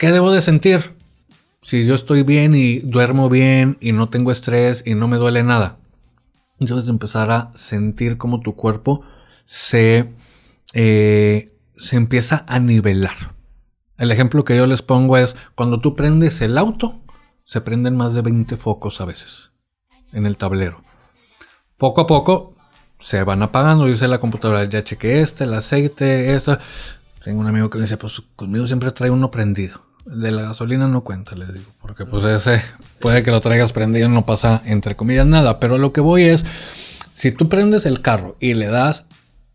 ¿Qué 0.00 0.12
debo 0.12 0.32
de 0.32 0.40
sentir? 0.40 0.96
Si 1.60 1.84
yo 1.84 1.94
estoy 1.94 2.22
bien 2.22 2.54
y 2.54 2.78
duermo 2.78 3.28
bien 3.28 3.76
y 3.82 3.92
no 3.92 4.08
tengo 4.08 4.30
estrés 4.30 4.82
y 4.86 4.94
no 4.94 5.08
me 5.08 5.18
duele 5.18 5.42
nada, 5.42 5.76
de 6.58 6.88
empezar 6.88 7.30
a 7.30 7.52
sentir 7.54 8.16
como 8.16 8.40
tu 8.40 8.56
cuerpo 8.56 9.02
se, 9.44 10.14
eh, 10.72 11.54
se 11.76 11.96
empieza 11.96 12.46
a 12.48 12.60
nivelar. 12.60 13.34
El 13.98 14.10
ejemplo 14.10 14.42
que 14.42 14.56
yo 14.56 14.66
les 14.66 14.80
pongo 14.80 15.18
es 15.18 15.36
cuando 15.54 15.80
tú 15.80 15.94
prendes 15.94 16.40
el 16.40 16.56
auto, 16.56 17.02
se 17.44 17.60
prenden 17.60 17.94
más 17.94 18.14
de 18.14 18.22
20 18.22 18.56
focos 18.56 19.02
a 19.02 19.04
veces 19.04 19.50
en 20.14 20.24
el 20.24 20.38
tablero. 20.38 20.82
Poco 21.76 22.00
a 22.00 22.06
poco 22.06 22.54
se 22.98 23.22
van 23.22 23.42
apagando, 23.42 23.84
dice 23.84 24.08
la 24.08 24.16
computadora, 24.16 24.64
ya 24.64 24.82
chequé 24.82 25.20
este, 25.20 25.44
el 25.44 25.52
aceite, 25.52 26.34
esto. 26.34 26.56
Tengo 27.22 27.40
un 27.40 27.48
amigo 27.48 27.68
que 27.68 27.76
me 27.76 27.84
dice, 27.84 27.98
pues 27.98 28.22
conmigo 28.34 28.66
siempre 28.66 28.92
trae 28.92 29.10
uno 29.10 29.30
prendido. 29.30 29.89
De 30.10 30.30
la 30.32 30.42
gasolina 30.42 30.88
no 30.88 31.02
cuenta, 31.02 31.36
le 31.36 31.46
digo, 31.46 31.70
porque 31.80 32.04
pues 32.04 32.24
ese 32.24 32.62
puede 32.98 33.22
que 33.22 33.30
lo 33.30 33.40
traigas 33.40 33.72
prendido 33.72 34.08
y 34.08 34.10
no 34.10 34.26
pasa 34.26 34.62
entre 34.66 34.96
comillas 34.96 35.26
nada, 35.26 35.60
pero 35.60 35.78
lo 35.78 35.92
que 35.92 36.00
voy 36.00 36.24
es, 36.24 36.44
si 37.14 37.30
tú 37.30 37.48
prendes 37.48 37.86
el 37.86 38.00
carro 38.00 38.36
y 38.40 38.54
le 38.54 38.66
das 38.66 39.06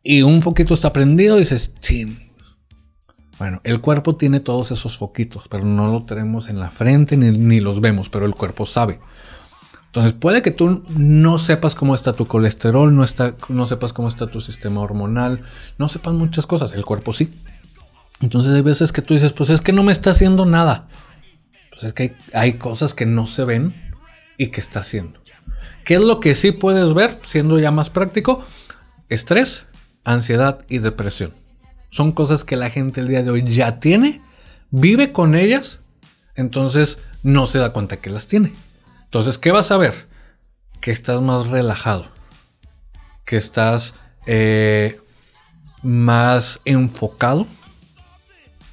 y 0.01 0.21
un 0.21 0.41
foquito 0.41 0.73
está 0.73 0.93
prendido, 0.93 1.37
dices, 1.37 1.75
chin. 1.79 2.31
Bueno, 3.37 3.59
el 3.65 3.81
cuerpo 3.81 4.15
tiene 4.15 4.39
todos 4.39 4.71
esos 4.71 4.97
foquitos, 4.97 5.43
pero 5.49 5.65
no 5.65 5.91
lo 5.91 6.03
tenemos 6.03 6.47
en 6.47 6.59
la 6.59 6.71
frente 6.71 7.17
ni, 7.17 7.37
ni 7.37 7.59
los 7.59 7.81
vemos, 7.81 8.07
pero 8.07 8.25
el 8.25 8.33
cuerpo 8.33 8.65
sabe. 8.65 8.99
Entonces 9.95 10.11
puede 10.11 10.41
que 10.41 10.51
tú 10.51 10.83
no 10.89 11.39
sepas 11.39 11.73
cómo 11.73 11.95
está 11.95 12.11
tu 12.11 12.27
colesterol, 12.27 12.93
no, 12.93 13.01
está, 13.01 13.35
no 13.47 13.65
sepas 13.65 13.93
cómo 13.93 14.09
está 14.09 14.27
tu 14.27 14.41
sistema 14.41 14.81
hormonal, 14.81 15.43
no 15.77 15.87
sepas 15.87 16.13
muchas 16.13 16.45
cosas, 16.45 16.73
el 16.73 16.83
cuerpo 16.83 17.13
sí. 17.13 17.33
Entonces 18.21 18.53
hay 18.53 18.61
veces 18.61 18.91
que 18.91 19.01
tú 19.01 19.13
dices, 19.13 19.33
pues 19.33 19.49
es 19.49 19.61
que 19.61 19.73
no 19.73 19.83
me 19.83 19.91
está 19.91 20.11
haciendo 20.11 20.45
nada. 20.45 20.87
Pues 21.71 21.83
es 21.83 21.93
que 21.93 22.15
hay, 22.33 22.53
cosas 22.53 22.93
que 22.93 23.05
no 23.05 23.27
se 23.27 23.43
ven 23.43 23.93
y 24.37 24.47
que 24.47 24.61
está 24.61 24.79
haciendo. 24.79 25.21
¿Qué 25.83 25.95
es 25.95 26.01
lo 26.01 26.19
que 26.19 26.33
sí 26.33 26.51
puedes 26.51 26.93
ver, 26.93 27.19
siendo 27.25 27.59
ya 27.59 27.71
más 27.71 27.89
práctico? 27.89 28.43
Estrés, 29.09 29.67
ansiedad 30.03 30.65
y 30.69 30.79
depresión. 30.79 31.33
Son 31.91 32.11
cosas 32.11 32.43
que 32.43 32.55
la 32.55 32.69
gente 32.69 33.01
el 33.01 33.07
día 33.07 33.23
de 33.23 33.29
hoy 33.29 33.53
ya 33.53 33.79
tiene, 33.79 34.21
vive 34.71 35.11
con 35.11 35.35
ellas, 35.35 35.81
entonces 36.35 36.99
no 37.23 37.47
se 37.47 37.59
da 37.59 37.71
cuenta 37.71 37.97
que 37.97 38.09
las 38.09 38.27
tiene. 38.27 38.53
Entonces, 39.03 39.37
¿qué 39.37 39.51
vas 39.51 39.71
a 39.71 39.77
ver? 39.77 40.07
Que 40.81 40.91
estás 40.91 41.21
más 41.21 41.47
relajado, 41.47 42.09
que 43.25 43.37
estás 43.37 43.95
eh, 44.25 44.99
más 45.83 46.61
enfocado 46.65 47.47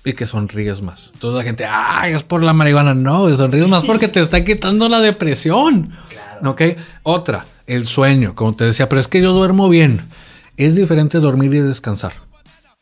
y 0.04 0.14
que 0.14 0.26
sonríes 0.26 0.82
más. 0.82 1.10
Entonces 1.14 1.38
la 1.38 1.44
gente, 1.44 1.64
ay, 1.64 2.12
es 2.12 2.22
por 2.22 2.42
la 2.42 2.52
marihuana. 2.52 2.94
No, 2.94 3.32
sonríes 3.34 3.68
más 3.68 3.84
porque 3.84 4.08
te 4.08 4.20
está 4.20 4.44
quitando 4.44 4.88
la 4.88 5.00
depresión. 5.00 5.92
¿Ok? 6.44 6.62
Otra, 7.04 7.46
el 7.66 7.86
sueño, 7.86 8.34
como 8.34 8.54
te 8.56 8.64
decía, 8.64 8.88
pero 8.88 9.00
es 9.00 9.08
que 9.08 9.20
yo 9.22 9.32
duermo 9.32 9.68
bien. 9.68 10.02
Es 10.56 10.74
diferente 10.74 11.18
dormir 11.18 11.54
y 11.54 11.60
descansar. 11.60 12.12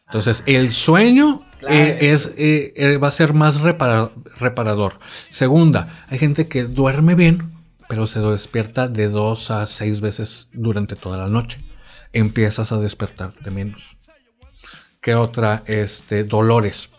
Entonces, 0.06 0.42
el 0.46 0.72
sueño 0.72 1.40
eh, 1.68 1.98
es, 2.00 2.32
eh, 2.36 2.72
eh, 2.76 2.96
va 2.96 3.08
a 3.08 3.12
ser 3.12 3.32
más 3.32 3.60
repara- 3.60 4.10
reparador. 4.38 4.98
Segunda, 5.28 6.04
hay 6.08 6.18
gente 6.18 6.48
que 6.48 6.64
duerme 6.64 7.14
bien, 7.14 7.52
pero 7.88 8.06
se 8.08 8.18
despierta 8.20 8.88
de 8.88 9.08
dos 9.08 9.52
a 9.52 9.66
seis 9.68 10.00
veces 10.00 10.48
durante 10.52 10.96
toda 10.96 11.16
la 11.16 11.28
noche. 11.28 11.58
Empiezas 12.12 12.72
a 12.72 12.78
despertarte 12.78 13.50
menos. 13.52 13.96
¿Qué 15.00 15.14
otra? 15.14 15.62
Este, 15.66 16.24
dolores. 16.24 16.90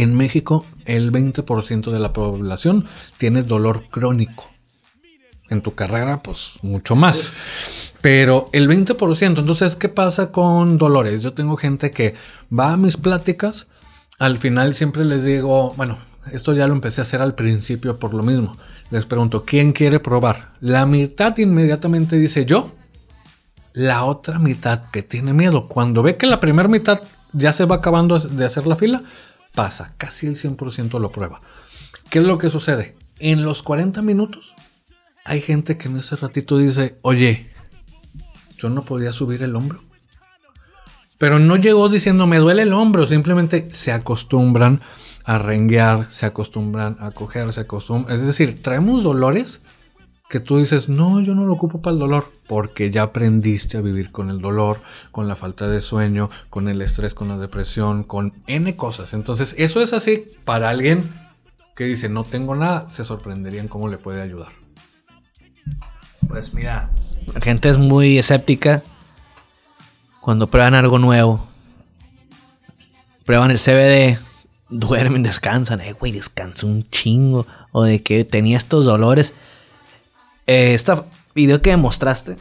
En 0.00 0.14
México, 0.14 0.64
el 0.86 1.12
20% 1.12 1.90
de 1.90 1.98
la 1.98 2.14
población 2.14 2.86
tiene 3.18 3.42
dolor 3.42 3.84
crónico. 3.90 4.48
En 5.50 5.60
tu 5.60 5.74
carrera, 5.74 6.22
pues 6.22 6.54
mucho 6.62 6.96
más. 6.96 7.92
Pero 8.00 8.48
el 8.54 8.66
20%, 8.66 9.40
entonces, 9.40 9.76
¿qué 9.76 9.90
pasa 9.90 10.32
con 10.32 10.78
dolores? 10.78 11.20
Yo 11.20 11.34
tengo 11.34 11.58
gente 11.58 11.90
que 11.90 12.14
va 12.50 12.72
a 12.72 12.76
mis 12.78 12.96
pláticas, 12.96 13.66
al 14.18 14.38
final 14.38 14.72
siempre 14.72 15.04
les 15.04 15.26
digo, 15.26 15.74
bueno, 15.76 15.98
esto 16.32 16.54
ya 16.54 16.66
lo 16.66 16.72
empecé 16.72 17.02
a 17.02 17.04
hacer 17.04 17.20
al 17.20 17.34
principio 17.34 17.98
por 17.98 18.14
lo 18.14 18.22
mismo. 18.22 18.56
Les 18.88 19.04
pregunto, 19.04 19.44
¿quién 19.44 19.72
quiere 19.72 20.00
probar? 20.00 20.54
La 20.60 20.86
mitad 20.86 21.36
inmediatamente 21.36 22.16
dice 22.16 22.46
yo. 22.46 22.72
La 23.74 24.04
otra 24.04 24.38
mitad 24.38 24.86
que 24.86 25.02
tiene 25.02 25.34
miedo, 25.34 25.68
cuando 25.68 26.02
ve 26.02 26.16
que 26.16 26.26
la 26.26 26.40
primera 26.40 26.70
mitad 26.70 27.02
ya 27.34 27.52
se 27.52 27.66
va 27.66 27.76
acabando 27.76 28.18
de 28.18 28.44
hacer 28.46 28.66
la 28.66 28.76
fila, 28.76 29.04
pasa, 29.60 29.92
casi 29.98 30.26
el 30.26 30.36
100% 30.36 30.98
lo 30.98 31.12
prueba. 31.12 31.38
¿Qué 32.08 32.20
es 32.20 32.24
lo 32.24 32.38
que 32.38 32.48
sucede? 32.48 32.96
En 33.18 33.42
los 33.42 33.62
40 33.62 34.00
minutos 34.00 34.54
hay 35.22 35.42
gente 35.42 35.76
que 35.76 35.88
en 35.88 35.98
ese 35.98 36.16
ratito 36.16 36.56
dice, 36.56 36.98
oye, 37.02 37.50
yo 38.56 38.70
no 38.70 38.86
podía 38.86 39.12
subir 39.12 39.42
el 39.42 39.54
hombro. 39.54 39.82
Pero 41.18 41.38
no 41.38 41.56
llegó 41.56 41.90
diciendo 41.90 42.26
me 42.26 42.38
duele 42.38 42.62
el 42.62 42.72
hombro, 42.72 43.06
simplemente 43.06 43.68
se 43.70 43.92
acostumbran 43.92 44.80
a 45.24 45.36
renguear, 45.36 46.06
se 46.10 46.24
acostumbran 46.24 46.96
a 46.98 47.10
coger, 47.10 47.52
se 47.52 47.60
acostumbran. 47.60 48.16
Es 48.16 48.24
decir, 48.24 48.62
traemos 48.62 49.02
dolores 49.02 49.60
que 50.30 50.38
tú 50.38 50.58
dices, 50.58 50.88
no, 50.88 51.20
yo 51.20 51.34
no 51.34 51.44
lo 51.44 51.54
ocupo 51.54 51.82
para 51.82 51.94
el 51.94 51.98
dolor, 51.98 52.32
porque 52.46 52.92
ya 52.92 53.02
aprendiste 53.02 53.76
a 53.76 53.80
vivir 53.80 54.12
con 54.12 54.30
el 54.30 54.40
dolor, 54.40 54.80
con 55.10 55.26
la 55.26 55.34
falta 55.34 55.66
de 55.66 55.80
sueño, 55.80 56.30
con 56.50 56.68
el 56.68 56.80
estrés, 56.82 57.14
con 57.14 57.26
la 57.26 57.36
depresión, 57.36 58.04
con 58.04 58.32
N 58.46 58.76
cosas. 58.76 59.12
Entonces, 59.12 59.56
eso 59.58 59.82
es 59.82 59.92
así 59.92 60.24
para 60.44 60.70
alguien 60.70 61.12
que 61.74 61.82
dice, 61.84 62.08
no 62.08 62.22
tengo 62.22 62.54
nada, 62.54 62.88
se 62.88 63.02
sorprenderían 63.02 63.66
cómo 63.66 63.88
le 63.88 63.98
puede 63.98 64.22
ayudar. 64.22 64.52
Pues 66.28 66.54
mira, 66.54 66.90
la 67.34 67.40
gente 67.40 67.68
es 67.68 67.76
muy 67.76 68.16
escéptica 68.16 68.84
cuando 70.20 70.48
prueban 70.48 70.76
algo 70.76 71.00
nuevo. 71.00 71.48
Prueban 73.24 73.50
el 73.50 73.58
CBD, 73.58 74.16
duermen, 74.68 75.24
descansan. 75.24 75.80
Eh, 75.80 75.92
güey, 75.92 76.12
descansa 76.12 76.66
un 76.66 76.88
chingo. 76.88 77.48
O 77.72 77.82
de 77.82 78.02
que 78.04 78.24
tenía 78.24 78.56
estos 78.56 78.84
dolores. 78.84 79.34
Eh, 80.52 80.74
este 80.74 80.92
video 81.32 81.62
que 81.62 81.70
me 81.70 81.76
mostraste, 81.76 82.36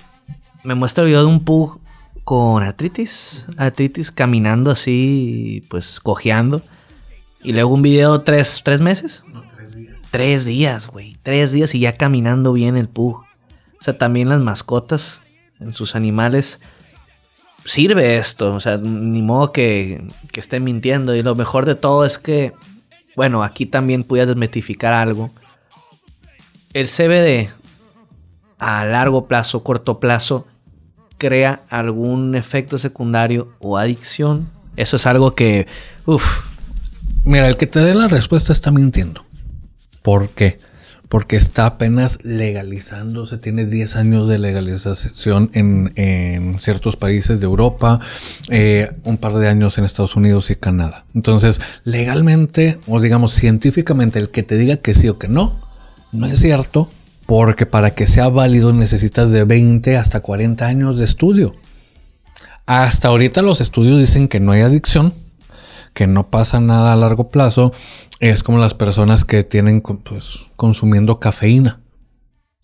me 0.64 0.74
muestra 0.74 1.04
el 1.04 1.10
video 1.10 1.22
de 1.22 1.28
un 1.28 1.46
pug 1.46 1.80
con 2.24 2.64
artritis. 2.64 3.46
Artritis 3.56 4.10
caminando 4.10 4.72
así, 4.72 5.64
pues 5.70 6.00
cojeando. 6.00 6.64
Y 7.44 7.52
luego 7.52 7.72
un 7.72 7.84
video 7.84 8.22
tres, 8.22 8.64
tres 8.66 8.82
meses. 8.82 9.26
Tres 10.10 10.46
días, 10.46 10.88
güey. 10.88 11.18
Tres 11.22 11.52
días 11.52 11.76
y 11.76 11.82
ya 11.82 11.94
caminando 11.94 12.52
bien 12.52 12.78
el 12.78 12.90
pug. 12.90 13.18
O 13.18 13.84
sea, 13.84 13.96
también 14.00 14.30
las 14.30 14.42
mascotas 14.42 15.22
en 15.60 15.72
sus 15.72 15.96
animales 15.96 16.62
sirve 17.64 18.18
esto. 18.18 18.56
O 18.56 18.60
sea, 18.60 18.78
ni 18.78 19.22
modo 19.22 19.52
que, 19.52 20.04
que 20.32 20.40
estén 20.40 20.64
mintiendo. 20.64 21.14
Y 21.14 21.22
lo 21.22 21.36
mejor 21.36 21.68
de 21.68 21.76
todo 21.76 22.04
es 22.06 22.18
que, 22.18 22.54
bueno, 23.16 23.44
aquí 23.44 23.68
también 23.68 24.04
puedes 24.04 24.28
desmitificar 24.28 24.94
algo. 24.94 25.30
El 26.74 26.88
CBD 26.88 27.59
a 28.60 28.86
largo 28.86 29.28
plazo, 29.28 29.64
corto 29.64 30.00
plazo, 30.00 30.46
crea 31.18 31.64
algún 31.70 32.36
efecto 32.36 32.78
secundario 32.78 33.50
o 33.60 33.78
adicción. 33.78 34.50
Eso 34.76 34.98
es 34.98 35.06
algo 35.06 35.34
que, 35.36 35.68
uff, 36.06 36.50
Mira, 37.26 37.48
el 37.48 37.58
que 37.58 37.68
te 37.68 37.80
dé 37.80 37.94
la 37.94 38.08
respuesta 38.08 38.52
está 38.52 38.72
mintiendo. 38.72 39.26
¿Por 40.02 40.30
qué? 40.30 40.58
Porque 41.10 41.36
está 41.36 41.66
apenas 41.66 42.24
legalizándose, 42.24 43.38
tiene 43.38 43.66
10 43.66 43.96
años 43.98 44.28
de 44.28 44.40
legalización 44.40 45.50
en, 45.54 45.92
en 45.96 46.60
ciertos 46.62 46.96
países 46.96 47.40
de 47.40 47.46
Europa, 47.46 48.00
eh, 48.50 48.92
un 49.04 49.18
par 49.18 49.34
de 49.36 49.50
años 49.50 49.78
en 49.78 49.86
Estados 49.86 50.16
Unidos 50.16 50.50
y 50.52 50.56
Canadá. 50.56 51.06
Entonces, 51.14 51.62
legalmente, 51.84 52.80
o 52.88 53.02
digamos 53.02 53.34
científicamente, 53.34 54.20
el 54.20 54.30
que 54.30 54.44
te 54.44 54.58
diga 54.58 54.78
que 54.78 54.94
sí 54.94 55.10
o 55.10 55.18
que 55.18 55.28
no, 55.28 55.60
no 56.12 56.28
es 56.28 56.40
cierto, 56.40 56.90
porque 57.30 57.68
para 57.68 57.94
que 57.94 58.08
sea 58.08 58.28
válido 58.30 58.74
necesitas 58.74 59.30
de 59.30 59.44
20 59.44 59.98
hasta 59.98 60.22
40 60.22 60.66
años 60.66 60.98
de 60.98 61.06
estudio. 61.06 61.56
Hasta 62.66 63.10
ahorita 63.10 63.44
los 63.44 63.62
estudios 63.62 64.00
dicen 64.00 64.28
que 64.28 64.40
no 64.40 64.52
hay 64.52 64.62
adicción, 64.62 65.14
que 65.94 66.08
no 66.08 66.32
pasa 66.32 66.60
nada 66.60 66.92
a 66.92 66.96
largo 66.96 67.30
plazo, 67.30 67.72
es 68.20 68.42
como 68.42 68.58
las 68.58 68.74
personas 68.74 69.26
que 69.26 69.44
tienen 69.44 69.82
pues, 69.82 70.48
consumiendo 70.56 71.20
cafeína. 71.20 71.82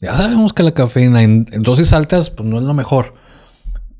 Ya 0.02 0.18
sabemos 0.18 0.52
que 0.52 0.64
la 0.64 0.74
cafeína 0.74 1.22
en, 1.22 1.46
dosis 1.62 1.94
altas 1.94 2.32
pues 2.32 2.50
no 2.50 2.58
es 2.58 2.64
lo 2.64 2.74
mejor. 2.74 3.14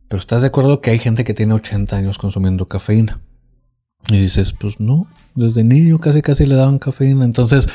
Pero 0.08 0.20
estás 0.20 0.42
de 0.42 0.48
acuerdo 0.48 0.82
que 0.82 0.90
hay 0.90 0.98
gente 0.98 1.24
que 1.24 1.36
tiene 1.36 1.54
80 1.54 1.96
años 1.96 2.18
consumiendo 2.18 2.66
cafeína. 2.68 3.22
Y 4.08 4.18
dices, 4.18 4.54
pues 4.54 4.80
no, 4.80 5.06
desde 5.36 5.64
niño 5.64 6.00
casi 6.00 6.24
casi 6.24 6.48
le 6.48 6.56
daban 6.56 6.80
cafeína. 6.80 7.24
Entonces, 7.24 7.68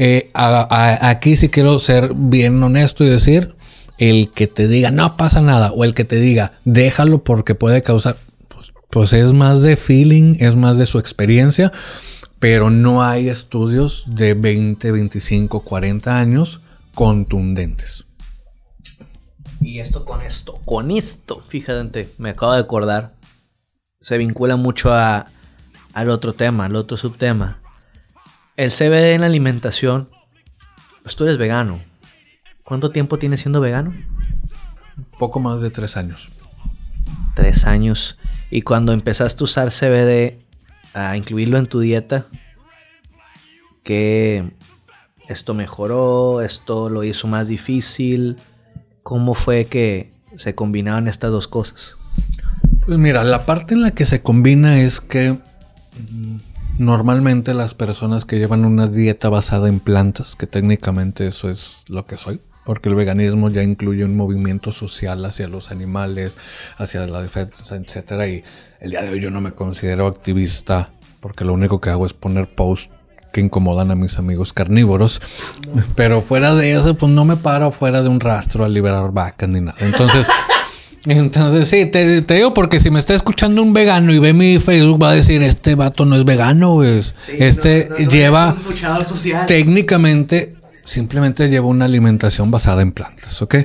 eh, 0.00 0.30
aquí 0.32 1.34
sí 1.34 1.48
quiero 1.48 1.80
ser 1.80 2.12
bien 2.14 2.62
honesto 2.62 3.02
y 3.02 3.08
decir, 3.08 3.56
el 3.98 4.30
que 4.30 4.46
te 4.46 4.68
diga 4.68 4.92
no 4.92 5.16
pasa 5.16 5.40
nada 5.40 5.72
o 5.72 5.82
el 5.82 5.92
que 5.92 6.04
te 6.04 6.20
diga 6.20 6.52
déjalo 6.64 7.24
porque 7.24 7.56
puede 7.56 7.82
causar, 7.82 8.16
pues, 8.46 8.72
pues 8.90 9.12
es 9.12 9.32
más 9.32 9.60
de 9.60 9.74
feeling, 9.74 10.36
es 10.38 10.54
más 10.54 10.78
de 10.78 10.86
su 10.86 11.00
experiencia, 11.00 11.72
pero 12.38 12.70
no 12.70 13.02
hay 13.02 13.28
estudios 13.28 14.04
de 14.06 14.34
20, 14.34 14.92
25, 14.92 15.64
40 15.64 16.16
años 16.16 16.60
contundentes. 16.94 18.04
Y 19.60 19.80
esto 19.80 20.04
con 20.04 20.22
esto, 20.22 20.60
con 20.64 20.92
esto, 20.92 21.40
fíjate, 21.40 22.14
me 22.18 22.30
acabo 22.30 22.52
de 22.52 22.60
acordar. 22.60 23.14
Se 24.00 24.16
vincula 24.16 24.54
mucho 24.54 24.94
a, 24.94 25.26
al 25.92 26.10
otro 26.10 26.34
tema, 26.34 26.66
al 26.66 26.76
otro 26.76 26.96
subtema. 26.96 27.60
El 28.58 28.72
CBD 28.72 29.14
en 29.14 29.20
la 29.20 29.28
alimentación. 29.28 30.08
Pues 31.04 31.14
tú 31.14 31.22
eres 31.22 31.38
vegano. 31.38 31.78
¿Cuánto 32.64 32.90
tiempo 32.90 33.16
tienes 33.16 33.38
siendo 33.38 33.60
vegano? 33.60 33.94
Poco 35.16 35.38
más 35.38 35.60
de 35.60 35.70
tres 35.70 35.96
años. 35.96 36.28
Tres 37.36 37.66
años. 37.66 38.18
Y 38.50 38.62
cuando 38.62 38.92
empezaste 38.92 39.44
a 39.44 39.44
usar 39.44 39.70
CBD, 39.70 40.40
a 40.92 41.16
incluirlo 41.16 41.56
en 41.58 41.68
tu 41.68 41.78
dieta, 41.78 42.26
¿qué 43.84 44.50
esto 45.28 45.54
mejoró? 45.54 46.42
¿Esto 46.42 46.88
lo 46.88 47.04
hizo 47.04 47.28
más 47.28 47.46
difícil? 47.46 48.38
¿Cómo 49.04 49.34
fue 49.34 49.66
que 49.66 50.12
se 50.34 50.56
combinaban 50.56 51.06
estas 51.06 51.30
dos 51.30 51.46
cosas? 51.46 51.96
Pues 52.84 52.98
mira, 52.98 53.22
la 53.22 53.46
parte 53.46 53.74
en 53.74 53.82
la 53.82 53.92
que 53.92 54.04
se 54.04 54.20
combina 54.20 54.80
es 54.80 55.00
que 55.00 55.38
mm, 56.10 56.38
normalmente 56.78 57.54
las 57.54 57.74
personas 57.74 58.24
que 58.24 58.38
llevan 58.38 58.64
una 58.64 58.86
dieta 58.86 59.28
basada 59.28 59.68
en 59.68 59.80
plantas, 59.80 60.36
que 60.36 60.46
técnicamente 60.46 61.26
eso 61.26 61.50
es 61.50 61.82
lo 61.88 62.06
que 62.06 62.16
soy, 62.16 62.40
porque 62.64 62.88
el 62.88 62.94
veganismo 62.94 63.50
ya 63.50 63.62
incluye 63.62 64.04
un 64.04 64.16
movimiento 64.16 64.72
social 64.72 65.24
hacia 65.24 65.48
los 65.48 65.70
animales, 65.70 66.38
hacia 66.76 67.06
la 67.06 67.22
defensa, 67.22 67.76
etcétera, 67.76 68.28
y 68.28 68.44
el 68.80 68.90
día 68.90 69.02
de 69.02 69.10
hoy 69.10 69.20
yo 69.20 69.30
no 69.30 69.40
me 69.40 69.52
considero 69.52 70.06
activista 70.06 70.90
porque 71.20 71.44
lo 71.44 71.52
único 71.52 71.80
que 71.80 71.90
hago 71.90 72.06
es 72.06 72.14
poner 72.14 72.54
posts 72.54 72.90
que 73.32 73.40
incomodan 73.40 73.90
a 73.90 73.94
mis 73.94 74.18
amigos 74.18 74.52
carnívoros, 74.52 75.20
pero 75.94 76.22
fuera 76.22 76.54
de 76.54 76.72
eso 76.72 76.94
pues 76.94 77.12
no 77.12 77.24
me 77.24 77.36
paro 77.36 77.70
fuera 77.72 78.02
de 78.02 78.08
un 78.08 78.20
rastro 78.20 78.64
a 78.64 78.68
liberar 78.68 79.12
vacas 79.12 79.48
ni 79.48 79.60
nada. 79.60 79.76
Entonces 79.80 80.28
entonces, 81.06 81.68
sí, 81.68 81.86
te, 81.86 82.22
te 82.22 82.34
digo 82.34 82.52
porque 82.52 82.80
si 82.80 82.90
me 82.90 82.98
está 82.98 83.14
escuchando 83.14 83.62
un 83.62 83.72
vegano 83.72 84.12
y 84.12 84.18
ve 84.18 84.32
mi 84.32 84.58
Facebook, 84.58 85.02
va 85.02 85.10
a 85.10 85.14
decir: 85.14 85.42
Este 85.42 85.74
vato 85.74 86.04
no 86.04 86.16
es 86.16 86.24
vegano, 86.24 86.74
güey. 86.74 87.00
este 87.28 87.88
lleva. 88.10 88.56
Técnicamente, 89.46 90.56
simplemente 90.84 91.48
lleva 91.48 91.66
una 91.66 91.84
alimentación 91.84 92.50
basada 92.50 92.82
en 92.82 92.92
plantas, 92.92 93.40
¿ok? 93.42 93.56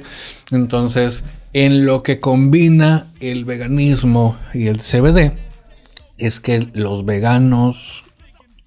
Entonces, 0.51 1.23
en 1.53 1.85
lo 1.85 2.03
que 2.03 2.19
combina 2.19 3.07
el 3.19 3.45
veganismo 3.45 4.37
y 4.53 4.67
el 4.67 4.79
CBD, 4.79 5.33
es 6.17 6.39
que 6.39 6.67
los 6.73 7.05
veganos 7.05 8.03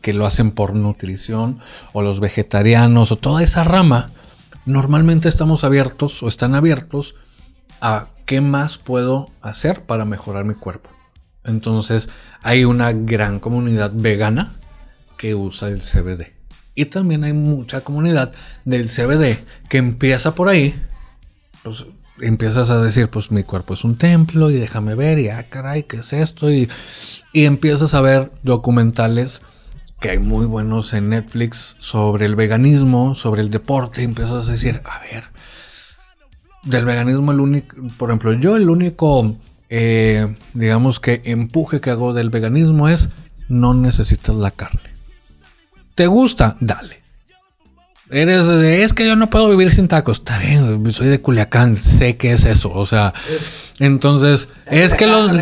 que 0.03 0.13
lo 0.13 0.27
hacen 0.27 0.53
por 0.53 0.75
nutrición, 0.75 1.59
o 1.93 2.01
los 2.03 2.21
vegetarianos, 2.21 3.11
o 3.11 3.17
toda 3.17 3.43
esa 3.43 3.65
rama, 3.65 4.11
normalmente 4.65 5.29
estamos 5.29 5.65
abiertos 5.65 6.23
o 6.23 6.29
están 6.29 6.55
abiertos 6.55 7.17
a 7.81 8.09
qué 8.27 8.41
más 8.41 8.77
puedo 8.77 9.31
hacer 9.41 9.83
para 9.83 10.05
mejorar 10.05 10.45
mi 10.45 10.55
cuerpo. 10.55 10.91
Entonces 11.45 12.11
hay 12.43 12.65
una 12.65 12.93
gran 12.93 13.41
comunidad 13.41 13.93
vegana 13.95 14.55
que 15.17 15.35
usa 15.35 15.69
el 15.69 15.81
CBD. 15.81 16.35
Y 16.75 16.87
también 16.87 17.25
hay 17.25 17.33
mucha 17.33 17.81
comunidad 17.81 18.33
del 18.65 18.89
CBD 18.89 19.39
que 19.69 19.79
empieza 19.79 20.35
por 20.35 20.49
ahí. 20.49 20.75
Pues 21.63 21.87
empiezas 22.21 22.71
a 22.71 22.83
decir, 22.83 23.09
pues 23.09 23.31
mi 23.31 23.45
cuerpo 23.45 23.75
es 23.75 23.85
un 23.85 23.97
templo 23.97 24.51
y 24.51 24.57
déjame 24.57 24.95
ver 24.95 25.19
y 25.19 25.29
ah, 25.29 25.47
caray, 25.49 25.85
¿qué 25.85 25.99
es 25.99 26.13
esto? 26.13 26.51
Y, 26.51 26.69
y 27.33 27.45
empiezas 27.45 27.95
a 27.95 28.01
ver 28.01 28.31
documentales 28.43 29.43
que 30.01 30.11
hay 30.11 30.19
muy 30.19 30.47
buenos 30.47 30.93
en 30.93 31.09
Netflix 31.09 31.77
sobre 31.79 32.27
el 32.27 32.37
veganismo, 32.37 33.15
sobre 33.15 33.41
el 33.41 33.51
deporte. 33.51 34.03
Empiezas 34.03 34.49
a 34.49 34.53
decir, 34.53 34.83
a 34.85 35.01
ver, 35.01 35.25
del 36.67 36.85
veganismo 36.85 37.33
el 37.33 37.41
único, 37.41 37.77
por 37.97 38.11
ejemplo, 38.11 38.33
yo 38.35 38.57
el 38.57 38.69
único, 38.69 39.37
eh, 39.71 40.35
digamos 40.53 41.01
que 41.01 41.23
empuje 41.25 41.81
que 41.81 41.91
hago 41.91 42.13
del 42.13 42.31
veganismo 42.31 42.89
es 42.89 43.09
no 43.49 43.73
necesitas 43.73 44.35
la 44.35 44.51
carne. 44.51 44.91
¿Te 45.95 46.07
gusta? 46.07 46.57
Dale. 46.61 47.07
Eres 48.09 48.47
es 48.49 48.93
que 48.93 49.05
yo 49.05 49.17
no 49.17 49.31
puedo 49.31 49.49
vivir 49.49 49.73
sin 49.73 49.89
tacos. 49.89 50.19
Está 50.19 50.39
bien, 50.39 50.93
soy 50.93 51.09
de 51.09 51.21
Culiacán, 51.21 51.77
sé 51.83 52.17
que 52.17 52.33
es 52.33 52.45
eso. 52.45 52.73
O 52.73 52.87
sea, 52.87 53.13
entonces, 53.81 54.49
es 54.71 54.95
que 54.95 55.09
los, 55.09 55.33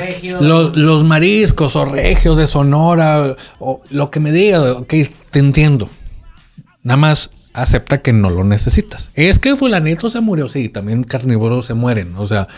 los, 0.40 0.76
los 0.76 1.04
mariscos 1.04 1.76
o 1.76 1.84
regios 1.84 2.38
de 2.38 2.46
Sonora 2.46 3.36
o 3.58 3.82
lo 3.90 4.10
que 4.10 4.20
me 4.20 4.32
diga, 4.32 4.72
ok, 4.72 4.94
te 5.30 5.40
entiendo. 5.40 5.90
Nada 6.82 6.96
más 6.96 7.30
acepta 7.54 8.02
que 8.02 8.12
no 8.12 8.28
lo 8.28 8.44
necesitas. 8.44 9.10
Es 9.14 9.38
que 9.38 9.56
fulanito 9.56 10.10
se 10.10 10.20
murió, 10.20 10.48
sí, 10.50 10.68
también 10.68 11.04
carnívoros 11.04 11.66
se 11.66 11.74
mueren, 11.74 12.16
o 12.16 12.26
sea, 12.26 12.48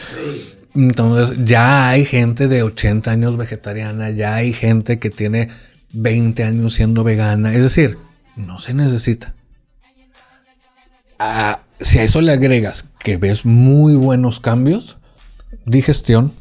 entonces 0.74 1.38
ya 1.44 1.88
hay 1.88 2.04
gente 2.04 2.48
de 2.48 2.62
80 2.62 3.10
años 3.10 3.36
vegetariana, 3.36 4.10
ya 4.10 4.34
hay 4.34 4.52
gente 4.52 4.98
que 4.98 5.10
tiene 5.10 5.50
20 5.92 6.42
años 6.42 6.74
siendo 6.74 7.04
vegana, 7.04 7.54
es 7.54 7.62
decir, 7.62 7.98
no 8.36 8.58
se 8.58 8.74
necesita. 8.74 9.34
Ah, 11.18 11.60
si 11.80 11.98
a 11.98 12.02
eso 12.02 12.20
le 12.20 12.32
agregas 12.32 12.86
que 12.98 13.16
ves 13.16 13.44
muy 13.44 13.94
buenos 13.96 14.40
cambios, 14.40 14.96
digestión, 15.66 16.32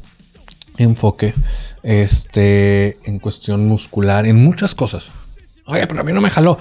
enfoque, 0.78 1.34
este, 1.82 2.98
en 3.04 3.18
cuestión 3.18 3.66
muscular, 3.66 4.26
en 4.26 4.36
muchas 4.36 4.74
cosas. 4.74 5.10
Oye, 5.66 5.86
pero 5.86 6.00
a 6.00 6.04
mí 6.04 6.12
no 6.12 6.20
me 6.20 6.30
jaló. 6.30 6.58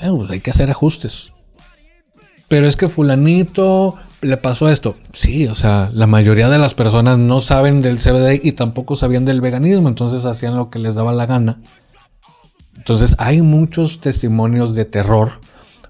Pues 0.00 0.30
hay 0.30 0.40
que 0.40 0.50
hacer 0.50 0.70
ajustes. 0.70 1.32
Pero 2.48 2.66
es 2.66 2.76
que 2.76 2.88
fulanito 2.88 3.96
le 4.22 4.36
pasó 4.36 4.68
esto. 4.68 4.96
Sí, 5.12 5.46
o 5.46 5.54
sea, 5.54 5.90
la 5.94 6.06
mayoría 6.06 6.48
de 6.48 6.58
las 6.58 6.74
personas 6.74 7.18
no 7.18 7.40
saben 7.40 7.82
del 7.82 7.98
CBD 7.98 8.40
y 8.42 8.52
tampoco 8.52 8.96
sabían 8.96 9.24
del 9.24 9.40
veganismo, 9.40 9.88
entonces 9.88 10.24
hacían 10.24 10.56
lo 10.56 10.70
que 10.70 10.78
les 10.78 10.94
daba 10.94 11.12
la 11.12 11.26
gana. 11.26 11.60
Entonces 12.76 13.14
hay 13.18 13.42
muchos 13.42 14.00
testimonios 14.00 14.74
de 14.74 14.84
terror 14.84 15.40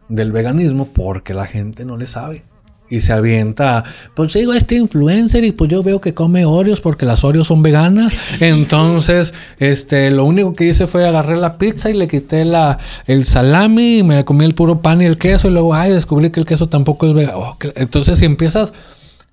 del 0.09 0.33
veganismo 0.33 0.89
porque 0.89 1.35
la 1.35 1.47
gente 1.47 1.85
no 1.85 1.97
le 1.97 2.07
sabe. 2.07 2.43
Y 2.91 2.99
se 3.01 3.13
avienta, 3.13 3.85
pues 4.15 4.33
sigo 4.33 4.51
a 4.51 4.57
este 4.57 4.75
influencer 4.75 5.45
y 5.45 5.53
pues 5.53 5.71
yo 5.71 5.81
veo 5.85 6.01
que 6.01 6.13
come 6.13 6.45
Oreos 6.45 6.81
porque 6.81 7.07
las 7.07 7.23
Oreos 7.23 7.47
son 7.47 7.63
veganas. 7.63 8.13
Entonces, 8.41 9.33
este, 9.61 10.11
lo 10.11 10.25
único 10.25 10.55
que 10.55 10.65
hice 10.67 10.89
fue 10.89 11.07
agarré 11.07 11.37
la 11.37 11.57
pizza 11.57 11.89
y 11.89 11.95
le 11.95 12.09
quité 12.09 12.45
la, 12.45 12.79
el 13.07 13.25
salami 13.25 13.99
y 13.99 14.03
me 14.03 14.25
comí 14.25 14.45
el 14.45 14.55
puro 14.55 14.83
pan 14.83 15.01
y 15.03 15.05
el 15.05 15.19
queso 15.19 15.47
y 15.49 15.53
luego, 15.53 15.73
ay, 15.73 15.93
descubrí 15.93 16.31
que 16.31 16.41
el 16.41 16.47
queso 16.47 16.69
tampoco 16.69 17.07
es 17.07 17.15
vegano. 17.15 17.39
Oh, 17.39 17.59
que- 17.59 17.73
Entonces, 17.77 18.19
si 18.19 18.25
empiezas, 18.25 18.73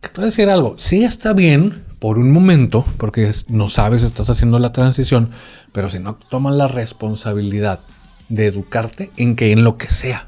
te 0.01 0.09
voy 0.15 0.21
a 0.23 0.25
decir 0.25 0.49
algo, 0.49 0.75
sí 0.77 1.03
está 1.03 1.33
bien 1.33 1.83
por 1.97 2.19
un 2.19 2.31
momento, 2.31 2.85
porque 2.97 3.31
no 3.47 3.69
sabes, 3.69 4.03
estás 4.03 4.29
haciendo 4.29 4.59
la 4.59 4.71
transición, 4.71 5.31
pero 5.71 5.89
si 5.89 5.97
no 5.97 6.19
tomas 6.29 6.53
la 6.53 6.67
responsabilidad 6.67 7.79
de 8.29 8.45
educarte 8.45 9.09
en 9.17 9.35
que 9.35 9.51
en 9.51 9.63
lo 9.63 9.77
que 9.77 9.89
sea. 9.89 10.27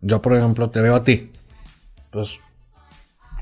Yo, 0.00 0.22
por 0.22 0.36
ejemplo, 0.36 0.70
te 0.70 0.80
veo 0.80 0.94
a 0.94 1.02
ti 1.02 1.29
pues 2.10 2.40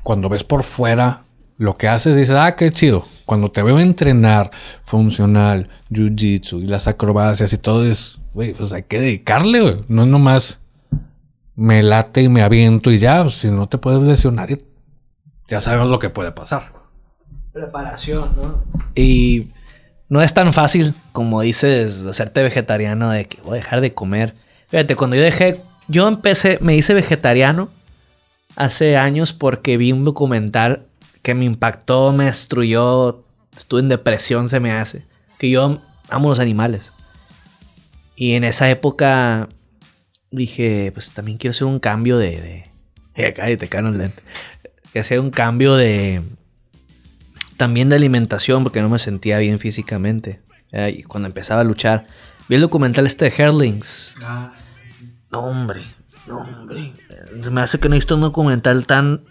cuando 0.03 0.29
ves 0.29 0.43
por 0.43 0.63
fuera 0.63 1.23
lo 1.57 1.75
que 1.77 1.87
haces, 1.87 2.15
dices, 2.15 2.35
ah, 2.35 2.55
qué 2.55 2.71
chido. 2.71 3.03
Cuando 3.25 3.51
te 3.51 3.61
veo 3.61 3.79
entrenar 3.79 4.49
funcional, 4.85 5.69
jiu-jitsu 5.91 6.63
y 6.63 6.67
las 6.67 6.87
acrobacias 6.87 7.51
y 7.51 7.57
todo 7.57 7.85
es, 7.85 8.19
güey, 8.33 8.53
pues 8.53 8.71
hay 8.71 8.83
que 8.83 8.99
dedicarle, 8.99 9.61
güey. 9.61 9.83
No 9.89 10.03
es 10.03 10.07
nomás 10.07 10.59
me 11.59 11.83
late 11.83 12.21
y 12.21 12.29
me 12.29 12.41
aviento 12.41 12.89
y 12.89 12.99
ya, 12.99 13.21
pues, 13.21 13.35
si 13.35 13.51
no 13.51 13.67
te 13.67 13.77
puedes 13.77 14.01
lesionar, 14.01 14.49
y 14.49 14.63
ya 15.49 15.59
sabemos 15.59 15.89
lo 15.89 15.99
que 15.99 16.09
puede 16.09 16.31
pasar. 16.31 16.71
Preparación, 17.51 18.33
¿no? 18.37 18.63
Y 18.95 19.49
no 20.07 20.21
es 20.21 20.33
tan 20.33 20.53
fácil 20.53 20.93
como 21.11 21.41
dices 21.41 22.05
hacerte 22.05 22.43
vegetariano 22.43 23.09
de 23.09 23.25
que 23.25 23.41
voy 23.41 23.53
a 23.53 23.61
dejar 23.61 23.81
de 23.81 23.93
comer. 23.93 24.35
Fíjate, 24.69 24.95
cuando 24.95 25.17
yo 25.17 25.23
dejé, 25.23 25.61
yo 25.89 26.07
empecé, 26.07 26.59
me 26.61 26.77
hice 26.77 26.93
vegetariano 26.93 27.69
hace 28.59 28.97
años 28.97 29.33
porque 29.33 29.77
vi 29.77 29.91
un 29.93 30.03
documental 30.03 30.85
que 31.23 31.33
me 31.33 31.45
impactó, 31.45 32.11
me 32.11 32.25
destruyó, 32.25 33.23
estuve 33.57 33.79
en 33.79 33.89
depresión, 33.89 34.49
se 34.49 34.59
me 34.59 34.73
hace. 34.73 35.05
Que 35.39 35.49
yo 35.49 35.81
amo 36.09 36.29
los 36.29 36.39
animales. 36.39 36.93
Y 38.15 38.33
en 38.33 38.43
esa 38.43 38.69
época 38.69 39.47
dije, 40.29 40.91
pues 40.93 41.13
también 41.13 41.37
quiero 41.37 41.51
hacer 41.51 41.65
un 41.67 41.79
cambio 41.79 42.17
de... 42.17 42.41
de... 42.41 42.69
Eh, 43.15 43.33
cállate, 43.33 43.69
caen 43.69 43.85
los 43.85 43.95
lentes. 43.95 44.23
Quiero 44.91 45.01
hacer 45.01 45.19
un 45.21 45.31
cambio 45.31 45.75
de... 45.75 46.21
También 47.57 47.89
de 47.89 47.95
alimentación 47.95 48.63
porque 48.63 48.81
no 48.81 48.89
me 48.89 48.99
sentía 48.99 49.37
bien 49.37 49.59
físicamente. 49.59 50.41
eh, 50.71 50.95
y 50.99 51.03
cuando 51.03 51.27
empezaba 51.27 51.61
a 51.61 51.65
luchar. 51.65 52.07
Vi 52.49 52.55
el 52.55 52.61
documental 52.61 53.05
este 53.05 53.29
de 53.29 53.35
Herlings. 53.37 54.15
Ah, 54.21 54.53
No, 55.31 55.39
hombre. 55.45 55.83
Hombre. 56.29 56.93
Me 57.51 57.61
hace 57.61 57.79
que 57.79 57.89
no 57.89 57.95
visto 57.95 58.15
un 58.15 58.21
documental 58.21 58.85
tan. 58.85 59.21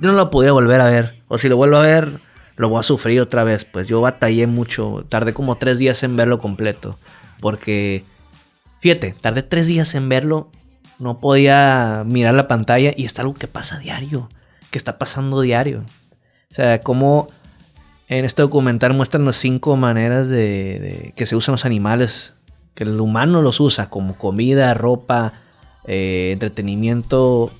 Yo 0.00 0.10
no 0.10 0.12
lo 0.12 0.30
podía 0.30 0.52
volver 0.52 0.80
a 0.80 0.86
ver. 0.86 1.22
O 1.28 1.38
si 1.38 1.48
lo 1.48 1.56
vuelvo 1.56 1.76
a 1.76 1.82
ver, 1.82 2.20
lo 2.56 2.68
voy 2.68 2.80
a 2.80 2.82
sufrir 2.82 3.20
otra 3.20 3.44
vez. 3.44 3.64
Pues 3.64 3.88
yo 3.88 4.00
batallé 4.00 4.46
mucho. 4.46 5.04
Tardé 5.08 5.34
como 5.34 5.56
tres 5.56 5.78
días 5.78 6.02
en 6.02 6.16
verlo 6.16 6.38
completo. 6.38 6.98
Porque. 7.40 8.04
Fíjate, 8.80 9.14
tardé 9.20 9.42
tres 9.42 9.66
días 9.66 9.94
en 9.94 10.08
verlo. 10.08 10.50
No 10.98 11.20
podía 11.20 12.04
mirar 12.06 12.34
la 12.34 12.48
pantalla. 12.48 12.92
Y 12.96 13.04
es 13.04 13.18
algo 13.18 13.34
que 13.34 13.48
pasa 13.48 13.78
diario. 13.78 14.28
Que 14.70 14.78
está 14.78 14.98
pasando 14.98 15.40
diario. 15.40 15.84
O 16.50 16.54
sea, 16.54 16.82
como 16.82 17.28
en 18.08 18.24
este 18.24 18.42
documental 18.42 18.94
muestran 18.94 19.24
las 19.24 19.36
cinco 19.36 19.76
maneras 19.76 20.28
de 20.28 21.12
que 21.16 21.26
se 21.26 21.36
usan 21.36 21.52
los 21.52 21.64
animales. 21.64 22.34
Que 22.74 22.84
el 22.84 23.00
humano 23.00 23.42
los 23.42 23.58
usa 23.58 23.90
como 23.90 24.16
comida, 24.16 24.72
ropa, 24.74 25.34
eh, 25.88 26.30
entretenimiento, 26.32 27.50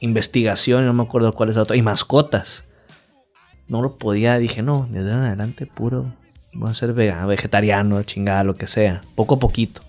investigación, 0.00 0.84
no 0.84 0.92
me 0.92 1.02
acuerdo 1.02 1.32
cuál 1.34 1.48
es 1.48 1.56
la 1.56 1.62
otra, 1.62 1.76
y 1.76 1.82
mascotas. 1.82 2.64
No 3.68 3.80
lo 3.80 3.96
podía, 3.96 4.36
dije, 4.38 4.62
no, 4.62 4.86
desde 4.90 5.12
adelante 5.12 5.64
puro, 5.64 6.12
voy 6.52 6.70
a 6.70 6.74
ser 6.74 6.92
vegano, 6.92 7.26
vegetariano, 7.26 8.02
chingada, 8.02 8.44
lo 8.44 8.56
que 8.56 8.66
sea, 8.66 9.02
poco 9.14 9.36
a 9.36 9.38
poquito. 9.38 9.80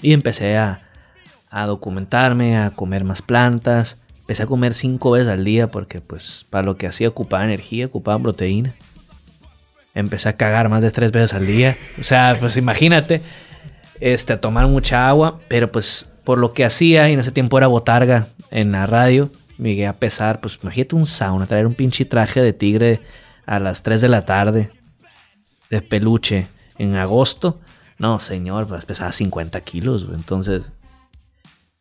Y 0.00 0.14
empecé 0.14 0.56
a, 0.56 0.88
a 1.50 1.66
documentarme, 1.66 2.56
a 2.56 2.70
comer 2.70 3.04
más 3.04 3.20
plantas. 3.20 4.00
Empecé 4.20 4.44
a 4.44 4.46
comer 4.46 4.74
cinco 4.74 5.12
veces 5.12 5.28
al 5.28 5.44
día 5.44 5.66
porque 5.66 6.00
pues 6.00 6.46
para 6.50 6.64
lo 6.64 6.76
que 6.76 6.86
hacía 6.86 7.08
ocupaba 7.08 7.44
energía, 7.44 7.86
ocupaba 7.86 8.18
proteína. 8.18 8.74
Empecé 9.94 10.28
a 10.28 10.36
cagar 10.36 10.68
más 10.68 10.82
de 10.82 10.90
tres 10.90 11.12
veces 11.12 11.34
al 11.34 11.46
día. 11.46 11.76
O 12.00 12.04
sea, 12.04 12.36
pues 12.38 12.56
imagínate, 12.56 13.22
este, 14.00 14.32
a 14.32 14.40
tomar 14.40 14.66
mucha 14.68 15.08
agua, 15.08 15.38
pero 15.48 15.68
pues 15.68 16.12
por 16.26 16.38
lo 16.38 16.52
que 16.52 16.64
hacía, 16.64 17.08
y 17.08 17.12
en 17.12 17.20
ese 17.20 17.30
tiempo 17.30 17.56
era 17.56 17.68
botarga 17.68 18.26
en 18.50 18.72
la 18.72 18.84
radio, 18.84 19.30
me 19.58 19.70
llegué 19.70 19.86
a 19.86 19.92
pesar, 19.92 20.40
pues 20.40 20.58
imagínate 20.60 20.96
un 20.96 21.06
sauna, 21.06 21.46
traer 21.46 21.68
un 21.68 21.74
pinche 21.74 22.04
traje 22.04 22.42
de 22.42 22.52
tigre 22.52 23.00
a 23.46 23.60
las 23.60 23.84
3 23.84 24.00
de 24.00 24.08
la 24.08 24.26
tarde, 24.26 24.70
de 25.70 25.82
peluche, 25.82 26.48
en 26.78 26.96
agosto. 26.96 27.60
No, 27.98 28.18
señor, 28.18 28.66
pues 28.66 28.84
pesaba 28.84 29.12
50 29.12 29.60
kilos. 29.60 30.08
Entonces, 30.12 30.72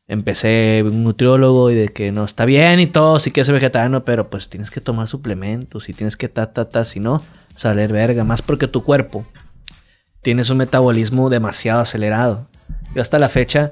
empecé 0.07 0.83
un 0.85 1.03
nutriólogo 1.03 1.71
y 1.71 1.75
de 1.75 1.87
que 1.87 2.11
no 2.11 2.23
está 2.23 2.45
bien 2.45 2.79
y 2.79 2.85
todo, 2.85 3.17
si 3.17 3.31
quieres 3.31 3.47
ser 3.47 3.55
vegetariano, 3.55 4.05
pero 4.05 4.29
pues 4.29 4.47
tienes 4.47 4.69
que 4.69 4.79
tomar 4.79 5.07
suplementos 5.07 5.89
y 5.89 5.93
tienes 5.93 6.17
que 6.17 6.29
ta, 6.29 6.53
ta, 6.53 6.69
ta, 6.69 6.85
si 6.85 6.99
no, 6.99 7.23
salir 7.55 7.91
verga. 7.91 8.23
Más 8.23 8.43
porque 8.43 8.67
tu 8.67 8.83
cuerpo 8.83 9.25
tienes 10.21 10.51
un 10.51 10.57
metabolismo 10.57 11.31
demasiado 11.31 11.81
acelerado. 11.81 12.47
Yo 12.93 13.01
hasta 13.01 13.17
la 13.17 13.27
fecha 13.27 13.71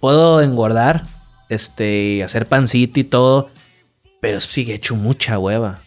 puedo 0.00 0.40
engordar, 0.42 1.04
este, 1.48 2.24
hacer 2.24 2.46
pancita 2.46 2.98
y 2.98 3.04
todo, 3.04 3.50
pero 4.20 4.40
sigue 4.40 4.74
hecho 4.74 4.96
mucha 4.96 5.38
hueva. 5.38 5.82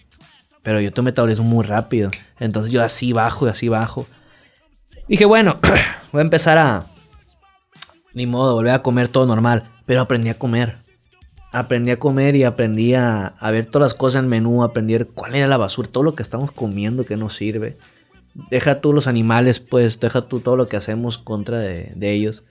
Pero 0.61 0.79
yo 0.79 0.93
tengo 0.93 1.05
metabolismo 1.05 1.45
muy 1.45 1.65
rápido. 1.65 2.09
Entonces 2.39 2.71
yo 2.71 2.81
así 2.81 3.11
bajo 3.11 3.47
y 3.47 3.49
así 3.49 3.67
bajo. 3.67 4.07
Dije, 5.09 5.25
bueno, 5.25 5.59
voy 6.11 6.19
a 6.19 6.23
empezar 6.23 6.57
a... 6.57 6.85
Ni 8.13 8.27
modo, 8.27 8.53
volver 8.53 8.73
a 8.73 8.83
comer 8.83 9.09
todo 9.09 9.25
normal. 9.25 9.69
Pero 9.85 10.01
aprendí 10.01 10.29
a 10.29 10.37
comer. 10.37 10.77
Aprendí 11.51 11.91
a 11.91 11.99
comer 11.99 12.35
y 12.35 12.43
aprendí 12.43 12.93
a, 12.93 13.35
ver 13.41 13.65
todas 13.65 13.91
las 13.91 13.93
cosas 13.93 14.23
en 14.23 14.29
menú, 14.29 14.63
aprendí 14.63 14.97
cuál 15.13 15.35
era 15.35 15.47
la 15.47 15.57
basura, 15.57 15.87
todo 15.91 16.03
lo 16.03 16.15
que 16.15 16.23
estamos 16.23 16.51
comiendo 16.51 17.05
que 17.05 17.17
no 17.17 17.29
sirve. 17.29 17.75
Deja 18.49 18.81
tú 18.81 18.91
los 18.91 19.05
animales, 19.05 19.59
pues, 19.59 19.99
deja 19.99 20.23
tú 20.23 20.39
todo 20.39 20.57
lo 20.57 20.67
que 20.67 20.77
hacemos 20.77 21.19
contra 21.19 21.59
de 21.59 22.11
ellos. 22.11 22.43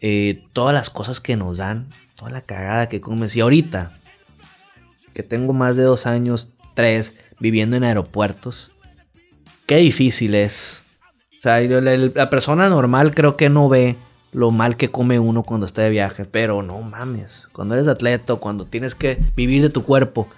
Eh, 0.00 0.44
todas 0.52 0.74
las 0.74 0.90
cosas 0.90 1.20
que 1.20 1.36
nos 1.36 1.56
dan, 1.56 1.88
toda 2.16 2.30
la 2.30 2.40
cagada 2.40 2.88
que 2.88 3.00
comes. 3.00 3.34
Y 3.36 3.40
ahorita, 3.40 3.98
que 5.14 5.22
tengo 5.22 5.52
más 5.52 5.76
de 5.76 5.82
dos 5.82 6.06
años, 6.06 6.52
tres, 6.74 7.16
viviendo 7.40 7.76
en 7.76 7.84
aeropuertos, 7.84 8.72
qué 9.66 9.76
difícil 9.76 10.34
es. 10.34 10.84
O 11.38 11.42
sea, 11.42 11.60
la, 11.60 11.96
la 11.96 12.30
persona 12.30 12.68
normal 12.68 13.14
creo 13.14 13.36
que 13.36 13.48
no 13.48 13.68
ve 13.68 13.96
lo 14.32 14.50
mal 14.50 14.76
que 14.76 14.90
come 14.90 15.18
uno 15.18 15.42
cuando 15.42 15.66
está 15.66 15.82
de 15.82 15.90
viaje, 15.90 16.24
pero 16.24 16.62
no 16.62 16.80
mames, 16.82 17.48
cuando 17.52 17.74
eres 17.74 17.88
atleta, 17.88 18.36
cuando 18.36 18.64
tienes 18.66 18.94
que 18.94 19.18
vivir 19.34 19.62
de 19.62 19.70
tu 19.70 19.84
cuerpo, 19.84 20.28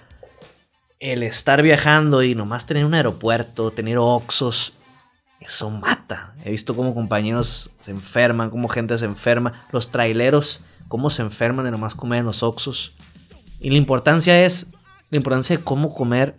el 0.99 1.23
estar 1.23 1.61
viajando 1.61 2.23
y 2.23 2.35
nomás 2.35 2.65
tener 2.65 2.85
un 2.85 2.93
aeropuerto, 2.93 3.71
tener 3.71 3.97
oxos, 3.97 4.73
eso 5.41 5.71
mata. 5.71 6.35
He 6.45 6.51
visto 6.51 6.75
cómo 6.75 6.93
compañeros 6.93 7.71
se 7.83 7.91
enferman, 7.91 8.51
cómo 8.51 8.69
gente 8.69 8.97
se 8.97 9.05
enferma, 9.05 9.67
los 9.71 9.91
traileros, 9.91 10.61
cómo 10.87 11.09
se 11.09 11.23
enferman 11.23 11.65
de 11.65 11.71
nomás 11.71 11.95
comer 11.95 12.23
los 12.23 12.43
oxos. 12.43 12.93
Y 13.59 13.71
la 13.71 13.77
importancia 13.77 14.45
es, 14.45 14.71
la 15.09 15.17
importancia 15.17 15.57
de 15.57 15.63
cómo 15.63 15.93
comer 15.93 16.37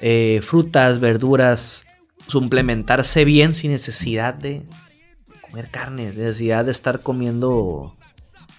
eh, 0.00 0.40
frutas, 0.42 0.98
verduras, 0.98 1.86
suplementarse 2.26 3.24
bien 3.24 3.54
sin 3.54 3.70
necesidad 3.70 4.34
de 4.34 4.66
comer 5.42 5.70
carne, 5.70 6.12
sin 6.12 6.24
necesidad 6.24 6.64
de 6.64 6.70
estar 6.70 7.00
comiendo 7.00 7.96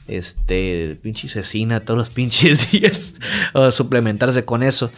este 0.07 0.99
pinche 1.01 1.27
cecina 1.27 1.79
todos 1.79 1.97
los 1.97 2.09
pinches 2.09 2.71
días 2.71 3.15
o 3.53 3.71
suplementarse 3.71 4.45
con 4.45 4.61
eso. 4.61 4.91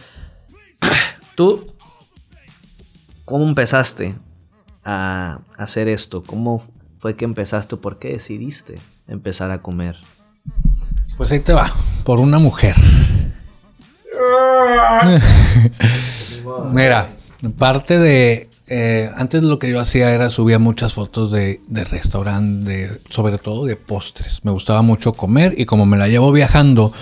Tú 1.34 1.72
¿cómo 3.24 3.48
empezaste 3.48 4.16
a 4.86 5.40
hacer 5.58 5.88
esto? 5.88 6.22
¿Cómo 6.22 6.64
fue 7.00 7.16
que 7.16 7.24
empezaste? 7.26 7.76
¿Por 7.76 7.98
qué 7.98 8.12
decidiste 8.12 8.78
empezar 9.08 9.50
a 9.50 9.60
comer? 9.60 9.96
Pues 11.18 11.32
ahí 11.32 11.40
te 11.40 11.52
va, 11.52 11.70
por 12.04 12.20
una 12.20 12.38
mujer. 12.38 12.74
Mira, 16.72 17.08
parte 17.58 17.98
de... 17.98 18.48
eh, 18.68 19.10
antes 19.16 19.42
lo 19.42 19.58
que 19.58 19.68
yo 19.70 19.80
hacía 19.80 20.10
era 20.12 20.30
subía 20.30 20.58
muchas 20.58 20.94
fotos 20.94 21.30
de, 21.32 21.60
de 21.68 21.84
restaurante, 21.84 22.70
de- 22.70 23.00
sobre 23.10 23.38
todo 23.38 23.64
de 23.66 23.76
postres. 23.76 24.44
Me 24.44 24.50
gustaba 24.50 24.82
mucho 24.82 25.12
comer 25.14 25.54
y 25.56 25.66
como 25.66 25.86
me 25.86 25.96
la 25.96 26.08
llevo 26.08 26.32
viajando, 26.32 26.92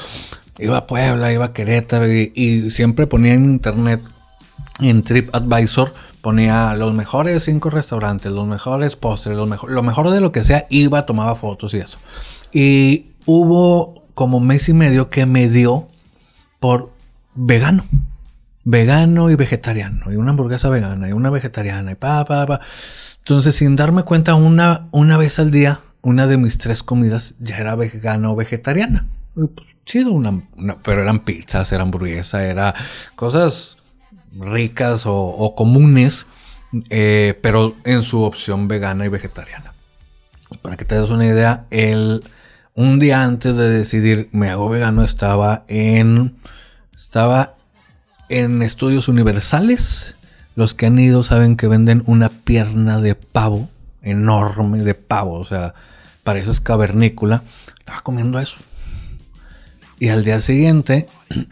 iba 0.59 0.79
a 0.79 0.87
Puebla, 0.87 1.33
iba 1.33 1.47
a 1.47 1.53
Querétaro 1.53 2.11
y, 2.13 2.33
y 2.35 2.71
siempre 2.71 3.07
ponía 3.07 3.35
en 3.35 3.45
internet, 3.47 4.01
en 4.81 5.03
TripAdvisor, 5.03 5.95
ponía 6.25 6.73
los 6.75 6.95
mejores 6.95 7.45
cinco 7.45 7.69
restaurantes, 7.69 8.33
los 8.33 8.47
mejores 8.49 8.97
postres, 8.97 9.37
los 9.37 9.47
mejor, 9.47 9.71
lo 9.71 9.83
mejor 9.83 10.11
de 10.11 10.23
lo 10.23 10.33
que 10.33 10.43
sea, 10.43 10.67
iba, 10.71 11.05
tomaba 11.05 11.35
fotos 11.35 11.75
y 11.75 11.77
eso. 11.81 11.99
Y 12.51 13.09
hubo 13.27 14.07
como 14.15 14.41
mes 14.41 14.71
y 14.71 14.73
medio 14.73 15.11
que 15.11 15.27
me 15.27 15.49
dio 15.51 15.87
por 16.61 16.91
vegano. 17.35 17.85
Vegano 18.65 19.29
y 19.31 19.35
vegetariano. 19.35 20.11
Y 20.11 20.17
una 20.17 20.31
hamburguesa 20.31 20.71
vegana 20.71 21.11
y 21.11 21.13
una 21.13 21.29
vegetariana 21.29 21.93
y 21.93 21.95
pa, 21.97 22.25
pa, 22.25 22.47
pa. 22.47 22.61
Entonces, 23.19 23.55
sin 23.55 23.77
darme 23.77 24.05
cuenta, 24.05 24.35
una, 24.35 24.87
una 24.93 25.19
vez 25.19 25.39
al 25.39 25.51
día, 25.51 25.81
una 26.01 26.27
de 26.27 26.39
mis 26.39 26.57
tres 26.57 26.83
comidas 26.83 27.35
ya 27.41 27.59
era 27.59 27.75
vegana 27.75 28.31
o 28.31 28.37
vegetariana. 28.37 29.07
Y, 29.37 29.47
pues, 29.49 29.67
chido, 29.85 30.13
una, 30.13 30.41
una- 30.57 30.79
pero 30.83 31.03
eran 31.03 31.21
pizzas, 31.21 31.71
era 31.73 31.83
hamburguesa, 31.83 32.45
era 32.47 32.75
cosas 33.15 33.77
ricas 34.39 35.05
o, 35.07 35.55
comunes, 35.57 36.27
eh, 36.91 37.39
pero 37.43 37.75
en 37.85 38.03
su 38.03 38.23
opción 38.23 38.69
vegana 38.69 39.07
y 39.07 39.09
vegetariana. 39.09 39.73
Para 40.63 40.77
que 40.77 40.85
te 40.85 40.99
des 40.99 41.11
una 41.11 41.27
idea, 41.27 41.67
el, 41.71 42.23
un 42.75 42.99
día 42.99 43.25
antes 43.25 43.57
de 43.57 43.71
decidir 43.71 44.29
me 44.33 44.51
hago 44.51 44.69
vegano 44.69 45.05
estaba 45.05 45.65
en 45.69 46.37
estaba 46.95 47.55
en 48.29 48.63
estudios 48.63 49.09
universales. 49.09 50.15
Los 50.57 50.75
que 50.75 50.87
han 50.87 50.99
ido 50.99 51.23
saben 51.25 51.57
que 51.57 51.67
venden 51.67 52.03
una 52.07 52.29
pierna 52.29 53.01
de 53.01 53.15
pavo 53.17 53.69
enorme 54.05 54.81
de 54.81 54.95
pavo, 54.95 55.41
o 55.41 55.45
sea, 55.45 55.75
pareces 56.23 56.61
cavernícola. 56.61 57.43
Estaba 57.79 58.03
comiendo 58.03 58.39
eso. 58.39 58.59
Y 59.99 60.09
al 60.09 60.25
día 60.25 60.41
siguiente, 60.41 61.09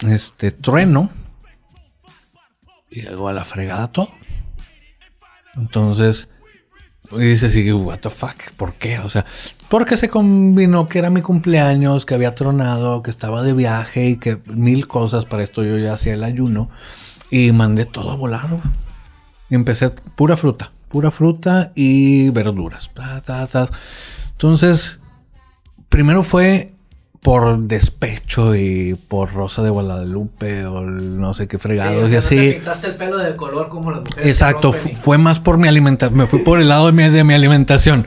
este 0.09 0.51
trueno 0.51 1.11
y 2.93 3.03
llegó 3.03 3.29
a 3.29 3.33
la 3.33 3.45
fregada 3.45 3.91
todo. 3.91 4.11
Entonces, 5.57 6.29
y 7.11 7.19
dices, 7.19 7.55
y, 7.57 7.73
what 7.73 7.99
the 7.99 8.11
fuck, 8.11 8.53
¿por 8.57 8.75
qué? 8.75 8.99
O 9.01 9.11
sea, 9.11 9.27
porque 9.69 9.97
se 9.97 10.09
combinó 10.09 10.89
que 10.89 10.99
era 10.99 11.11
mi 11.11 11.21
cumpleaños, 11.21 12.07
que 12.07 12.15
había 12.15 12.35
tronado, 12.35 13.03
que 13.03 13.11
estaba 13.11 13.43
de 13.43 13.53
viaje 13.53 14.11
y 14.11 14.17
que 14.17 14.39
mil 14.47 14.87
cosas. 14.87 15.27
Para 15.27 15.43
esto 15.43 15.65
yo 15.65 15.79
ya 15.79 15.95
hacía 15.95 16.15
el 16.15 16.25
ayuno 16.25 16.71
y 17.31 17.53
mandé 17.53 17.85
todo 17.87 18.11
a 18.11 18.17
volar. 18.17 18.49
Y 19.51 19.55
empecé 19.55 19.91
pura 19.91 20.37
fruta, 20.37 20.73
pura 20.89 21.11
fruta 21.11 21.73
y 21.75 22.31
verduras. 22.31 22.91
Entonces, 24.33 25.01
primero 25.89 26.23
fue 26.23 26.75
por 27.23 27.57
despecho 27.67 28.55
y 28.57 28.95
por 28.95 29.33
Rosa 29.33 29.63
de 29.63 29.71
Guadalupe 29.71 30.67
o 30.67 30.81
no 30.81 31.35
sé 31.35 31.47
qué 31.47 31.57
fregados 31.59 32.09
Sí, 32.11 32.15
y 32.15 32.19
o 32.19 32.21
sea, 32.23 32.31
no 32.37 32.37
te 32.43 32.49
así. 32.51 32.53
pintaste 32.59 32.87
el 32.89 32.95
pelo 32.97 33.19
de 33.19 33.37
color 33.37 33.69
como 33.69 33.93
las 33.93 34.01
mujeres. 34.01 34.23
que 34.25 34.29
Exacto, 34.29 34.75
y- 34.91 34.93
fue 34.95 35.19
más 35.19 35.39
por 35.39 35.57
mi 35.57 35.69
alimentación, 35.69 36.19
me 36.19 36.27
fui 36.27 36.41
por 36.41 36.61
el 36.61 36.69
lado 36.69 36.87
de 36.87 36.93
mi, 36.93 37.09
de 37.09 37.23
mi 37.25 37.33
alimentación. 37.35 38.07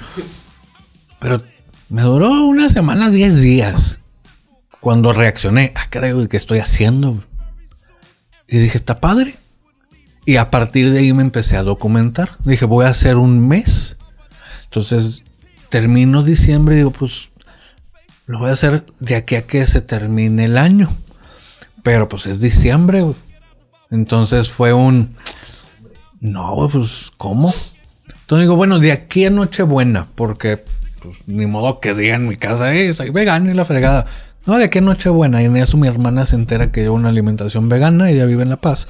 Pero 1.20 1.41
me 1.89 2.01
duró 2.01 2.30
una 2.45 2.68
semana, 2.68 3.09
10 3.09 3.41
días. 3.41 3.99
Cuando 4.82 5.13
reaccioné, 5.13 5.74
ah, 5.76 5.88
güey, 6.11 6.28
¿qué 6.28 6.38
estoy 6.38 6.59
haciendo? 6.59 7.24
Y 8.47 8.57
dije, 8.59 8.78
está 8.78 8.99
padre. 8.99 9.38
Y 10.26 10.36
a 10.36 10.51
partir 10.51 10.91
de 10.91 10.99
ahí 10.99 11.13
me 11.13 11.22
empecé 11.24 11.55
a 11.57 11.63
documentar. 11.63 12.38
Dije, 12.43 12.66
voy 12.66 12.86
a 12.86 12.89
hacer 12.89 13.16
un 13.18 13.47
mes. 13.47 13.95
Entonces, 14.66 15.24
termino 15.70 16.22
diciembre 16.22 16.76
y 16.76 16.78
digo, 16.80 16.91
pues, 16.91 17.30
lo 18.28 18.40
voy 18.40 18.50
a 18.50 18.54
hacer 18.54 18.86
de 19.00 19.16
aquí 19.16 19.36
a 19.36 19.46
que 19.46 19.66
se 19.66 19.82
termine 19.82 20.46
el 20.46 20.58
año. 20.58 20.90
Pero 21.84 22.10
pues 22.10 22.26
es 22.26 22.42
diciembre. 22.42 23.06
Entonces 23.92 24.52
fue 24.52 24.74
un... 24.74 25.16
No, 26.20 26.68
pues, 26.72 27.12
¿cómo? 27.18 27.54
Entonces 28.22 28.46
digo, 28.46 28.56
bueno, 28.56 28.80
de 28.80 28.92
aquí 28.92 29.26
a 29.26 29.30
Nochebuena, 29.30 30.08
porque 30.16 30.64
pues, 31.00 31.16
ni 31.28 31.46
modo 31.46 31.80
que 31.80 31.94
digan 31.94 32.24
en 32.24 32.28
mi 32.30 32.38
casa, 32.38 32.74
eh, 32.74 32.96
soy 32.96 33.12
vegano 33.12 33.52
y 33.52 33.54
la 33.54 33.66
fregada. 33.66 34.08
No, 34.48 34.58
de 34.58 34.66
aquí 34.66 34.80
a 34.80 34.82
Nochebuena, 34.82 35.44
y 35.44 35.46
en 35.46 35.58
eso 35.58 35.78
mi 35.78 35.88
hermana 35.88 36.26
se 36.26 36.36
entera 36.36 36.72
que 36.72 36.82
llevo 36.82 36.96
una 36.96 37.10
alimentación 37.10 37.70
vegana, 37.70 38.10
ella 38.10 38.26
vive 38.26 38.42
en 38.42 38.50
La 38.50 38.58
Paz. 38.58 38.88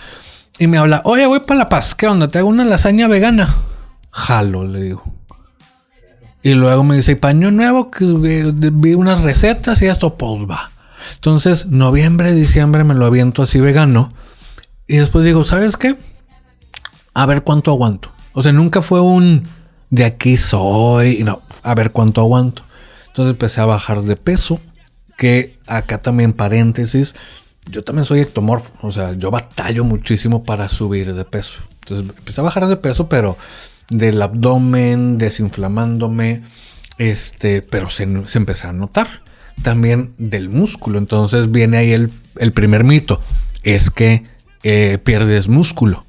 Y 0.60 0.68
me 0.68 0.78
habla, 0.78 1.02
oye, 1.04 1.26
voy 1.26 1.42
para 1.42 1.60
La 1.60 1.70
Paz, 1.70 1.96
¿qué 1.96 2.08
onda? 2.08 2.30
¿Te 2.30 2.40
hago 2.40 2.48
una 2.48 2.64
lasaña 2.64 3.10
vegana? 3.10 3.54
Jalo, 4.12 4.66
le 4.66 4.82
digo. 4.82 5.15
Y 6.46 6.54
luego 6.54 6.84
me 6.84 6.96
dice, 6.96 7.16
paño 7.16 7.50
nuevo, 7.50 7.90
que 7.90 8.06
eh, 8.06 8.54
vi 8.72 8.94
unas 8.94 9.22
recetas 9.22 9.82
y 9.82 9.88
esto, 9.88 10.16
pues 10.16 10.42
va. 10.48 10.70
Entonces, 11.16 11.66
noviembre, 11.72 12.36
diciembre 12.36 12.84
me 12.84 12.94
lo 12.94 13.08
aviento 13.08 13.42
así 13.42 13.60
vegano. 13.60 14.14
Y 14.86 14.98
después 14.98 15.26
digo, 15.26 15.44
¿sabes 15.44 15.76
qué? 15.76 15.96
A 17.16 17.26
ver 17.26 17.42
cuánto 17.42 17.72
aguanto. 17.72 18.12
O 18.34 18.44
sea, 18.44 18.52
nunca 18.52 18.84
fue 18.84 19.02
un 19.02 19.48
de 19.90 20.06
aquí 20.06 20.38
soy. 20.38 21.24
No, 21.24 21.42
a 21.64 21.74
ver 21.74 21.92
cuánto 21.92 22.22
aguanto. 22.22 22.62
Entonces 23.08 23.32
empecé 23.32 23.62
a 23.62 23.66
bajar 23.66 24.04
de 24.04 24.16
peso. 24.16 24.62
Que 25.18 25.58
acá 25.66 25.98
también 25.98 26.32
paréntesis. 26.32 27.16
Yo 27.72 27.84
también 27.84 28.06
soy 28.06 28.20
ectomorfo. 28.20 28.72
O 28.84 28.92
sea, 28.92 29.14
yo 29.14 29.32
batallo 29.32 29.84
muchísimo 29.84 30.44
para 30.44 30.70
subir 30.70 31.12
de 31.16 31.26
peso. 31.26 31.62
Entonces 31.80 32.16
empecé 32.16 32.42
a 32.42 32.44
bajar 32.44 32.68
de 32.68 32.78
peso, 32.78 33.10
pero 33.10 33.36
del 33.90 34.22
abdomen, 34.22 35.18
desinflamándome. 35.18 36.42
Este, 36.98 37.62
pero 37.62 37.90
se, 37.90 38.28
se 38.28 38.38
empezó 38.38 38.70
a 38.70 38.74
notar. 38.74 39.08
También 39.62 40.14
del 40.18 40.50
músculo. 40.50 40.98
Entonces 40.98 41.52
viene 41.52 41.78
ahí 41.78 41.92
el, 41.92 42.12
el 42.38 42.52
primer 42.52 42.84
mito. 42.84 43.22
Es 43.64 43.90
que 43.90 44.26
eh, 44.64 44.98
pierdes 44.98 45.48
músculo. 45.48 46.06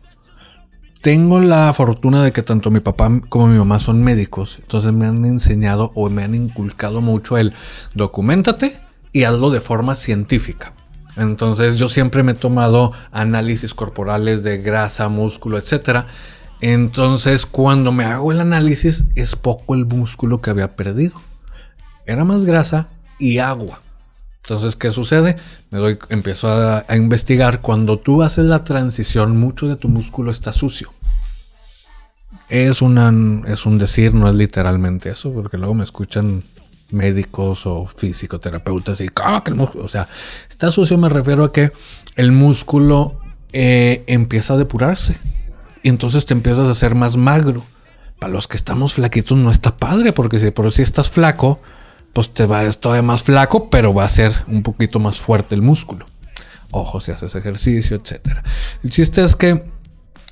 Tengo 1.03 1.41
la 1.41 1.73
fortuna 1.75 2.23
de 2.23 2.33
que 2.33 2.43
tanto 2.43 2.71
mi 2.71 2.81
papá 2.81 3.21
como 3.29 3.49
mi 3.49 3.59
mamá 3.59 3.79
son 3.79 4.03
médicos, 4.03 4.59
entonces 4.61 4.93
me 4.93 5.07
han 5.07 5.25
enseñado 5.25 5.93
o 5.95 6.11
me 6.11 6.25
han 6.25 6.35
inculcado 6.35 7.01
mucho 7.01 7.39
el 7.39 7.53
documentate 7.95 8.81
y 9.13 9.25
hazlo 9.25 9.51
de 9.51 9.61
forma 9.61 9.95
científica. 9.95 10.73
Entonces 11.17 11.77
yo 11.77 11.89
siempre 11.89 12.23
me 12.23 12.33
he 12.33 12.35
tomado 12.35 12.93
análisis 13.13 13.73
corporales 13.73 14.43
de 14.43 14.59
grasa, 14.59 15.09
músculo, 15.09 15.59
etc. 15.59 16.07
Entonces 16.61 17.47
cuando 17.47 17.93
me 17.93 18.05
hago 18.05 18.33
el 18.33 18.41
análisis 18.41 19.07
es 19.15 19.37
poco 19.37 19.75
el 19.75 19.85
músculo 19.85 20.41
que 20.41 20.51
había 20.51 20.75
perdido. 20.75 21.21
Era 22.07 22.25
más 22.25 22.45
grasa 22.45 22.89
y 23.19 23.39
agua. 23.39 23.81
Entonces, 24.45 24.77
¿qué 24.77 24.93
sucede? 24.93 25.37
Me 25.71 25.79
doy, 25.81 25.99
empiezo 26.09 26.49
a, 26.49 26.85
investigar. 26.95 27.61
Cuando 27.61 27.99
tú 27.99 28.23
haces 28.23 28.45
la 28.45 28.63
transición, 28.63 29.37
mucho 29.37 29.67
de 29.67 29.75
tu 29.75 29.89
músculo 29.89 30.31
está 30.31 30.53
sucio. 30.53 30.93
Es, 32.49 32.81
una, 32.81 33.13
es 33.49 33.67
un 33.67 33.77
decir, 33.77 34.15
no 34.15 34.29
es 34.29 34.37
literalmente 34.37 35.11
eso, 35.11 35.33
porque 35.33 35.59
luego 35.59 35.75
me 35.75 35.83
escuchan 35.83 36.45
médicos 36.93 37.67
o 37.67 37.87
fisioterapeutas 37.87 39.01
y 39.01 39.09
"Ah, 39.17 39.43
que 39.45 39.51
el 39.51 39.57
músculo", 39.57 39.85
o 39.85 39.89
sea, 39.89 40.09
está 40.49 40.71
sucio 40.71 40.97
me 40.97 41.09
refiero 41.09 41.43
a 41.43 41.53
que 41.53 41.73
el 42.15 42.31
músculo 42.31 43.19
eh, 43.53 44.05
empieza 44.07 44.55
a 44.55 44.57
depurarse 44.57 45.19
y 45.87 45.89
entonces 45.89 46.27
te 46.27 46.35
empiezas 46.35 46.67
a 46.67 46.73
hacer 46.73 46.97
más 46.97 47.17
magro. 47.17 47.63
Para 48.19 48.33
los 48.33 48.49
que 48.49 48.57
estamos 48.57 48.95
flaquitos 48.95 49.39
no 49.39 49.53
está 49.53 49.77
padre, 49.77 50.13
porque 50.13 50.41
si 50.41 50.51
por 50.51 50.73
si 50.73 50.83
estás 50.83 51.09
flaco, 51.09 51.61
pues 52.13 52.35
te 52.35 52.45
va 52.45 52.59
a 52.59 52.73
todavía 52.73 53.03
más 53.03 53.23
flaco, 53.23 53.71
pero 53.71 53.95
va 53.95 54.03
a 54.03 54.09
ser 54.09 54.33
un 54.49 54.65
poquito 54.65 54.99
más 54.99 55.21
fuerte 55.21 55.55
el 55.55 55.63
músculo. 55.63 56.05
Ojo 56.73 56.99
si 56.99 57.13
haces 57.13 57.37
ejercicio, 57.37 58.01
etcétera. 58.03 58.43
El 58.83 58.91
chiste 58.91 59.23
es 59.23 59.37
que 59.37 59.63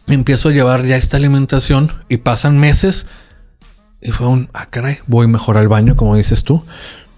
empiezo 0.09 0.49
a 0.49 0.53
llevar 0.53 0.85
ya 0.87 0.97
esta 0.97 1.19
alimentación 1.19 1.93
y 2.09 2.17
pasan 2.17 2.59
meses 2.59 3.07
y 4.03 4.11
fue 4.11 4.27
un, 4.27 4.51
ah, 4.55 4.67
caray, 4.71 4.99
voy 5.07 5.29
mejor 5.29 5.57
al 5.57 5.69
baño, 5.69 5.95
como 5.95 6.17
dices 6.17 6.43
tú. 6.43 6.65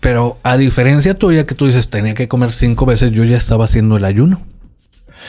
Pero 0.01 0.39
a 0.43 0.59
diferencia 0.59 1.14
tuya 1.14 1.47
que 1.47 1.55
tú 1.55 1.64
dices, 1.64 1.89
tenía 1.89 2.12
que 2.12 2.28
comer 2.28 2.53
cinco 2.53 2.84
veces, 2.84 3.12
yo 3.12 3.24
ya 3.24 3.39
estaba 3.39 3.64
haciendo 3.64 3.97
el 3.97 4.05
ayuno. 4.05 4.43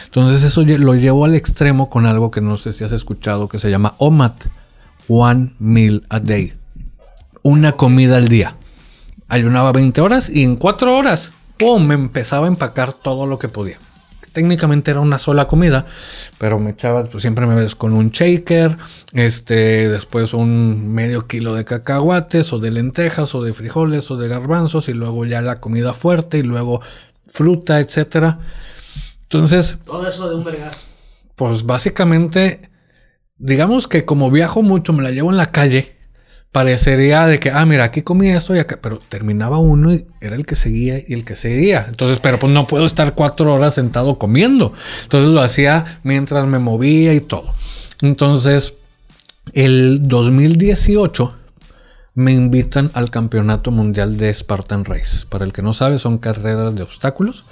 Entonces 0.05 0.43
eso 0.43 0.63
lo 0.63 0.95
llevo 0.95 1.25
al 1.25 1.35
extremo 1.35 1.89
con 1.89 2.05
algo 2.05 2.31
que 2.31 2.41
no 2.41 2.57
sé 2.57 2.73
si 2.73 2.83
has 2.83 2.91
escuchado 2.91 3.47
que 3.47 3.59
se 3.59 3.69
llama 3.69 3.95
OMAD, 3.97 4.33
One 5.07 5.53
Meal 5.59 6.05
a 6.09 6.19
Day. 6.19 6.53
Una 7.43 7.73
comida 7.73 8.17
al 8.17 8.27
día. 8.27 8.55
Ayunaba 9.27 9.71
20 9.71 9.99
horas 10.01 10.29
y 10.29 10.43
en 10.43 10.55
4 10.55 10.97
horas, 10.97 11.31
¡pum! 11.57 11.85
Me 11.85 11.95
empezaba 11.95 12.45
a 12.45 12.49
empacar 12.49 12.93
todo 12.93 13.25
lo 13.25 13.39
que 13.39 13.49
podía. 13.49 13.77
Técnicamente 14.31 14.91
era 14.91 14.99
una 14.99 15.17
sola 15.17 15.47
comida, 15.47 15.87
pero 16.37 16.59
me 16.59 16.69
echaba, 16.69 17.03
pues 17.05 17.23
siempre 17.23 17.47
me 17.47 17.55
ves 17.55 17.73
con 17.73 17.93
un 17.93 18.11
shaker, 18.11 18.77
este, 19.13 19.89
después 19.89 20.33
un 20.33 20.93
medio 20.93 21.25
kilo 21.25 21.55
de 21.55 21.65
cacahuates, 21.65 22.53
o 22.53 22.59
de 22.59 22.69
lentejas, 22.69 23.33
o 23.33 23.41
de 23.41 23.53
frijoles, 23.53 24.11
o 24.11 24.17
de 24.17 24.27
garbanzos, 24.27 24.89
y 24.89 24.93
luego 24.93 25.25
ya 25.25 25.41
la 25.41 25.55
comida 25.55 25.93
fuerte, 25.93 26.37
y 26.37 26.43
luego 26.43 26.81
fruta, 27.27 27.79
etcétera. 27.79 28.37
Entonces, 29.29 29.77
Todo 29.85 30.07
eso 30.07 30.29
de 30.29 30.35
un 30.35 30.43
vergazo. 30.43 30.79
pues 31.35 31.65
básicamente, 31.65 32.69
digamos 33.37 33.87
que 33.87 34.05
como 34.05 34.31
viajo 34.31 34.63
mucho, 34.63 34.93
me 34.93 35.03
la 35.03 35.11
llevo 35.11 35.29
en 35.31 35.37
la 35.37 35.45
calle, 35.47 35.95
parecería 36.53 37.27
de 37.27 37.39
que, 37.39 37.51
ah, 37.51 37.65
mira, 37.65 37.83
aquí 37.83 38.01
comí 38.01 38.29
esto 38.29 38.55
y 38.55 38.59
acá, 38.59 38.79
pero 38.81 38.99
terminaba 38.99 39.57
uno 39.59 39.93
y 39.93 40.07
era 40.21 40.35
el 40.35 40.45
que 40.45 40.55
seguía 40.55 40.97
y 41.05 41.13
el 41.13 41.25
que 41.25 41.35
seguía. 41.35 41.85
Entonces, 41.89 42.19
pero 42.21 42.39
pues 42.39 42.51
no 42.53 42.67
puedo 42.67 42.85
estar 42.85 43.13
cuatro 43.15 43.53
horas 43.53 43.73
sentado 43.75 44.17
comiendo. 44.17 44.73
Entonces 45.03 45.29
lo 45.29 45.41
hacía 45.41 45.99
mientras 46.03 46.47
me 46.47 46.59
movía 46.59 47.13
y 47.13 47.19
todo. 47.19 47.53
Entonces, 48.01 48.75
el 49.53 50.07
2018 50.07 51.35
me 52.15 52.31
invitan 52.31 52.89
al 52.93 53.11
Campeonato 53.11 53.69
Mundial 53.69 54.17
de 54.17 54.33
Spartan 54.33 54.85
Race. 54.85 55.25
Para 55.29 55.45
el 55.45 55.53
que 55.53 55.61
no 55.61 55.73
sabe, 55.73 55.99
son 55.99 56.17
carreras 56.17 56.73
de 56.73 56.81
obstáculos. 56.81 57.45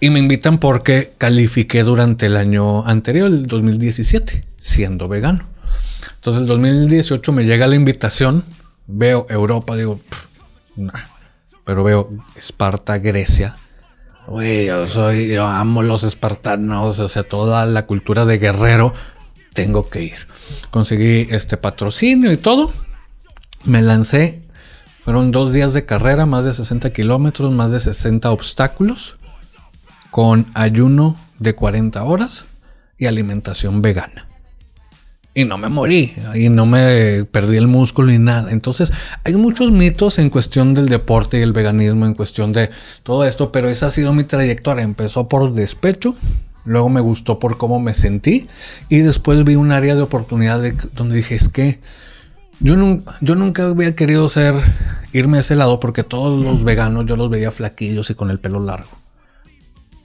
Y 0.00 0.10
me 0.10 0.20
invitan 0.20 0.58
porque 0.58 1.12
califiqué 1.18 1.82
durante 1.82 2.26
el 2.26 2.36
año 2.36 2.86
anterior, 2.86 3.28
el 3.28 3.46
2017, 3.46 4.44
siendo 4.58 5.08
vegano. 5.08 5.44
Entonces, 6.14 6.42
el 6.42 6.48
2018 6.48 7.32
me 7.32 7.44
llega 7.44 7.66
la 7.66 7.74
invitación, 7.74 8.44
veo 8.86 9.26
Europa, 9.28 9.76
digo, 9.76 9.98
"Pff, 10.08 10.26
nah". 10.76 10.92
pero 11.64 11.84
veo 11.84 12.10
Esparta, 12.34 12.98
Grecia. 12.98 13.56
Güey, 14.26 14.66
yo 14.66 14.86
soy, 14.86 15.28
yo 15.28 15.46
amo 15.46 15.82
los 15.82 16.04
espartanos, 16.04 16.98
o 16.98 17.08
sea, 17.08 17.22
toda 17.24 17.66
la 17.66 17.86
cultura 17.86 18.24
de 18.24 18.38
guerrero, 18.38 18.94
tengo 19.52 19.88
que 19.90 20.02
ir. 20.04 20.16
Conseguí 20.70 21.26
este 21.30 21.56
patrocinio 21.56 22.32
y 22.32 22.36
todo. 22.36 22.72
Me 23.64 23.82
lancé. 23.82 24.42
Fueron 25.00 25.30
dos 25.30 25.52
días 25.52 25.72
de 25.72 25.84
carrera, 25.84 26.26
más 26.26 26.44
de 26.44 26.54
60 26.54 26.90
kilómetros, 26.92 27.52
más 27.52 27.70
de 27.70 27.80
60 27.80 28.30
obstáculos, 28.30 29.17
con 30.10 30.46
ayuno 30.54 31.16
de 31.38 31.54
40 31.54 32.02
horas 32.04 32.46
y 32.96 33.06
alimentación 33.06 33.82
vegana. 33.82 34.26
Y 35.34 35.44
no 35.44 35.56
me 35.56 35.68
morí, 35.68 36.14
y 36.34 36.48
no 36.48 36.66
me 36.66 37.24
perdí 37.24 37.58
el 37.58 37.68
músculo 37.68 38.10
ni 38.10 38.18
nada. 38.18 38.50
Entonces, 38.50 38.92
hay 39.22 39.34
muchos 39.36 39.70
mitos 39.70 40.18
en 40.18 40.30
cuestión 40.30 40.74
del 40.74 40.88
deporte 40.88 41.38
y 41.38 41.42
el 41.42 41.52
veganismo, 41.52 42.06
en 42.06 42.14
cuestión 42.14 42.52
de 42.52 42.70
todo 43.04 43.24
esto, 43.24 43.52
pero 43.52 43.68
esa 43.68 43.86
ha 43.86 43.90
sido 43.92 44.12
mi 44.12 44.24
trayectoria. 44.24 44.82
Empezó 44.82 45.28
por 45.28 45.52
despecho, 45.52 46.16
luego 46.64 46.88
me 46.88 47.00
gustó 47.00 47.38
por 47.38 47.56
cómo 47.56 47.78
me 47.78 47.94
sentí, 47.94 48.48
y 48.88 48.98
después 48.98 49.44
vi 49.44 49.54
un 49.54 49.70
área 49.70 49.94
de 49.94 50.02
oportunidad 50.02 50.60
de- 50.60 50.74
donde 50.94 51.14
dije, 51.16 51.36
es 51.36 51.48
que 51.48 51.78
yo, 52.58 52.74
yo 53.20 53.34
nunca 53.36 53.66
había 53.66 53.94
querido 53.94 54.28
ser, 54.28 54.54
irme 55.12 55.36
a 55.36 55.40
ese 55.42 55.54
lado 55.54 55.78
porque 55.78 56.02
todos 56.02 56.42
los 56.42 56.64
veganos 56.64 57.06
yo 57.06 57.14
los 57.16 57.30
veía 57.30 57.52
flaquillos 57.52 58.10
y 58.10 58.14
con 58.16 58.30
el 58.30 58.40
pelo 58.40 58.58
largo. 58.58 58.88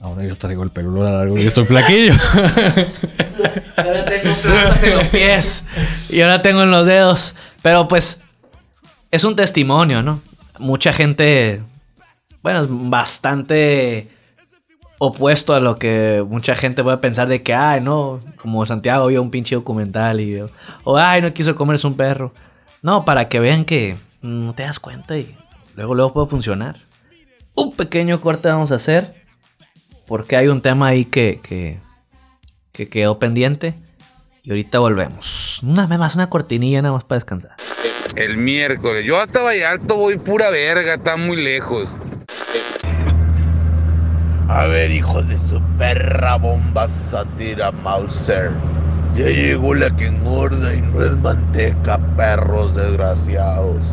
Ahora 0.04 0.22
yo 0.24 0.36
traigo 0.36 0.62
el 0.62 0.70
pelo 0.70 1.02
largo 1.02 1.36
y 1.38 1.46
estoy 1.46 1.64
flaquillo. 1.64 2.12
Ahora 3.76 4.04
tengo 4.04 4.34
plantas 4.34 4.82
en 4.84 4.98
los 4.98 5.08
pies 5.08 5.66
y 6.08 6.20
ahora 6.20 6.42
tengo 6.42 6.62
en 6.62 6.70
los 6.70 6.86
dedos. 6.86 7.34
Pero 7.62 7.88
pues 7.88 8.22
es 9.10 9.24
un 9.24 9.34
testimonio, 9.34 10.02
¿no? 10.02 10.20
Mucha 10.58 10.92
gente 10.92 11.60
bueno, 12.44 12.60
es 12.60 12.68
bastante 12.68 14.10
opuesto 14.98 15.54
a 15.54 15.60
lo 15.60 15.78
que 15.78 16.22
mucha 16.28 16.54
gente 16.54 16.84
puede 16.84 16.98
pensar 16.98 17.26
de 17.26 17.42
que, 17.42 17.54
ay, 17.54 17.80
no, 17.80 18.20
como 18.36 18.66
Santiago 18.66 19.06
vio 19.06 19.22
un 19.22 19.30
pinche 19.30 19.54
documental 19.54 20.20
y 20.20 20.38
o 20.84 20.98
ay, 20.98 21.22
no 21.22 21.32
quiso 21.32 21.56
comerse 21.56 21.86
un 21.86 21.96
perro. 21.96 22.34
No, 22.82 23.06
para 23.06 23.30
que 23.30 23.40
vean 23.40 23.64
que 23.64 23.96
no 24.20 24.52
te 24.52 24.62
das 24.62 24.78
cuenta 24.78 25.16
y 25.16 25.34
luego 25.74 25.94
luego 25.94 26.12
puede 26.12 26.26
funcionar. 26.26 26.80
Un 27.54 27.74
pequeño 27.74 28.20
corte 28.20 28.48
vamos 28.48 28.72
a 28.72 28.74
hacer 28.74 29.23
porque 30.06 30.36
hay 30.36 30.48
un 30.48 30.60
tema 30.60 30.88
ahí 30.88 31.04
que, 31.04 31.40
que, 31.42 31.78
que 32.72 32.88
quedó 32.88 33.18
pendiente 33.18 33.74
y 34.42 34.50
ahorita 34.50 34.78
volvemos. 34.78 35.60
Una 35.62 35.86
vez 35.86 35.98
más, 35.98 36.14
una 36.14 36.28
cortinilla 36.28 36.82
nada 36.82 36.94
más 36.94 37.04
para 37.04 37.18
descansar. 37.18 37.56
El 38.14 38.36
miércoles. 38.36 39.04
Yo 39.04 39.18
hasta 39.18 39.42
Vallarto 39.42 39.96
voy 39.96 40.18
pura 40.18 40.50
verga, 40.50 40.94
está 40.94 41.16
muy 41.16 41.42
lejos. 41.42 41.98
A 44.48 44.66
ver, 44.66 44.90
hijos 44.90 45.28
de 45.28 45.38
su 45.38 45.60
perra 45.78 46.36
bomba 46.36 46.86
sátira 46.86 47.72
Mauser. 47.72 48.52
Ya 49.14 49.26
llegó 49.26 49.74
la 49.74 49.88
que 49.96 50.06
engorda 50.06 50.74
y 50.74 50.82
no 50.82 51.02
es 51.02 51.16
manteca, 51.16 51.98
perros 52.16 52.74
desgraciados. 52.74 53.86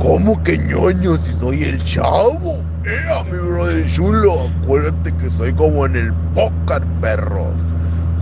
¿Cómo 0.00 0.42
que 0.42 0.56
ñoño 0.56 1.18
si 1.18 1.34
soy 1.34 1.62
el 1.62 1.84
chavo? 1.84 2.64
¡Eh, 2.86 3.24
mi 3.30 3.36
brother 3.36 3.86
chulo! 3.92 4.48
Acuérdate 4.62 5.14
que 5.18 5.28
soy 5.28 5.52
como 5.52 5.84
en 5.84 5.94
el 5.94 6.14
póker, 6.34 6.82
perros. 7.02 7.52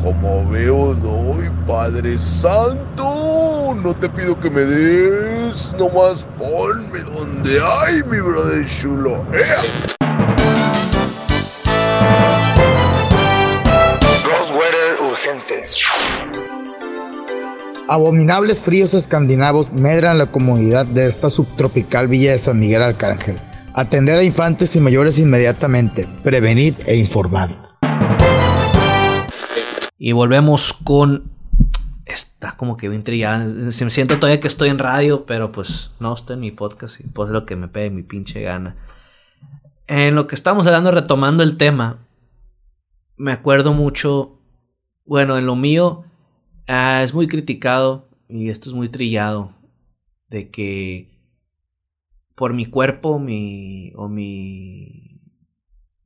Como 0.03 0.49
veo 0.51 0.95
doy, 0.97 1.49
Padre 1.69 2.19
Santo. 2.19 3.77
No 3.81 3.95
te 3.95 4.09
pido 4.09 4.39
que 4.41 4.51
me 4.51 4.63
des, 4.63 5.73
nomás 5.79 6.27
ponme 6.37 6.99
donde 7.15 7.61
hay, 7.61 8.03
mi 8.11 8.19
brother 8.19 8.67
chulo. 8.67 9.23
¡Eh! 9.33 9.45
Rosweather 14.25 14.97
urgente. 15.09 15.63
Abominables 17.91 18.61
fríos 18.61 18.93
escandinavos 18.93 19.73
medran 19.73 20.19
la 20.19 20.27
comodidad 20.27 20.85
de 20.85 21.07
esta 21.07 21.31
subtropical 21.31 22.07
villa 22.07 22.33
de 22.33 22.39
San 22.39 22.61
Miguel 22.61 22.83
Arcángel. 22.83 23.39
Atender 23.73 24.19
a 24.19 24.23
infantes 24.23 24.77
y 24.77 24.81
mayores 24.81 25.19
inmediatamente. 25.19 26.07
Prevenid 26.23 26.75
e 26.87 26.99
informad. 26.99 27.49
Y 29.97 30.13
volvemos 30.13 30.75
con. 30.85 31.33
Está 32.05 32.59
como 32.59 32.77
que 32.77 32.91
bien. 32.91 33.73
Se 33.73 33.87
me 33.87 33.91
siento 33.91 34.19
todavía 34.19 34.41
que 34.41 34.49
estoy 34.49 34.69
en 34.69 34.79
radio, 34.79 35.25
pero 35.25 35.51
pues 35.51 35.93
no, 35.99 36.13
estoy 36.13 36.35
en 36.35 36.41
mi 36.41 36.51
podcast 36.51 37.01
y 37.01 37.05
pues 37.05 37.31
lo 37.31 37.47
que 37.47 37.57
me 37.57 37.69
pegue 37.69 37.89
mi 37.89 38.03
pinche 38.03 38.43
gana. 38.43 38.77
En 39.87 40.15
lo 40.15 40.27
que 40.27 40.35
estamos 40.35 40.67
hablando, 40.67 40.91
retomando 40.91 41.43
el 41.43 41.57
tema, 41.57 42.07
me 43.17 43.33
acuerdo 43.33 43.73
mucho. 43.73 44.43
Bueno, 45.07 45.39
en 45.39 45.47
lo 45.47 45.57
mío 45.57 46.05
ah, 46.69 47.03
es 47.03 47.13
muy 47.13 47.27
criticado 47.27 48.09
y 48.29 48.51
esto 48.51 48.69
es 48.69 48.75
muy 48.75 48.89
trillado. 48.89 49.55
De 50.29 50.51
que 50.51 51.19
por 52.35 52.53
mi 52.53 52.67
cuerpo 52.67 53.19
mi, 53.19 53.91
o 53.97 54.09
mi 54.09 55.21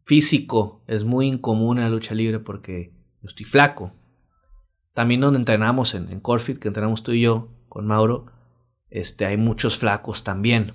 físico 0.05 0.83
es 0.87 1.05
muy 1.05 1.27
incomún 1.27 1.79
en 1.79 1.85
la 1.85 1.91
lucha 1.91 2.15
libre 2.15 2.39
porque 2.39 2.95
yo 3.21 3.29
estoy 3.29 3.45
flaco. 3.45 3.93
También 4.95 5.21
donde 5.21 5.39
entrenamos 5.39 5.95
en, 5.95 6.21
Corfit, 6.21 6.59
que 6.59 6.69
entrenamos 6.69 7.03
tú 7.03 7.13
y 7.13 7.23
yo 7.23 7.49
con 7.69 7.87
Mauro, 7.87 8.27
este, 8.91 9.25
hay 9.25 9.37
muchos 9.37 9.79
flacos 9.79 10.23
también. 10.23 10.75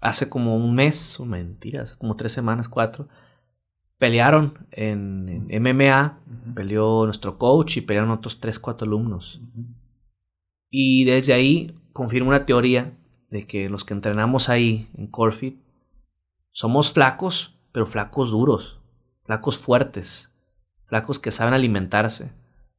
Hace 0.00 0.28
como 0.28 0.56
un 0.56 0.74
mes, 0.74 1.18
o 1.18 1.26
mentira, 1.26 1.82
hace 1.82 1.96
como 1.96 2.14
tres 2.14 2.32
semanas, 2.32 2.68
cuatro, 2.68 3.08
pelearon 3.98 4.66
en, 4.70 5.46
en 5.48 5.62
MMA, 5.62 6.20
peleó 6.54 7.04
nuestro 7.04 7.38
coach 7.38 7.78
y 7.78 7.80
pelearon 7.80 8.10
otros 8.10 8.40
tres, 8.40 8.58
cuatro 8.58 8.86
alumnos. 8.86 9.40
Y 10.70 11.04
desde 11.04 11.32
ahí 11.32 11.74
confirmo 11.92 12.28
una 12.28 12.46
teoría 12.46 12.96
de 13.30 13.46
que 13.46 13.68
los 13.68 13.84
que 13.84 13.94
entrenamos 13.94 14.48
ahí 14.48 14.88
en 14.96 15.06
Corfit 15.06 15.58
somos 16.52 16.92
flacos, 16.92 17.58
pero 17.72 17.86
flacos 17.86 18.30
duros, 18.30 18.80
flacos 19.24 19.58
fuertes, 19.58 20.34
flacos 20.86 21.18
que 21.18 21.30
saben 21.30 21.54
alimentarse, 21.54 22.32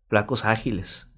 flacos 0.08 0.46
ágiles. 0.46 1.14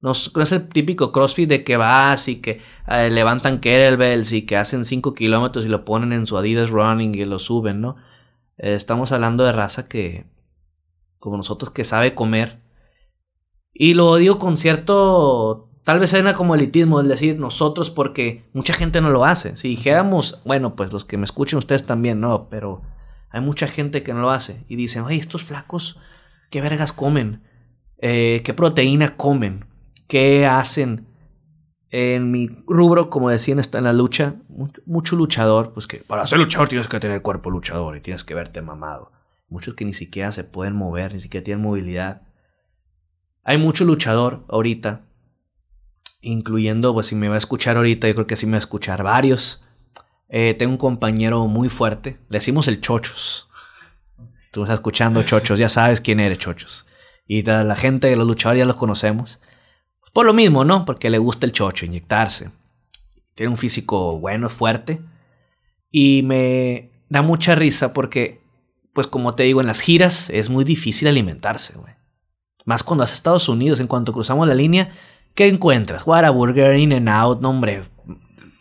No 0.00 0.12
es, 0.12 0.30
no 0.36 0.42
es 0.42 0.52
el 0.52 0.68
típico 0.68 1.10
CrossFit 1.10 1.48
de 1.48 1.64
que 1.64 1.76
vas 1.76 2.28
y 2.28 2.40
que 2.40 2.60
eh, 2.86 3.10
levantan 3.10 3.60
kettlebells 3.60 4.32
y 4.32 4.42
que 4.42 4.56
hacen 4.56 4.84
5 4.84 5.14
kilómetros 5.14 5.64
y 5.64 5.68
lo 5.68 5.84
ponen 5.84 6.12
en 6.12 6.26
su 6.26 6.36
Adidas 6.36 6.70
Running 6.70 7.14
y 7.14 7.24
lo 7.24 7.38
suben, 7.38 7.80
¿no? 7.80 7.96
Eh, 8.58 8.74
estamos 8.74 9.12
hablando 9.12 9.44
de 9.44 9.52
raza 9.52 9.88
que, 9.88 10.26
como 11.18 11.36
nosotros, 11.36 11.72
que 11.72 11.84
sabe 11.84 12.14
comer. 12.14 12.62
Y 13.72 13.94
lo 13.94 14.16
digo 14.16 14.38
con 14.38 14.56
cierto, 14.56 15.70
tal 15.84 16.00
vez 16.00 16.10
suena 16.10 16.34
como 16.34 16.54
elitismo, 16.54 17.00
es 17.00 17.08
decir, 17.08 17.38
nosotros, 17.38 17.90
porque 17.90 18.48
mucha 18.52 18.72
gente 18.72 19.00
no 19.00 19.10
lo 19.10 19.24
hace. 19.24 19.56
Si 19.56 19.68
dijéramos, 19.68 20.40
bueno, 20.44 20.76
pues 20.76 20.92
los 20.92 21.04
que 21.04 21.18
me 21.18 21.24
escuchen 21.24 21.58
ustedes 21.58 21.86
también, 21.86 22.20
no, 22.20 22.48
pero 22.48 22.82
hay 23.30 23.40
mucha 23.40 23.66
gente 23.66 24.02
que 24.02 24.14
no 24.14 24.20
lo 24.20 24.30
hace. 24.30 24.64
Y 24.68 24.76
dicen, 24.76 25.02
oye, 25.02 25.16
estos 25.16 25.44
flacos, 25.44 25.98
¿qué 26.50 26.60
vergas 26.60 26.92
comen? 26.92 27.42
Eh, 27.98 28.42
¿Qué 28.44 28.54
proteína 28.54 29.16
comen? 29.16 29.66
¿Qué 30.08 30.46
hacen? 30.46 31.06
En 31.90 32.30
mi 32.30 32.48
rubro, 32.66 33.10
como 33.10 33.30
decían, 33.30 33.58
está 33.58 33.78
en 33.78 33.84
la 33.84 33.92
lucha. 33.92 34.36
Mucho 34.86 35.16
luchador, 35.16 35.72
pues 35.72 35.86
que 35.86 35.98
para 35.98 36.26
ser 36.26 36.38
luchador 36.38 36.68
tienes 36.68 36.88
que 36.88 37.00
tener 37.00 37.22
cuerpo 37.22 37.50
luchador 37.50 37.96
y 37.96 38.00
tienes 38.00 38.24
que 38.24 38.34
verte 38.34 38.60
mamado. 38.60 39.12
Muchos 39.48 39.74
que 39.74 39.84
ni 39.84 39.94
siquiera 39.94 40.32
se 40.32 40.44
pueden 40.44 40.74
mover, 40.74 41.14
ni 41.14 41.20
siquiera 41.20 41.44
tienen 41.44 41.62
movilidad. 41.62 42.22
Hay 43.44 43.58
mucho 43.58 43.84
luchador 43.84 44.44
ahorita, 44.48 45.02
incluyendo, 46.20 46.92
pues 46.92 47.06
si 47.06 47.14
me 47.14 47.28
va 47.28 47.36
a 47.36 47.38
escuchar 47.38 47.76
ahorita, 47.76 48.08
yo 48.08 48.14
creo 48.14 48.26
que 48.26 48.34
sí 48.34 48.46
me 48.46 48.52
va 48.52 48.56
a 48.56 48.58
escuchar 48.58 49.04
varios. 49.04 49.62
Eh, 50.28 50.54
tengo 50.58 50.72
un 50.72 50.78
compañero 50.78 51.46
muy 51.46 51.68
fuerte, 51.68 52.18
le 52.28 52.38
decimos 52.38 52.66
el 52.66 52.80
Chochos. 52.80 53.48
Tú 54.50 54.62
estás 54.62 54.78
escuchando 54.78 55.22
Chochos, 55.22 55.60
ya 55.60 55.68
sabes 55.68 56.00
quién 56.00 56.18
eres 56.18 56.38
Chochos. 56.38 56.88
Y 57.28 57.42
la 57.42 57.76
gente, 57.76 58.14
los 58.16 58.26
luchadores 58.26 58.60
ya 58.60 58.66
los 58.66 58.76
conocemos. 58.76 59.40
Por 60.16 60.24
lo 60.24 60.32
mismo, 60.32 60.64
¿no? 60.64 60.86
Porque 60.86 61.10
le 61.10 61.18
gusta 61.18 61.44
el 61.44 61.52
chocho, 61.52 61.84
inyectarse. 61.84 62.50
Tiene 63.34 63.50
un 63.50 63.58
físico 63.58 64.18
bueno, 64.18 64.48
fuerte. 64.48 65.02
Y 65.90 66.22
me 66.22 66.90
da 67.10 67.20
mucha 67.20 67.54
risa 67.54 67.92
porque, 67.92 68.40
pues 68.94 69.06
como 69.08 69.34
te 69.34 69.42
digo, 69.42 69.60
en 69.60 69.66
las 69.66 69.82
giras 69.82 70.30
es 70.30 70.48
muy 70.48 70.64
difícil 70.64 71.06
alimentarse, 71.06 71.76
güey. 71.76 71.92
Más 72.64 72.82
cuando 72.82 73.02
vas 73.02 73.10
a 73.10 73.14
Estados 73.14 73.46
Unidos, 73.50 73.78
en 73.78 73.88
cuanto 73.88 74.14
cruzamos 74.14 74.48
la 74.48 74.54
línea, 74.54 74.90
¿qué 75.34 75.48
encuentras? 75.48 76.06
Whataburger, 76.06 76.78
In 76.78 76.94
and 76.94 77.10
Out, 77.10 77.42
no 77.42 77.50
hombre. 77.50 77.84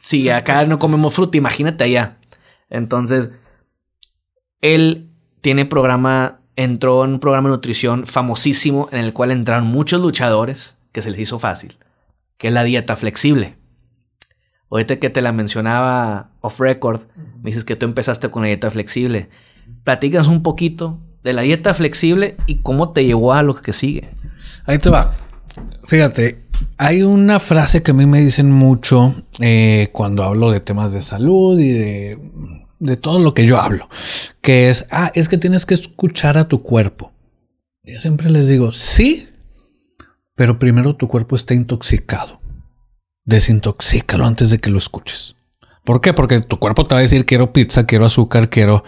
Si 0.01 0.29
acá 0.29 0.65
no 0.65 0.77
comemos 0.77 1.13
fruta, 1.13 1.37
imagínate 1.37 1.85
allá. 1.85 2.17
Entonces, 2.69 3.31
él 4.59 5.09
tiene 5.39 5.63
programa, 5.63 6.41
entró 6.57 7.05
en 7.05 7.13
un 7.13 7.19
programa 7.21 7.47
de 7.47 7.55
nutrición 7.55 8.05
famosísimo 8.05 8.89
en 8.91 8.99
el 8.99 9.13
cual 9.13 9.31
entraron 9.31 9.67
muchos 9.67 10.01
luchadores 10.01 10.79
que 10.95 11.01
se 11.01 11.11
les 11.11 11.19
hizo 11.19 11.39
fácil, 11.39 11.77
que 12.37 12.47
es 12.47 12.53
la 12.53 12.63
dieta 12.63 12.95
flexible. 12.95 13.57
Ahorita 14.71 14.95
que 14.95 15.09
te 15.09 15.21
la 15.21 15.33
mencionaba 15.33 16.31
off 16.39 16.57
record, 16.61 17.01
me 17.43 17.49
dices 17.49 17.65
que 17.65 17.75
tú 17.75 17.85
empezaste 17.85 18.29
con 18.29 18.43
la 18.43 18.47
dieta 18.47 18.71
flexible. 18.71 19.27
Platícanos 19.83 20.29
un 20.29 20.41
poquito 20.41 21.01
de 21.21 21.33
la 21.33 21.41
dieta 21.41 21.73
flexible 21.73 22.37
y 22.47 22.61
cómo 22.61 22.93
te 22.93 23.03
llevó 23.03 23.33
a 23.33 23.43
lo 23.43 23.55
que 23.55 23.73
sigue. 23.73 24.09
Ahí 24.65 24.77
te 24.77 24.89
va. 24.89 25.13
Fíjate, 25.83 26.45
hay 26.77 27.03
una 27.03 27.41
frase 27.41 27.83
que 27.83 27.91
a 27.91 27.93
mí 27.93 28.05
me 28.05 28.21
dicen 28.21 28.49
mucho 28.49 29.21
eh, 29.41 29.89
cuando 29.91 30.23
hablo 30.23 30.49
de 30.49 30.61
temas 30.61 30.93
de 30.93 31.01
salud 31.01 31.59
y 31.59 31.73
de, 31.73 32.19
de 32.79 32.95
todo 32.95 33.19
lo 33.19 33.33
que 33.33 33.45
yo 33.45 33.59
hablo, 33.59 33.89
que 34.39 34.69
es, 34.69 34.87
ah, 34.91 35.11
es 35.13 35.27
que 35.27 35.37
tienes 35.37 35.65
que 35.65 35.73
escuchar 35.73 36.37
a 36.37 36.47
tu 36.47 36.63
cuerpo. 36.63 37.11
Yo 37.83 37.99
siempre 37.99 38.29
les 38.29 38.47
digo, 38.47 38.71
sí, 38.71 39.27
pero 40.35 40.59
primero 40.59 40.95
tu 40.95 41.07
cuerpo 41.07 41.35
está 41.35 41.53
intoxicado. 41.53 42.41
Desintoxícalo 43.23 44.25
antes 44.25 44.49
de 44.51 44.59
que 44.59 44.69
lo 44.69 44.77
escuches. 44.77 45.35
¿Por 45.83 46.01
qué? 46.01 46.13
Porque 46.13 46.41
tu 46.41 46.59
cuerpo 46.59 46.85
te 46.85 46.95
va 46.95 46.99
a 46.99 47.01
decir 47.03 47.25
quiero 47.25 47.53
pizza, 47.53 47.85
quiero 47.85 48.05
azúcar, 48.05 48.49
quiero 48.49 48.83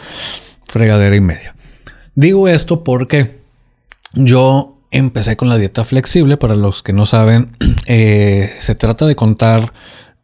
fregadera 0.65 1.15
y 1.15 1.21
media. 1.21 1.55
Digo 2.15 2.47
esto 2.47 2.83
porque 2.83 3.39
yo 4.13 4.77
empecé 4.91 5.37
con 5.37 5.49
la 5.49 5.57
dieta 5.57 5.83
flexible. 5.83 6.37
Para 6.37 6.55
los 6.55 6.83
que 6.83 6.93
no 6.93 7.05
saben, 7.05 7.55
eh, 7.85 8.51
se 8.59 8.75
trata 8.75 9.05
de 9.05 9.15
contar 9.15 9.73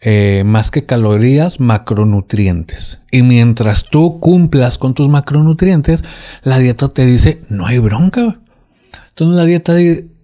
eh, 0.02 0.44
más 0.46 0.72
que 0.72 0.86
calorías, 0.86 1.60
macronutrientes. 1.60 3.00
Y 3.12 3.24
mientras 3.24 3.86
tú 3.90 4.20
cumplas 4.20 4.78
con 4.78 4.94
tus 4.94 5.10
macronutrientes, 5.10 6.04
la 6.44 6.60
dieta 6.60 6.90
te 6.90 7.06
dice 7.06 7.42
no 7.50 7.68
hay 7.68 7.78
bronca. 7.78 8.40
Entonces 9.10 9.38
la 9.38 9.46
dieta 9.46 9.76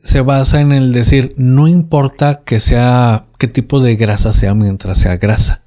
se 0.04 0.22
basa 0.22 0.62
en 0.62 0.72
el 0.72 0.93
decir, 0.93 1.34
no 1.38 1.68
importa 1.68 2.41
que 2.45 2.60
sea, 2.60 3.26
qué 3.38 3.47
tipo 3.47 3.80
de 3.80 3.95
grasa 3.95 4.34
sea 4.34 4.54
mientras 4.56 4.97
sea 5.00 5.18
grasa. 5.18 5.64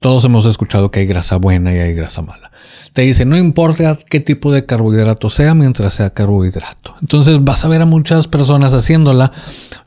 todos 0.00 0.24
hemos 0.24 0.44
escuchado 0.44 0.90
que 0.90 1.00
hay 1.00 1.06
grasa 1.06 1.36
buena 1.36 1.74
y 1.74 1.78
hay 1.78 1.94
grasa 1.94 2.20
mala. 2.22 2.50
Te 2.92 3.02
dice, 3.02 3.24
no 3.24 3.36
importa 3.36 3.98
qué 4.08 4.20
tipo 4.20 4.52
de 4.52 4.66
carbohidrato 4.66 5.28
sea 5.28 5.54
mientras 5.54 5.94
sea 5.94 6.10
carbohidrato. 6.10 6.94
Entonces 7.00 7.42
vas 7.42 7.64
a 7.64 7.68
ver 7.68 7.82
a 7.82 7.86
muchas 7.86 8.28
personas 8.28 8.72
haciéndola, 8.74 9.32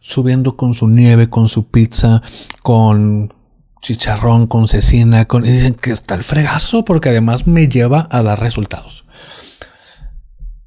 subiendo 0.02 0.58
con 0.58 0.74
su 0.74 0.88
nieve, 0.88 1.30
con 1.30 1.48
su 1.48 1.68
pizza, 1.68 2.22
con 2.64 3.34
chicharrón, 3.82 4.48
con 4.48 4.68
cecina, 4.68 5.26
con... 5.26 5.46
Y 5.46 5.52
dicen 5.52 5.76
que 5.76 5.92
está 5.92 6.16
el 6.16 6.24
fregazo 6.24 6.84
porque 6.84 7.10
además 7.10 7.48
me 7.48 7.68
lleva 7.68 8.08
a 8.12 8.24
dar 8.24 8.40
resultados. 8.42 9.06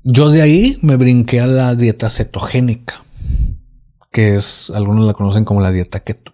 Yo 0.03 0.31
de 0.31 0.41
ahí 0.41 0.79
me 0.81 0.97
brinqué 0.97 1.41
a 1.41 1.47
la 1.47 1.75
dieta 1.75 2.09
cetogénica, 2.09 3.03
que 4.11 4.35
es, 4.35 4.71
algunos 4.75 5.07
la 5.07 5.13
conocen 5.13 5.45
como 5.45 5.61
la 5.61 5.73
dieta 5.73 6.01
keto. 6.01 6.33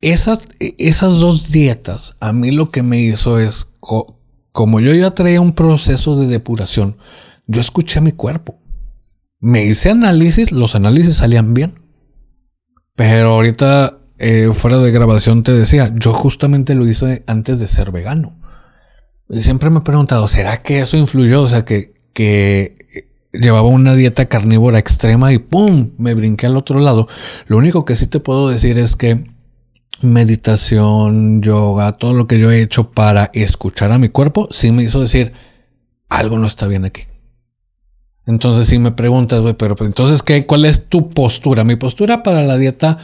Esas, 0.00 0.48
esas 0.58 1.20
dos 1.20 1.52
dietas, 1.52 2.16
a 2.20 2.32
mí 2.32 2.50
lo 2.50 2.70
que 2.70 2.82
me 2.82 3.00
hizo 3.00 3.38
es, 3.38 3.66
co- 3.80 4.18
como 4.52 4.80
yo 4.80 4.94
ya 4.94 5.10
traía 5.10 5.40
un 5.40 5.54
proceso 5.54 6.16
de 6.16 6.26
depuración, 6.26 6.96
yo 7.46 7.60
escuché 7.60 7.98
a 7.98 8.02
mi 8.02 8.12
cuerpo. 8.12 8.58
Me 9.40 9.64
hice 9.64 9.90
análisis, 9.90 10.52
los 10.52 10.74
análisis 10.74 11.16
salían 11.16 11.54
bien. 11.54 11.80
Pero 12.94 13.30
ahorita, 13.30 13.98
eh, 14.18 14.50
fuera 14.54 14.78
de 14.78 14.90
grabación, 14.90 15.42
te 15.42 15.52
decía, 15.52 15.92
yo 15.96 16.12
justamente 16.12 16.74
lo 16.74 16.86
hice 16.86 17.24
antes 17.26 17.58
de 17.58 17.66
ser 17.66 17.90
vegano. 17.90 18.38
Y 19.28 19.42
siempre 19.42 19.70
me 19.70 19.78
he 19.78 19.82
preguntado, 19.82 20.28
¿será 20.28 20.62
que 20.62 20.80
eso 20.80 20.96
influyó? 20.96 21.42
O 21.42 21.48
sea, 21.48 21.64
que, 21.64 21.94
que 22.12 23.09
llevaba 23.32 23.68
una 23.68 23.94
dieta 23.94 24.26
carnívora 24.26 24.78
extrema 24.78 25.32
y 25.32 25.38
¡pum! 25.38 25.90
Me 25.98 26.14
brinqué 26.14 26.46
al 26.46 26.56
otro 26.56 26.80
lado. 26.80 27.08
Lo 27.46 27.56
único 27.56 27.84
que 27.84 27.96
sí 27.96 28.06
te 28.06 28.20
puedo 28.20 28.48
decir 28.48 28.78
es 28.78 28.96
que 28.96 29.24
meditación, 30.02 31.42
yoga, 31.42 31.92
todo 31.92 32.14
lo 32.14 32.26
que 32.26 32.38
yo 32.38 32.50
he 32.50 32.62
hecho 32.62 32.90
para 32.90 33.30
escuchar 33.34 33.92
a 33.92 33.98
mi 33.98 34.08
cuerpo, 34.08 34.48
sí 34.50 34.72
me 34.72 34.82
hizo 34.82 35.00
decir, 35.00 35.32
algo 36.08 36.38
no 36.38 36.46
está 36.46 36.66
bien 36.66 36.84
aquí. 36.84 37.02
Entonces, 38.26 38.68
si 38.68 38.78
me 38.78 38.92
preguntas, 38.92 39.40
güey, 39.40 39.54
pero 39.54 39.76
pues, 39.76 39.88
entonces, 39.88 40.22
¿qué, 40.22 40.46
¿cuál 40.46 40.64
es 40.64 40.88
tu 40.88 41.10
postura? 41.10 41.64
Mi 41.64 41.76
postura 41.76 42.22
para 42.22 42.42
la 42.42 42.58
dieta 42.58 42.98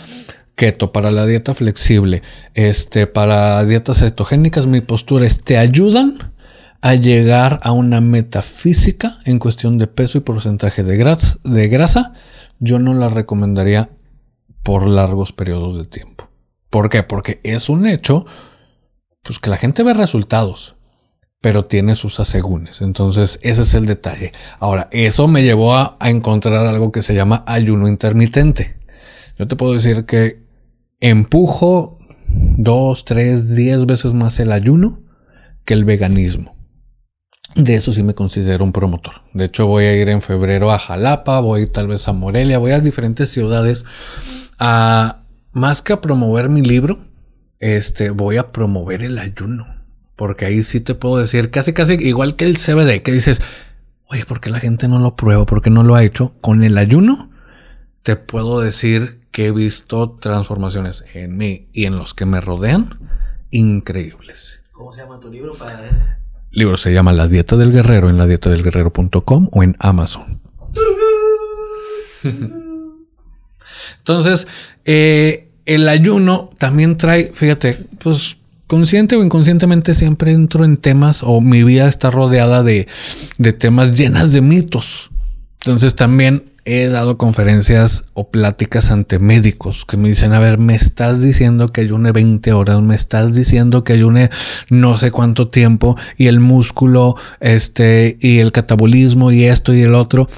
keto, 0.54 0.92
para 0.92 1.10
la 1.10 1.26
dieta 1.26 1.52
flexible, 1.52 2.22
este, 2.54 3.06
para 3.06 3.62
dietas 3.64 4.00
cetogénicas, 4.00 4.66
mi 4.66 4.80
postura 4.80 5.26
es, 5.26 5.42
te 5.42 5.58
ayudan 5.58 6.32
a 6.80 6.94
llegar 6.94 7.60
a 7.62 7.72
una 7.72 8.00
meta 8.00 8.42
física 8.42 9.18
en 9.24 9.38
cuestión 9.38 9.78
de 9.78 9.86
peso 9.86 10.18
y 10.18 10.22
porcentaje 10.22 10.82
de 10.82 11.68
grasa. 11.68 12.12
Yo 12.58 12.78
no 12.78 12.94
la 12.94 13.08
recomendaría 13.08 13.90
por 14.62 14.86
largos 14.86 15.32
periodos 15.32 15.78
de 15.78 15.84
tiempo. 15.84 16.28
¿Por 16.70 16.88
qué? 16.88 17.02
Porque 17.02 17.40
es 17.44 17.68
un 17.68 17.86
hecho, 17.86 18.26
pues 19.22 19.38
que 19.38 19.50
la 19.50 19.56
gente 19.56 19.82
ve 19.82 19.94
resultados 19.94 20.76
pero 21.46 21.64
tiene 21.64 21.94
sus 21.94 22.18
asegúnes. 22.18 22.80
Entonces, 22.80 23.38
ese 23.42 23.62
es 23.62 23.74
el 23.74 23.86
detalle. 23.86 24.32
Ahora, 24.58 24.88
eso 24.90 25.28
me 25.28 25.44
llevó 25.44 25.74
a 25.76 25.96
encontrar 26.00 26.66
algo 26.66 26.90
que 26.90 27.02
se 27.02 27.14
llama 27.14 27.44
ayuno 27.46 27.86
intermitente. 27.86 28.80
Yo 29.38 29.46
te 29.46 29.54
puedo 29.54 29.74
decir 29.74 30.06
que 30.06 30.44
empujo 30.98 32.00
dos, 32.56 33.04
tres, 33.04 33.54
diez 33.54 33.86
veces 33.86 34.12
más 34.12 34.40
el 34.40 34.50
ayuno 34.50 34.98
que 35.64 35.74
el 35.74 35.84
veganismo. 35.84 36.55
De 37.54 37.74
eso 37.74 37.92
sí 37.92 38.02
me 38.02 38.14
considero 38.14 38.64
un 38.64 38.72
promotor. 38.72 39.22
De 39.32 39.46
hecho, 39.46 39.66
voy 39.66 39.84
a 39.84 39.96
ir 39.96 40.08
en 40.08 40.20
febrero 40.20 40.72
a 40.72 40.78
Jalapa, 40.78 41.40
voy 41.40 41.66
tal 41.66 41.86
vez 41.86 42.06
a 42.08 42.12
Morelia, 42.12 42.58
voy 42.58 42.72
a 42.72 42.80
diferentes 42.80 43.30
ciudades 43.30 43.84
a 44.58 45.22
más 45.52 45.80
que 45.80 45.92
a 45.94 46.00
promover 46.00 46.48
mi 46.48 46.60
libro, 46.60 46.98
este, 47.58 48.10
voy 48.10 48.36
a 48.36 48.52
promover 48.52 49.02
el 49.02 49.18
ayuno. 49.18 49.66
Porque 50.16 50.44
ahí 50.44 50.62
sí 50.62 50.80
te 50.80 50.94
puedo 50.94 51.18
decir, 51.18 51.50
casi 51.50 51.72
casi 51.72 51.94
igual 51.94 52.36
que 52.36 52.44
el 52.44 52.56
CBD, 52.56 53.02
que 53.02 53.12
dices, 53.12 53.40
oye, 54.06 54.24
¿por 54.24 54.40
qué 54.40 54.50
la 54.50 54.60
gente 54.60 54.88
no 54.88 54.98
lo 54.98 55.14
prueba? 55.14 55.46
¿Por 55.46 55.62
qué 55.62 55.70
no 55.70 55.82
lo 55.82 55.94
ha 55.94 56.02
hecho? 56.02 56.34
Con 56.40 56.62
el 56.62 56.76
ayuno, 56.78 57.30
te 58.02 58.16
puedo 58.16 58.60
decir 58.60 59.20
que 59.30 59.46
he 59.46 59.52
visto 59.52 60.10
transformaciones 60.20 61.04
en 61.14 61.36
mí 61.36 61.68
y 61.72 61.86
en 61.86 61.98
los 61.98 62.14
que 62.14 62.26
me 62.26 62.40
rodean 62.40 62.98
increíbles. 63.50 64.60
¿Cómo 64.72 64.92
se 64.92 65.00
llama 65.00 65.20
tu 65.20 65.30
libro 65.30 65.54
para? 65.54 66.18
El 66.52 66.58
libro 66.60 66.76
se 66.76 66.92
llama 66.92 67.12
La 67.12 67.28
Dieta 67.28 67.56
del 67.56 67.72
Guerrero 67.72 68.08
en 68.10 68.18
la 68.18 68.26
dieta 68.26 68.50
del 68.50 68.62
guerrero.com 68.62 69.48
o 69.52 69.62
en 69.62 69.76
Amazon. 69.78 70.40
Entonces, 73.98 74.48
eh, 74.84 75.50
el 75.64 75.88
ayuno 75.88 76.50
también 76.58 76.96
trae, 76.96 77.30
fíjate, 77.34 77.78
pues 77.98 78.36
consciente 78.66 79.16
o 79.16 79.22
inconscientemente 79.22 79.94
siempre 79.94 80.32
entro 80.32 80.64
en 80.64 80.76
temas 80.76 81.22
o 81.22 81.40
mi 81.40 81.62
vida 81.62 81.88
está 81.88 82.10
rodeada 82.10 82.62
de, 82.62 82.88
de 83.38 83.52
temas 83.52 83.96
llenas 83.96 84.32
de 84.32 84.40
mitos. 84.40 85.10
Entonces 85.60 85.94
también 85.94 86.55
he 86.66 86.88
dado 86.88 87.16
conferencias 87.16 88.10
o 88.12 88.28
pláticas 88.28 88.90
ante 88.90 89.20
médicos 89.20 89.84
que 89.86 89.96
me 89.96 90.08
dicen, 90.08 90.34
a 90.34 90.40
ver, 90.40 90.58
me 90.58 90.74
estás 90.74 91.22
diciendo 91.22 91.68
que 91.68 91.82
ayune 91.82 92.10
20 92.10 92.52
horas, 92.52 92.82
me 92.82 92.96
estás 92.96 93.34
diciendo 93.34 93.84
que 93.84 93.94
ayune 93.94 94.30
no 94.68 94.98
sé 94.98 95.12
cuánto 95.12 95.48
tiempo 95.48 95.96
y 96.18 96.26
el 96.26 96.40
músculo, 96.40 97.14
este, 97.40 98.18
y 98.20 98.40
el 98.40 98.50
catabolismo 98.50 99.30
y 99.30 99.44
esto 99.44 99.72
y 99.72 99.82
el 99.82 99.94
otro. 99.94 100.28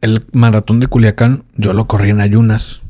El 0.00 0.26
maratón 0.32 0.80
de 0.80 0.88
Culiacán, 0.88 1.44
yo 1.56 1.72
lo 1.72 1.86
corrí 1.86 2.10
en 2.10 2.20
ayunas 2.20 2.82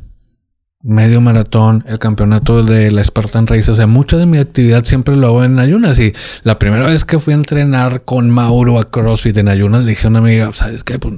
medio 0.81 1.21
maratón, 1.21 1.85
el 1.89 1.99
campeonato 1.99 2.63
de 2.63 2.91
la 2.93 3.03
Spartan 3.03 3.47
Race. 3.47 3.71
O 3.71 3.75
sea, 3.75 3.87
mucha 3.87 4.17
de 4.17 4.27
mi 4.27 4.39
actividad 4.39 4.85
siempre 4.85 5.17
lo 5.17 5.27
hago 5.27 5.45
en 5.45 5.59
ayunas. 5.59 5.99
Y 5.99 6.15
la 6.45 6.59
primera 6.59 6.87
vez 6.87 7.05
que 7.05 7.19
fui 7.19 7.35
a 7.35 7.37
entrenar 7.37 8.03
con 8.03 8.31
Mauro 8.31 8.79
a 8.79 8.89
CrossFit 8.89 9.37
en 9.39 9.49
ayunas, 9.49 9.85
le 9.85 9.91
dije 9.91 10.07
a 10.07 10.11
una 10.11 10.21
amiga, 10.21 10.53
¿sabes 10.53 10.85
qué? 10.85 10.99
Pues 10.99 11.15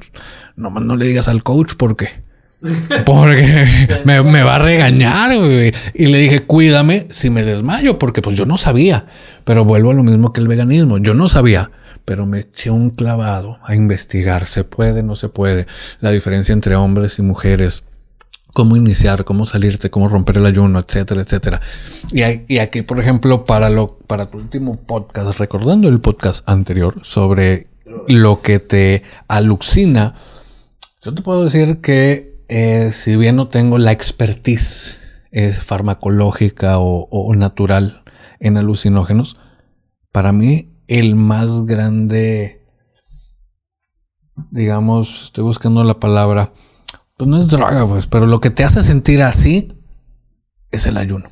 nomás 0.61 0.85
no 0.85 0.97
le 0.97 1.07
digas 1.07 1.29
al 1.29 1.43
coach 1.43 1.73
porque. 1.79 2.09
Porque 3.07 3.67
me, 4.05 4.23
me 4.23 4.43
va 4.43 4.57
a 4.57 4.59
regañar, 4.59 5.37
güey. 5.37 5.73
Y 5.95 6.07
le 6.07 6.19
dije, 6.19 6.41
cuídame 6.43 7.07
si 7.11 7.31
me 7.31 7.43
desmayo, 7.43 7.99
porque 7.99 8.23
pues 8.23 8.37
yo 8.37 8.47
no 8.47 8.59
sabía. 8.59 9.07
Pero 9.45 9.65
vuelvo 9.65 9.91
a 9.91 9.95
lo 9.95 10.03
mismo 10.03 10.33
que 10.33 10.41
el 10.41 10.49
veganismo. 10.49 10.99
Yo 10.99 11.15
no 11.15 11.27
sabía, 11.29 11.71
pero 12.05 12.27
me 12.27 12.41
eché 12.41 12.71
un 12.71 12.91
clavado 12.91 13.59
a 13.65 13.75
investigar. 13.75 14.47
¿Se 14.47 14.65
puede? 14.65 15.03
¿No 15.03 15.17
se 15.17 15.29
puede? 15.31 15.67
La 16.01 16.11
diferencia 16.11 16.53
entre 16.53 16.77
hombres 16.77 17.19
y 17.19 17.23
mujeres 17.23 17.85
cómo 18.53 18.75
iniciar, 18.77 19.25
cómo 19.25 19.47
salirte, 19.47 19.91
cómo 19.91 20.09
romper 20.09 20.39
el 20.39 20.45
ayuno, 20.47 20.81
etcétera, 20.81 21.21
etcétera. 21.21 21.61
Y, 22.13 22.23
hay- 22.23 22.45
y 22.49 22.59
aquí, 22.59 22.83
por 22.83 22.99
ejemplo, 22.99 23.45
para 23.45 23.71
lo, 23.71 23.97
para 24.07 24.27
tu 24.27 24.39
último 24.39 24.77
podcast, 24.77 25.39
recordando 25.39 25.89
el 25.89 26.01
podcast 26.01 26.47
anterior 26.51 26.99
sobre 27.05 27.69
lo 28.09 28.43
que 28.43 28.59
te 28.59 29.05
alucina, 29.29 30.15
yo 31.01 31.15
te 31.15 31.23
puedo 31.23 31.45
decir 31.45 31.81
que 31.81 32.45
eh, 32.49 32.91
si 32.93 33.17
bien 33.17 33.37
no 33.37 33.49
tengo 33.49 33.79
la 33.79 33.93
expertise 33.93 34.99
eh, 35.31 35.53
farmacológica 35.53 36.79
o, 36.79 37.09
o 37.11 37.35
natural 37.35 38.03
en 38.39 38.57
alucinógenos, 38.57 39.37
para 40.13 40.33
mí 40.33 40.71
el 40.89 41.15
más 41.15 41.67
grande, 41.67 42.67
digamos, 44.51 45.25
estoy 45.25 45.45
buscando 45.45 45.85
la 45.85 46.01
palabra, 46.01 46.53
pues 47.17 47.29
no 47.29 47.39
es 47.39 47.49
droga, 47.49 47.87
pues, 47.87 48.07
pero 48.07 48.27
lo 48.27 48.41
que 48.41 48.51
te 48.51 48.65
hace 48.65 48.83
sentir 48.83 49.23
así 49.23 49.73
es 50.71 50.87
el 50.87 50.97
ayuno. 50.97 51.29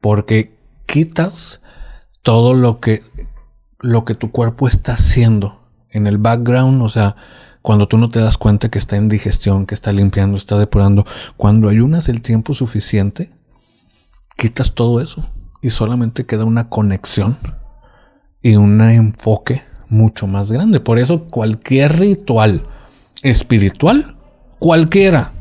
Porque 0.00 0.56
quitas 0.86 1.60
todo 2.22 2.54
lo 2.54 2.80
que 2.80 3.02
lo 3.80 4.04
que 4.04 4.14
tu 4.14 4.30
cuerpo 4.30 4.68
está 4.68 4.92
haciendo 4.92 5.60
en 5.90 6.06
el 6.06 6.18
background, 6.18 6.82
o 6.82 6.88
sea, 6.88 7.16
cuando 7.62 7.86
tú 7.86 7.96
no 7.96 8.10
te 8.10 8.20
das 8.20 8.36
cuenta 8.36 8.68
que 8.68 8.78
está 8.78 8.96
en 8.96 9.08
digestión, 9.08 9.66
que 9.66 9.74
está 9.74 9.92
limpiando, 9.92 10.36
está 10.36 10.58
depurando, 10.58 11.06
cuando 11.36 11.68
ayunas 11.68 12.08
el 12.08 12.20
tiempo 12.20 12.54
suficiente, 12.54 13.30
quitas 14.36 14.74
todo 14.74 15.00
eso 15.00 15.28
y 15.62 15.70
solamente 15.70 16.26
queda 16.26 16.44
una 16.44 16.68
conexión 16.68 17.36
y 18.42 18.56
un 18.56 18.80
enfoque 18.80 19.62
mucho 19.88 20.26
más 20.26 20.50
grande. 20.50 20.80
Por 20.80 20.98
eso 20.98 21.26
cualquier 21.26 21.98
ritual 21.98 22.66
espiritual, 23.22 24.16
cualquiera, 24.58 25.32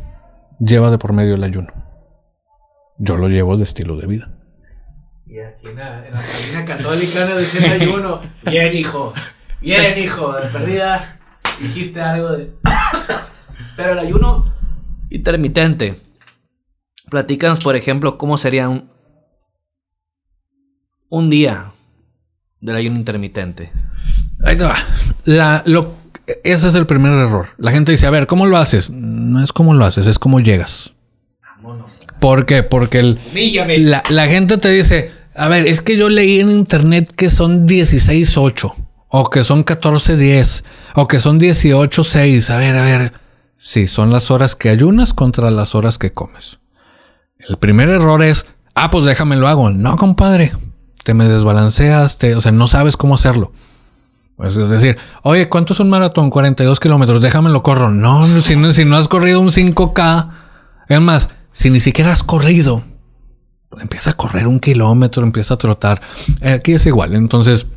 lleva 0.59 0.91
de 0.91 0.99
por 0.99 1.13
medio 1.13 1.35
el 1.35 1.43
ayuno. 1.43 1.73
Yo 2.99 3.17
lo 3.17 3.29
llevo 3.29 3.57
de 3.57 3.63
estilo 3.63 3.97
de 3.97 4.05
vida. 4.05 4.31
Y 5.25 5.39
aquí 5.39 5.69
en 5.69 5.77
la, 5.77 6.05
en 6.05 6.13
la 6.13 6.19
cabina 6.19 6.65
católica 6.65 7.25
nos 7.25 7.55
ayuno. 7.55 8.21
Bien, 8.45 8.75
hijo. 8.75 9.13
Bien, 9.59 9.97
hijo. 10.03 10.33
De 10.33 10.47
perdida. 10.49 11.20
Dijiste 11.61 12.01
algo 12.01 12.31
de. 12.31 12.51
Pero 13.75 13.93
el 13.93 13.99
ayuno 13.99 14.53
intermitente. 15.09 16.01
Platícanos, 17.09 17.59
por 17.59 17.75
ejemplo, 17.75 18.17
cómo 18.17 18.37
sería 18.37 18.69
un, 18.69 18.89
un 21.09 21.29
día 21.29 21.71
del 22.61 22.75
ayuno 22.75 22.97
intermitente. 22.97 23.71
Ahí 24.43 24.55
te 24.55 24.63
va. 24.63 24.75
La, 25.25 25.61
lo, 25.65 25.95
ese 26.43 26.67
es 26.67 26.75
el 26.75 26.85
primer 26.85 27.11
error. 27.11 27.49
La 27.57 27.71
gente 27.71 27.91
dice, 27.91 28.07
a 28.07 28.11
ver, 28.11 28.27
¿cómo 28.27 28.45
lo 28.45 28.57
haces? 28.57 28.89
No 28.89 29.43
es 29.43 29.51
cómo 29.51 29.73
lo 29.73 29.85
haces, 29.85 30.07
es 30.07 30.19
cómo 30.19 30.39
llegas. 30.39 30.93
Vámonos. 31.41 32.01
¿Por 32.19 32.45
qué? 32.45 32.63
Porque 32.63 32.99
el, 32.99 33.19
la, 33.89 34.03
la 34.09 34.27
gente 34.27 34.57
te 34.57 34.69
dice, 34.69 35.11
A 35.35 35.47
ver, 35.47 35.67
es 35.67 35.81
que 35.81 35.97
yo 35.97 36.09
leí 36.09 36.39
en 36.39 36.49
internet 36.49 37.11
que 37.15 37.29
son 37.29 37.67
16-8, 37.67 38.73
o 39.11 39.29
que 39.29 39.43
son 39.43 39.65
14-10, 39.65 40.63
o 40.95 41.07
que 41.07 41.19
son 41.19 41.39
18-6. 41.39 42.49
A 42.49 42.57
ver, 42.57 42.77
a 42.77 42.83
ver. 42.83 43.13
Sí, 43.57 43.85
son 43.85 44.09
las 44.09 44.31
horas 44.31 44.55
que 44.55 44.69
ayunas 44.69 45.13
contra 45.13 45.51
las 45.51 45.75
horas 45.75 45.99
que 45.99 46.13
comes. 46.13 46.59
El 47.37 47.57
primer 47.57 47.89
error 47.89 48.23
es, 48.23 48.45
ah, 48.73 48.89
pues 48.89 49.05
déjame 49.05 49.35
lo 49.35 49.47
hago. 49.47 49.69
No, 49.69 49.95
compadre. 49.97 50.53
Te 51.03 51.13
me 51.13 51.27
desbalanceas, 51.27 52.17
te, 52.17 52.35
o 52.35 52.41
sea, 52.41 52.51
no 52.51 52.67
sabes 52.67 52.95
cómo 52.95 53.15
hacerlo. 53.15 53.51
Es 54.43 54.55
decir, 54.55 54.97
oye, 55.23 55.49
¿cuánto 55.49 55.73
es 55.73 55.79
un 55.79 55.89
maratón? 55.89 56.29
42 56.29 56.79
kilómetros, 56.79 57.21
déjame 57.21 57.49
lo 57.49 57.61
corro. 57.61 57.91
No, 57.91 58.41
si 58.41 58.55
no, 58.55 58.71
si 58.71 58.85
no 58.85 58.97
has 58.97 59.07
corrido 59.07 59.39
un 59.39 59.49
5K, 59.49 60.29
es 60.89 61.01
más, 61.01 61.29
si 61.51 61.69
ni 61.69 61.79
siquiera 61.79 62.11
has 62.11 62.23
corrido, 62.23 62.81
empieza 63.79 64.11
a 64.11 64.13
correr 64.13 64.47
un 64.47 64.59
kilómetro, 64.59 65.23
empieza 65.23 65.55
a 65.55 65.57
trotar. 65.57 66.01
Aquí 66.43 66.73
es 66.73 66.85
igual. 66.85 67.13
Entonces, 67.13 67.67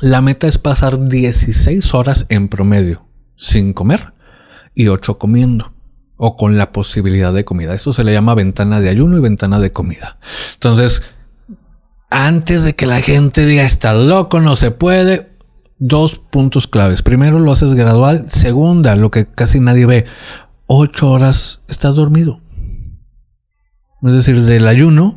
la 0.00 0.20
meta 0.20 0.46
es 0.46 0.58
pasar 0.58 1.08
16 1.08 1.94
horas 1.94 2.26
en 2.28 2.48
promedio 2.48 3.06
sin 3.36 3.72
comer 3.72 4.12
y 4.74 4.88
8 4.88 5.18
comiendo 5.18 5.72
o 6.16 6.36
con 6.36 6.56
la 6.56 6.72
posibilidad 6.72 7.32
de 7.32 7.44
comida. 7.44 7.74
Eso 7.74 7.92
se 7.92 8.04
le 8.04 8.12
llama 8.12 8.34
ventana 8.34 8.80
de 8.80 8.88
ayuno 8.88 9.16
y 9.16 9.20
ventana 9.20 9.58
de 9.58 9.72
comida. 9.72 10.18
Entonces, 10.54 11.02
antes 12.10 12.64
de 12.64 12.74
que 12.74 12.86
la 12.86 13.00
gente 13.00 13.46
diga 13.46 13.62
está 13.62 13.94
loco, 13.94 14.40
no 14.40 14.56
se 14.56 14.70
puede, 14.70 15.30
dos 15.78 16.18
puntos 16.18 16.66
claves. 16.66 17.02
Primero 17.02 17.38
lo 17.38 17.52
haces 17.52 17.74
gradual. 17.74 18.26
Segunda, 18.28 18.96
lo 18.96 19.10
que 19.10 19.26
casi 19.26 19.60
nadie 19.60 19.86
ve, 19.86 20.04
8 20.66 21.10
horas 21.10 21.60
estás 21.68 21.96
dormido. 21.96 22.40
Es 24.04 24.12
decir, 24.12 24.42
del 24.42 24.68
ayuno, 24.68 25.16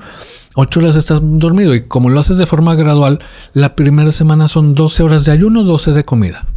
8 0.56 0.80
horas 0.80 0.96
estás 0.96 1.20
dormido. 1.22 1.76
Y 1.76 1.88
como 1.88 2.10
lo 2.10 2.20
haces 2.20 2.38
de 2.38 2.46
forma 2.46 2.76
gradual, 2.76 3.20
la 3.54 3.76
primera 3.76 4.12
semana 4.12 4.48
son 4.48 4.76
12 4.76 5.04
horas 5.04 5.26
de 5.26 5.34
ayuno, 5.34 5.64
12 5.64 5.92
de 5.92 6.06
comida. 6.06 6.48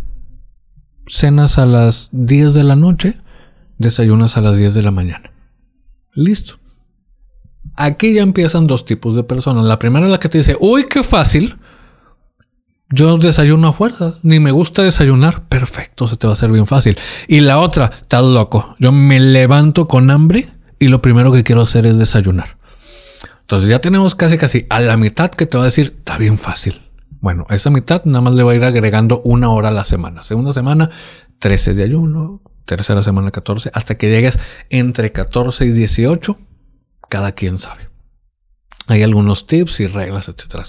Cenas 1.06 1.58
a 1.58 1.66
las 1.66 2.08
10 2.12 2.54
de 2.54 2.62
la 2.62 2.76
noche, 2.76 3.20
desayunas 3.78 4.36
a 4.36 4.42
las 4.42 4.56
10 4.56 4.74
de 4.74 4.82
la 4.82 4.92
mañana. 4.92 5.32
Listo. 6.14 6.54
Aquí 7.76 8.14
ya 8.14 8.22
empiezan 8.22 8.68
dos 8.68 8.84
tipos 8.84 9.16
de 9.16 9.24
personas. 9.24 9.64
La 9.64 9.78
primera 9.78 10.06
es 10.06 10.12
la 10.12 10.18
que 10.18 10.28
te 10.28 10.38
dice, 10.38 10.56
uy, 10.60 10.84
qué 10.88 11.02
fácil. 11.02 11.56
Yo 12.92 13.18
desayuno 13.18 13.68
a 13.68 13.72
fuerza, 13.72 14.18
ni 14.22 14.38
me 14.38 14.50
gusta 14.50 14.82
desayunar. 14.82 15.48
Perfecto, 15.48 16.06
se 16.06 16.16
te 16.16 16.26
va 16.26 16.32
a 16.32 16.34
hacer 16.34 16.50
bien 16.52 16.66
fácil. 16.66 16.96
Y 17.26 17.40
la 17.40 17.58
otra, 17.58 17.86
estás 17.86 18.22
loco. 18.22 18.76
Yo 18.78 18.92
me 18.92 19.18
levanto 19.18 19.88
con 19.88 20.10
hambre 20.10 20.59
y 20.80 20.88
lo 20.88 21.00
primero 21.00 21.30
que 21.30 21.44
quiero 21.44 21.62
hacer 21.62 21.86
es 21.86 21.98
desayunar. 21.98 22.58
Entonces 23.42 23.68
ya 23.68 23.78
tenemos 23.78 24.14
casi 24.16 24.38
casi 24.38 24.66
a 24.70 24.80
la 24.80 24.96
mitad 24.96 25.30
que 25.30 25.46
te 25.46 25.56
va 25.56 25.62
a 25.62 25.66
decir, 25.66 25.94
está 25.98 26.18
bien 26.18 26.38
fácil. 26.38 26.82
Bueno, 27.20 27.46
a 27.48 27.54
esa 27.54 27.68
mitad 27.68 28.04
nada 28.06 28.22
más 28.22 28.34
le 28.34 28.42
va 28.42 28.52
a 28.52 28.54
ir 28.54 28.64
agregando 28.64 29.20
una 29.22 29.50
hora 29.50 29.68
a 29.68 29.72
la 29.72 29.84
semana. 29.84 30.24
Segunda 30.24 30.52
semana, 30.52 30.90
13 31.38 31.74
de 31.74 31.84
ayuno. 31.84 32.42
Tercera 32.64 33.02
semana, 33.02 33.30
14. 33.30 33.70
Hasta 33.74 33.96
que 33.96 34.08
llegues 34.08 34.38
entre 34.70 35.12
14 35.12 35.66
y 35.66 35.70
18. 35.70 36.38
Cada 37.08 37.32
quien 37.32 37.58
sabe. 37.58 37.90
Hay 38.86 39.02
algunos 39.02 39.46
tips 39.46 39.80
y 39.80 39.86
reglas, 39.86 40.28
etcétera. 40.28 40.64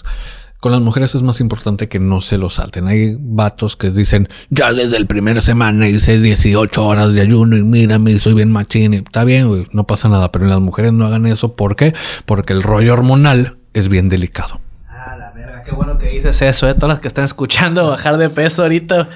Con 0.61 0.71
las 0.71 0.81
mujeres 0.81 1.15
es 1.15 1.23
más 1.23 1.39
importante 1.39 1.89
que 1.89 1.97
no 1.97 2.21
se 2.21 2.37
lo 2.37 2.51
salten. 2.51 2.85
Hay 2.85 3.17
vatos 3.19 3.75
que 3.75 3.89
dicen, 3.89 4.29
ya 4.51 4.71
desde 4.71 4.95
el 4.97 5.07
primer 5.07 5.41
semana 5.41 5.89
hice 5.89 6.21
18 6.21 6.85
horas 6.85 7.13
de 7.13 7.21
ayuno 7.21 7.57
y 7.57 7.63
mírame, 7.63 8.19
soy 8.19 8.35
bien 8.35 8.51
machín. 8.51 8.93
Y 8.93 8.97
está 8.97 9.23
bien, 9.23 9.67
no 9.71 9.87
pasa 9.87 10.07
nada. 10.07 10.31
Pero 10.31 10.45
las 10.45 10.59
mujeres 10.59 10.93
no 10.93 11.07
hagan 11.07 11.25
eso. 11.25 11.55
¿Por 11.55 11.75
qué? 11.75 11.95
Porque 12.27 12.53
el 12.53 12.61
rollo 12.61 12.93
hormonal 12.93 13.57
es 13.73 13.87
bien 13.87 14.07
delicado. 14.07 14.61
Ah, 14.87 15.15
la 15.17 15.31
verga, 15.31 15.63
qué 15.63 15.71
bueno 15.71 15.97
que 15.97 16.09
dices 16.09 16.39
eso, 16.43 16.69
eh. 16.69 16.75
Todas 16.75 16.89
las 16.89 16.99
que 16.99 17.07
están 17.07 17.25
escuchando 17.25 17.89
bajar 17.89 18.17
de 18.17 18.29
peso 18.29 18.61
ahorita. 18.61 19.09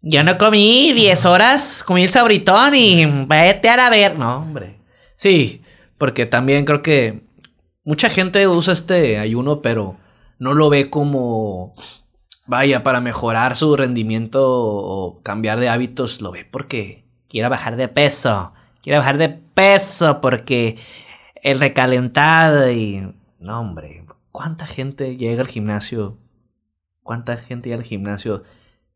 Yo 0.00 0.24
no 0.24 0.38
comí 0.38 0.94
10 0.94 1.26
horas, 1.26 1.84
comí 1.86 2.04
el 2.04 2.08
sabritón 2.08 2.74
y 2.74 3.04
vete 3.26 3.68
a 3.68 3.76
la 3.76 3.90
ver. 3.90 4.18
No, 4.18 4.38
hombre. 4.38 4.80
Sí, 5.14 5.60
porque 5.98 6.24
también 6.24 6.64
creo 6.64 6.80
que 6.80 7.22
mucha 7.84 8.08
gente 8.08 8.48
usa 8.48 8.72
este 8.72 9.18
ayuno, 9.18 9.60
pero 9.60 10.02
no 10.44 10.52
lo 10.52 10.68
ve 10.68 10.90
como, 10.90 11.74
vaya, 12.46 12.82
para 12.82 13.00
mejorar 13.00 13.56
su 13.56 13.74
rendimiento 13.76 14.42
o 14.44 15.22
cambiar 15.22 15.58
de 15.58 15.70
hábitos, 15.70 16.20
lo 16.20 16.32
ve 16.32 16.44
porque 16.44 17.06
quiere 17.30 17.48
bajar 17.48 17.76
de 17.76 17.88
peso. 17.88 18.52
Quiere 18.82 18.98
bajar 18.98 19.16
de 19.16 19.30
peso 19.30 20.20
porque 20.20 20.76
el 21.42 21.60
recalentado 21.60 22.70
y... 22.70 23.14
No, 23.38 23.58
hombre, 23.58 24.04
¿cuánta 24.32 24.66
gente 24.66 25.16
llega 25.16 25.40
al 25.40 25.48
gimnasio? 25.48 26.18
¿Cuánta 27.02 27.38
gente 27.38 27.70
llega 27.70 27.80
al 27.80 27.88
gimnasio 27.88 28.42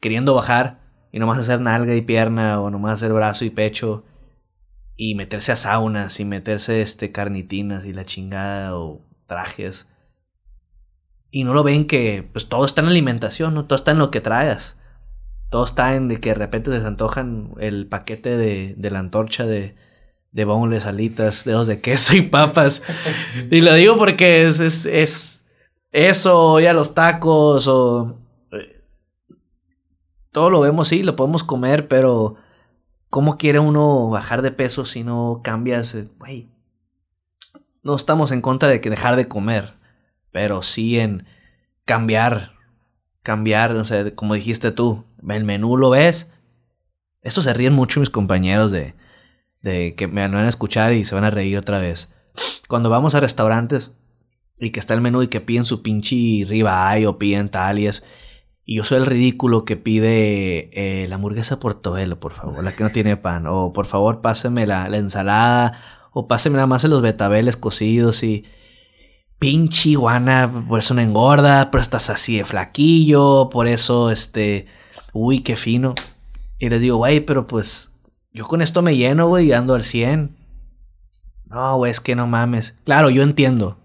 queriendo 0.01 0.35
bajar 0.35 0.81
y 1.13 1.19
nomás 1.19 1.39
hacer 1.39 1.63
nalga 1.63 1.95
y 1.95 2.03
pierna 2.03 2.61
o 2.61 2.69
nomás 2.69 2.97
hacer 2.97 3.15
brazo 3.15 3.47
y 3.47 3.51
pecho 3.51 4.05
y 4.97 5.15
meterse 5.15 5.53
a 5.53 5.57
saunas 5.57 6.21
y 6.21 6.27
meterse 6.27 6.83
este 6.83 7.11
carnitinas 7.11 7.87
y 7.87 7.95
la 7.95 8.05
chingada 8.05 8.77
o 8.77 9.01
trajes? 9.27 9.91
Y 11.31 11.45
no 11.45 11.55
lo 11.55 11.63
ven 11.63 11.87
que 11.87 12.29
pues 12.33 12.49
todo 12.49 12.65
está 12.65 12.81
en 12.81 12.87
la 12.87 12.91
alimentación, 12.93 13.55
¿no? 13.55 13.65
Todo 13.67 13.77
está 13.77 13.91
en 13.93 13.99
lo 13.99 14.11
que 14.11 14.21
traigas. 14.21 14.79
Todo 15.51 15.65
está 15.65 15.95
en 15.97 16.09
de 16.09 16.21
que 16.21 16.31
de 16.31 16.35
repente 16.35 16.71
les 16.71 16.85
antojan 16.85 17.53
el 17.59 17.87
paquete 17.87 18.37
de, 18.37 18.75
de 18.77 18.91
la 18.91 18.99
antorcha 18.99 19.47
de, 19.47 19.77
de 20.33 20.45
bonles, 20.45 20.85
alitas, 20.87 21.45
dedos 21.45 21.67
de 21.67 21.81
queso 21.81 22.17
y 22.17 22.23
papas. 22.23 22.83
y 23.51 23.61
lo 23.63 23.73
digo 23.75 23.97
porque 23.97 24.47
es, 24.47 24.61
es, 24.61 24.85
es 24.87 25.47
eso, 25.91 26.61
ya 26.61 26.73
los 26.75 26.95
tacos 26.95 27.67
o... 27.67 28.19
eh, 28.53 28.83
Todo 30.33 30.51
lo 30.51 30.61
vemos, 30.61 30.89
sí, 30.89 31.03
lo 31.03 31.17
podemos 31.17 31.45
comer, 31.45 31.89
pero 31.89 32.37
¿cómo 33.09 33.39
quiere 33.39 33.59
uno 33.59 34.11
bajar 34.11 34.43
de 34.43 34.51
peso 34.53 34.85
si 34.85 35.03
no 35.03 35.41
cambias? 35.43 35.95
eh, 35.95 36.09
Güey, 36.19 36.51
no 37.83 37.97
estamos 37.97 38.33
en 38.33 38.43
contra 38.43 38.69
de 38.69 38.83
que 38.83 38.91
dejar 38.91 39.17
de 39.17 39.29
comer 39.29 39.78
pero 40.33 40.63
sí 40.63 40.99
en 40.99 41.27
cambiar, 41.85 42.53
cambiar, 43.23 43.75
o 43.77 43.85
sea, 43.85 44.15
como 44.15 44.35
dijiste 44.35 44.73
tú, 44.73 45.05
el 45.29 45.45
menú 45.45 45.77
lo 45.77 45.91
ves. 45.91 46.33
Esto 47.23 47.43
se 47.43 47.55
ríen 47.55 47.73
mucho 47.73 48.01
mis 48.01 48.11
compañeros 48.11 48.71
de, 48.71 48.95
de 49.63 49.95
que 49.95 50.07
me 50.07 50.21
van 50.21 50.35
a 50.35 50.49
escuchar 50.49 50.93
y 50.93 51.05
se 51.05 51.15
van 51.15 51.25
a 51.25 51.31
reír 51.31 51.59
otra 51.59 51.79
vez. 51.79 52.17
Cuando 52.69 52.91
vamos 52.91 53.15
a 53.15 53.21
restaurantes 53.21 53.93
y 54.59 54.71
que 54.71 54.81
está 54.81 54.95
el 54.95 55.01
menú 55.01 55.23
y 55.23 55.29
que 55.29 55.41
piden 55.41 55.65
su 55.65 55.83
pinche 55.83 56.45
ribeye 56.47 57.07
o 57.07 57.19
piden 57.19 57.49
tal 57.49 57.79
y 57.79 57.87
es... 57.87 58.05
Y 58.65 58.77
yo 58.77 58.85
soy 58.85 58.99
el 58.99 59.07
ridículo 59.07 59.65
que 59.65 59.79
pide 59.79 60.69
eh, 60.75 61.09
la 61.09 61.15
hamburguesa 61.15 61.59
portobelo, 61.59 62.21
por 62.21 62.35
favor, 62.35 62.63
la 62.63 62.77
que 62.77 62.85
no 62.85 62.91
tiene 62.91 63.17
pan. 63.17 63.47
O 63.47 63.73
por 63.73 63.87
favor, 63.87 64.21
páseme 64.21 64.67
la, 64.67 64.91
la 64.91 64.99
ensalada. 64.99 65.81
O 66.13 66.29
páseme 66.29 66.57
nada 66.57 66.67
más 66.67 66.85
los 66.85 67.01
betabeles 67.01 67.57
cocidos 67.57 68.23
y 68.23 68.45
pinche 69.39 69.91
iguana, 69.91 70.65
por 70.69 70.81
eso 70.81 70.95
no 70.95 71.01
engorda, 71.01 71.71
pero 71.71 71.81
estás 71.81 72.11
así 72.11 72.39
de 72.39 72.45
flaquillo, 72.45 73.51
por 73.51 73.67
eso, 73.67 74.11
este, 74.11 74.67
uy, 75.13 75.41
qué 75.41 75.57
fino. 75.57 75.95
Y 76.59 76.69
les 76.69 76.81
digo, 76.81 76.97
güey, 76.97 77.21
pero 77.21 77.47
pues, 77.47 77.95
yo 78.33 78.47
con 78.47 78.63
esto 78.63 78.83
me 78.83 78.97
lleno, 78.97 79.29
güey, 79.29 79.47
y 79.47 79.53
ando 79.53 79.75
al 79.75 79.83
100. 79.83 80.37
No, 81.47 81.77
güey, 81.77 81.91
es 81.91 82.01
que 82.01 82.17
no 82.17 82.27
mames. 82.27 82.79
Claro, 82.85 83.11
yo 83.11 83.23
entiendo. 83.23 83.79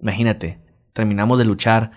Imagínate, 0.00 0.60
terminamos 0.92 1.38
de 1.38 1.44
luchar 1.44 1.92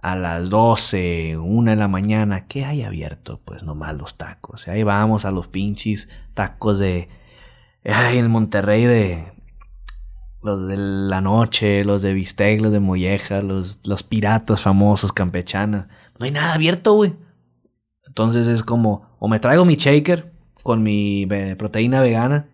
a 0.00 0.14
las 0.14 0.48
12, 0.48 1.38
una 1.38 1.72
de 1.72 1.76
la 1.76 1.88
mañana. 1.88 2.46
¿Qué 2.46 2.64
hay 2.64 2.82
abierto? 2.82 3.40
Pues 3.44 3.64
nomás 3.64 3.96
los 3.96 4.16
tacos. 4.16 4.66
Y 4.66 4.70
ahí 4.70 4.82
vamos 4.82 5.24
a 5.24 5.32
los 5.32 5.48
pinches 5.48 6.08
tacos 6.34 6.78
de... 6.78 7.08
Ay, 7.84 8.18
en 8.18 8.30
Monterrey 8.30 8.84
de 8.84 9.32
los 10.48 10.66
de 10.66 10.76
la 10.78 11.20
noche, 11.20 11.84
los 11.84 12.00
de 12.02 12.14
bistec, 12.14 12.60
los 12.60 12.72
de 12.72 12.80
molleja, 12.80 13.42
los, 13.42 13.86
los 13.86 14.02
piratas 14.02 14.62
famosos, 14.62 15.12
campechanas. 15.12 15.86
No 16.18 16.24
hay 16.24 16.30
nada 16.30 16.54
abierto, 16.54 16.94
güey. 16.94 17.14
Entonces 18.06 18.46
es 18.46 18.62
como, 18.62 19.16
o 19.18 19.28
me 19.28 19.40
traigo 19.40 19.64
mi 19.64 19.76
shaker 19.76 20.32
con 20.62 20.82
mi 20.82 21.26
proteína 21.56 22.00
vegana, 22.00 22.48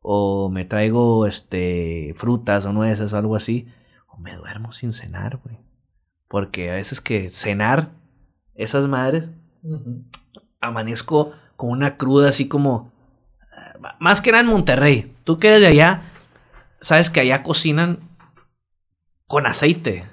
o 0.00 0.48
me 0.48 0.64
traigo 0.64 1.26
este 1.26 2.14
frutas 2.16 2.64
o 2.64 2.72
nueces 2.72 3.12
o 3.12 3.18
algo 3.18 3.34
así, 3.36 3.66
o 4.08 4.16
me 4.16 4.36
duermo 4.36 4.72
sin 4.72 4.92
cenar, 4.92 5.38
güey. 5.38 5.58
Porque 6.28 6.70
a 6.70 6.74
veces 6.74 7.00
que 7.00 7.30
cenar 7.30 7.90
esas 8.54 8.86
madres, 8.86 9.30
amanezco 10.60 11.32
con 11.56 11.70
una 11.70 11.96
cruda 11.96 12.28
así 12.28 12.46
como, 12.46 12.92
eh, 13.40 13.78
más 13.98 14.20
que 14.20 14.30
nada 14.30 14.44
en 14.44 14.50
Monterrey. 14.50 15.12
Tú 15.24 15.38
que 15.38 15.48
eres 15.48 15.60
de 15.60 15.66
allá, 15.66 16.09
sabes 16.80 17.10
que 17.10 17.20
allá 17.20 17.42
cocinan 17.42 18.00
con 19.26 19.46
aceite. 19.46 20.06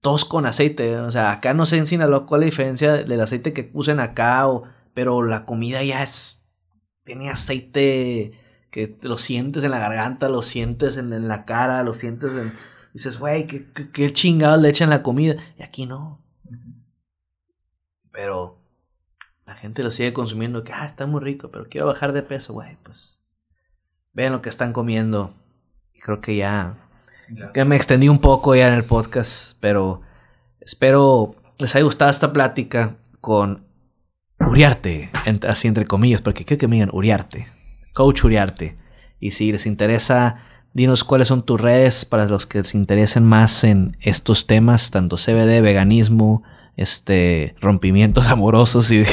Todos 0.00 0.24
con 0.24 0.46
aceite. 0.46 0.96
O 0.98 1.10
sea, 1.10 1.32
acá 1.32 1.54
no 1.54 1.66
sé 1.66 1.76
en 1.76 1.86
Sinaloa 1.86 2.26
cuál 2.26 2.42
es 2.42 2.46
la 2.46 2.50
diferencia 2.50 2.92
del 2.94 3.20
aceite 3.20 3.52
que 3.52 3.70
usen 3.74 4.00
acá, 4.00 4.48
o, 4.48 4.64
pero 4.94 5.22
la 5.22 5.44
comida 5.44 5.82
ya 5.82 6.02
es. 6.02 6.46
Tiene 7.04 7.30
aceite 7.30 8.32
que 8.70 8.96
lo 9.02 9.18
sientes 9.18 9.64
en 9.64 9.72
la 9.72 9.78
garganta, 9.78 10.28
lo 10.28 10.42
sientes 10.42 10.96
en, 10.96 11.12
en 11.12 11.28
la 11.28 11.44
cara, 11.44 11.82
lo 11.82 11.94
sientes 11.94 12.34
en. 12.34 12.54
Dices, 12.92 13.18
güey, 13.18 13.46
¿qué, 13.46 13.70
qué, 13.72 13.90
qué 13.90 14.12
chingados 14.12 14.60
le 14.60 14.68
echan 14.68 14.90
la 14.90 15.02
comida? 15.02 15.36
Y 15.58 15.62
aquí 15.62 15.86
no. 15.86 16.24
Pero 18.12 18.60
la 19.46 19.54
gente 19.54 19.82
lo 19.82 19.90
sigue 19.90 20.12
consumiendo, 20.12 20.64
que, 20.64 20.72
ah, 20.72 20.84
está 20.84 21.06
muy 21.06 21.20
rico, 21.20 21.50
pero 21.50 21.68
quiero 21.68 21.86
bajar 21.86 22.12
de 22.12 22.22
peso, 22.22 22.52
güey, 22.52 22.76
pues 22.82 23.20
vean 24.12 24.32
lo 24.32 24.42
que 24.42 24.48
están 24.48 24.72
comiendo. 24.72 25.34
Creo 26.02 26.20
que 26.20 26.36
ya, 26.36 26.76
Ya. 27.28 27.52
que 27.52 27.64
me 27.64 27.76
extendí 27.76 28.08
un 28.08 28.18
poco 28.18 28.54
ya 28.56 28.68
en 28.68 28.74
el 28.74 28.84
podcast, 28.84 29.56
pero 29.60 30.00
espero 30.60 31.36
les 31.58 31.74
haya 31.74 31.84
gustado 31.84 32.10
esta 32.10 32.32
plática 32.32 32.96
con 33.20 33.66
Uriarte, 34.38 35.10
así 35.46 35.68
entre 35.68 35.84
comillas, 35.86 36.22
porque 36.22 36.44
quiero 36.44 36.58
que 36.58 36.66
me 36.68 36.76
digan 36.76 36.90
Uriarte, 36.92 37.46
Coach 37.92 38.24
Uriarte. 38.24 38.78
Y 39.20 39.32
si 39.32 39.52
les 39.52 39.66
interesa, 39.66 40.38
dinos 40.72 41.04
cuáles 41.04 41.28
son 41.28 41.44
tus 41.44 41.60
redes 41.60 42.06
para 42.06 42.24
los 42.26 42.46
que 42.46 42.64
se 42.64 42.78
interesen 42.78 43.24
más 43.26 43.64
en 43.64 43.96
estos 44.00 44.46
temas, 44.46 44.90
tanto 44.90 45.16
CBD, 45.18 45.60
veganismo, 45.60 46.42
este, 46.80 47.54
rompimientos 47.60 48.26
amorosos 48.30 48.90
y 48.90 48.96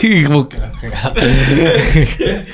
que- 0.49 0.57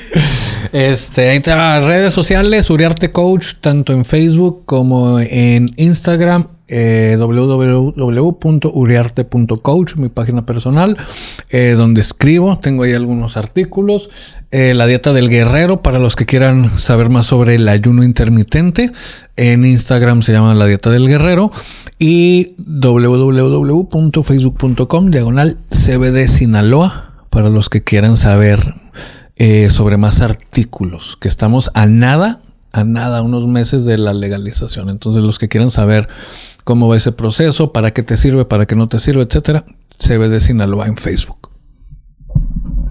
Este, 0.72 1.30
ahí 1.30 1.40
va, 1.52 1.78
redes 1.80 2.12
sociales, 2.14 2.68
Uriarte 2.70 3.12
Coach, 3.12 3.54
tanto 3.60 3.92
en 3.92 4.04
Facebook 4.04 4.64
como 4.64 5.20
en 5.20 5.68
Instagram, 5.76 6.48
eh, 6.68 7.16
www.uriarte.coach, 7.18 9.96
mi 9.96 10.08
página 10.08 10.46
personal, 10.46 10.96
eh, 11.50 11.74
donde 11.76 12.00
escribo, 12.00 12.58
tengo 12.58 12.84
ahí 12.84 12.94
algunos 12.94 13.36
artículos, 13.36 14.08
eh, 14.50 14.72
la 14.74 14.86
dieta 14.86 15.12
del 15.12 15.28
guerrero 15.28 15.82
para 15.82 15.98
los 15.98 16.16
que 16.16 16.24
quieran 16.26 16.78
saber 16.78 17.10
más 17.10 17.26
sobre 17.26 17.56
el 17.56 17.68
ayuno 17.68 18.04
intermitente, 18.04 18.92
en 19.36 19.64
Instagram 19.64 20.22
se 20.22 20.32
llama 20.32 20.54
la 20.54 20.66
dieta 20.66 20.90
del 20.90 21.08
guerrero 21.08 21.50
y 21.98 22.54
www.facebook.com 22.58 25.10
diagonal 25.10 25.58
CBD 25.70 26.28
Sinaloa 26.28 27.26
para 27.30 27.50
los 27.50 27.68
que 27.68 27.82
quieran 27.82 28.16
saber 28.16 28.84
eh, 29.36 29.68
sobre 29.68 29.96
más 29.96 30.20
artículos, 30.20 31.16
que 31.20 31.26
estamos 31.26 31.72
a 31.74 31.86
nada, 31.86 32.40
a 32.70 32.84
nada, 32.84 33.20
unos 33.22 33.48
meses 33.48 33.84
de 33.84 33.98
la 33.98 34.14
legalización. 34.14 34.88
Entonces, 34.88 35.24
los 35.24 35.40
que 35.40 35.48
quieran 35.48 35.72
saber 35.72 36.08
cómo 36.64 36.88
va 36.88 36.96
ese 36.96 37.12
proceso, 37.12 37.72
para 37.72 37.92
qué 37.92 38.02
te 38.02 38.16
sirve, 38.16 38.44
para 38.44 38.66
qué 38.66 38.74
no 38.74 38.88
te 38.88 38.98
sirve, 38.98 39.22
etcétera, 39.22 39.64
CBD 39.98 40.40
Sinaloa 40.40 40.86
en 40.86 40.96
Facebook. 40.96 41.50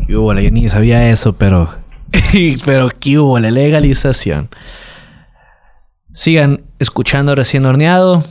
¿Qué 0.07 0.15
hubo? 0.15 0.33
Yo 0.33 0.51
ni 0.51 0.69
sabía 0.69 1.09
eso, 1.09 1.33
pero. 1.33 1.69
pero 2.65 2.89
¿qué 2.99 3.19
hubo? 3.19 3.39
La 3.39 3.51
legalización. 3.51 4.49
Sigan 6.13 6.61
escuchando 6.79 7.35
Recién 7.35 7.65
Horneado. 7.65 8.23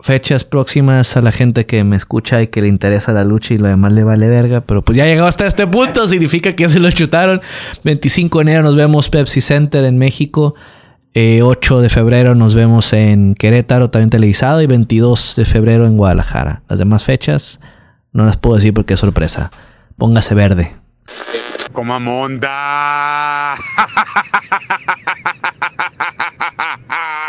Fechas 0.00 0.44
próximas 0.44 1.16
a 1.16 1.22
la 1.22 1.32
gente 1.32 1.66
que 1.66 1.82
me 1.82 1.96
escucha 1.96 2.40
y 2.40 2.46
que 2.46 2.62
le 2.62 2.68
interesa 2.68 3.12
la 3.12 3.24
lucha 3.24 3.54
y 3.54 3.58
lo 3.58 3.66
demás 3.66 3.92
le 3.92 4.04
vale 4.04 4.28
verga. 4.28 4.60
Pero 4.60 4.82
pues 4.82 4.96
ya 4.96 5.06
llegó 5.06 5.26
hasta 5.26 5.46
este 5.46 5.66
punto. 5.66 6.06
Significa 6.06 6.54
que 6.54 6.62
ya 6.62 6.68
se 6.68 6.78
lo 6.78 6.88
chutaron. 6.92 7.40
25 7.82 8.38
de 8.38 8.42
enero 8.42 8.62
nos 8.62 8.76
vemos 8.76 9.08
Pepsi 9.08 9.40
Center 9.40 9.82
en 9.84 9.98
México. 9.98 10.54
Eh, 11.20 11.42
8 11.42 11.80
de 11.80 11.88
febrero 11.88 12.36
nos 12.36 12.54
vemos 12.54 12.92
en 12.92 13.34
Querétaro, 13.34 13.90
también 13.90 14.08
televisado, 14.08 14.62
y 14.62 14.68
22 14.68 15.34
de 15.34 15.44
febrero 15.44 15.84
en 15.84 15.96
Guadalajara. 15.96 16.62
Las 16.68 16.78
demás 16.78 17.02
fechas 17.02 17.58
no 18.12 18.24
las 18.24 18.36
puedo 18.36 18.54
decir 18.54 18.72
porque 18.72 18.94
es 18.94 19.00
sorpresa. 19.00 19.50
Póngase 19.96 20.36
verde. 20.36 20.76
Monda. 21.74 23.56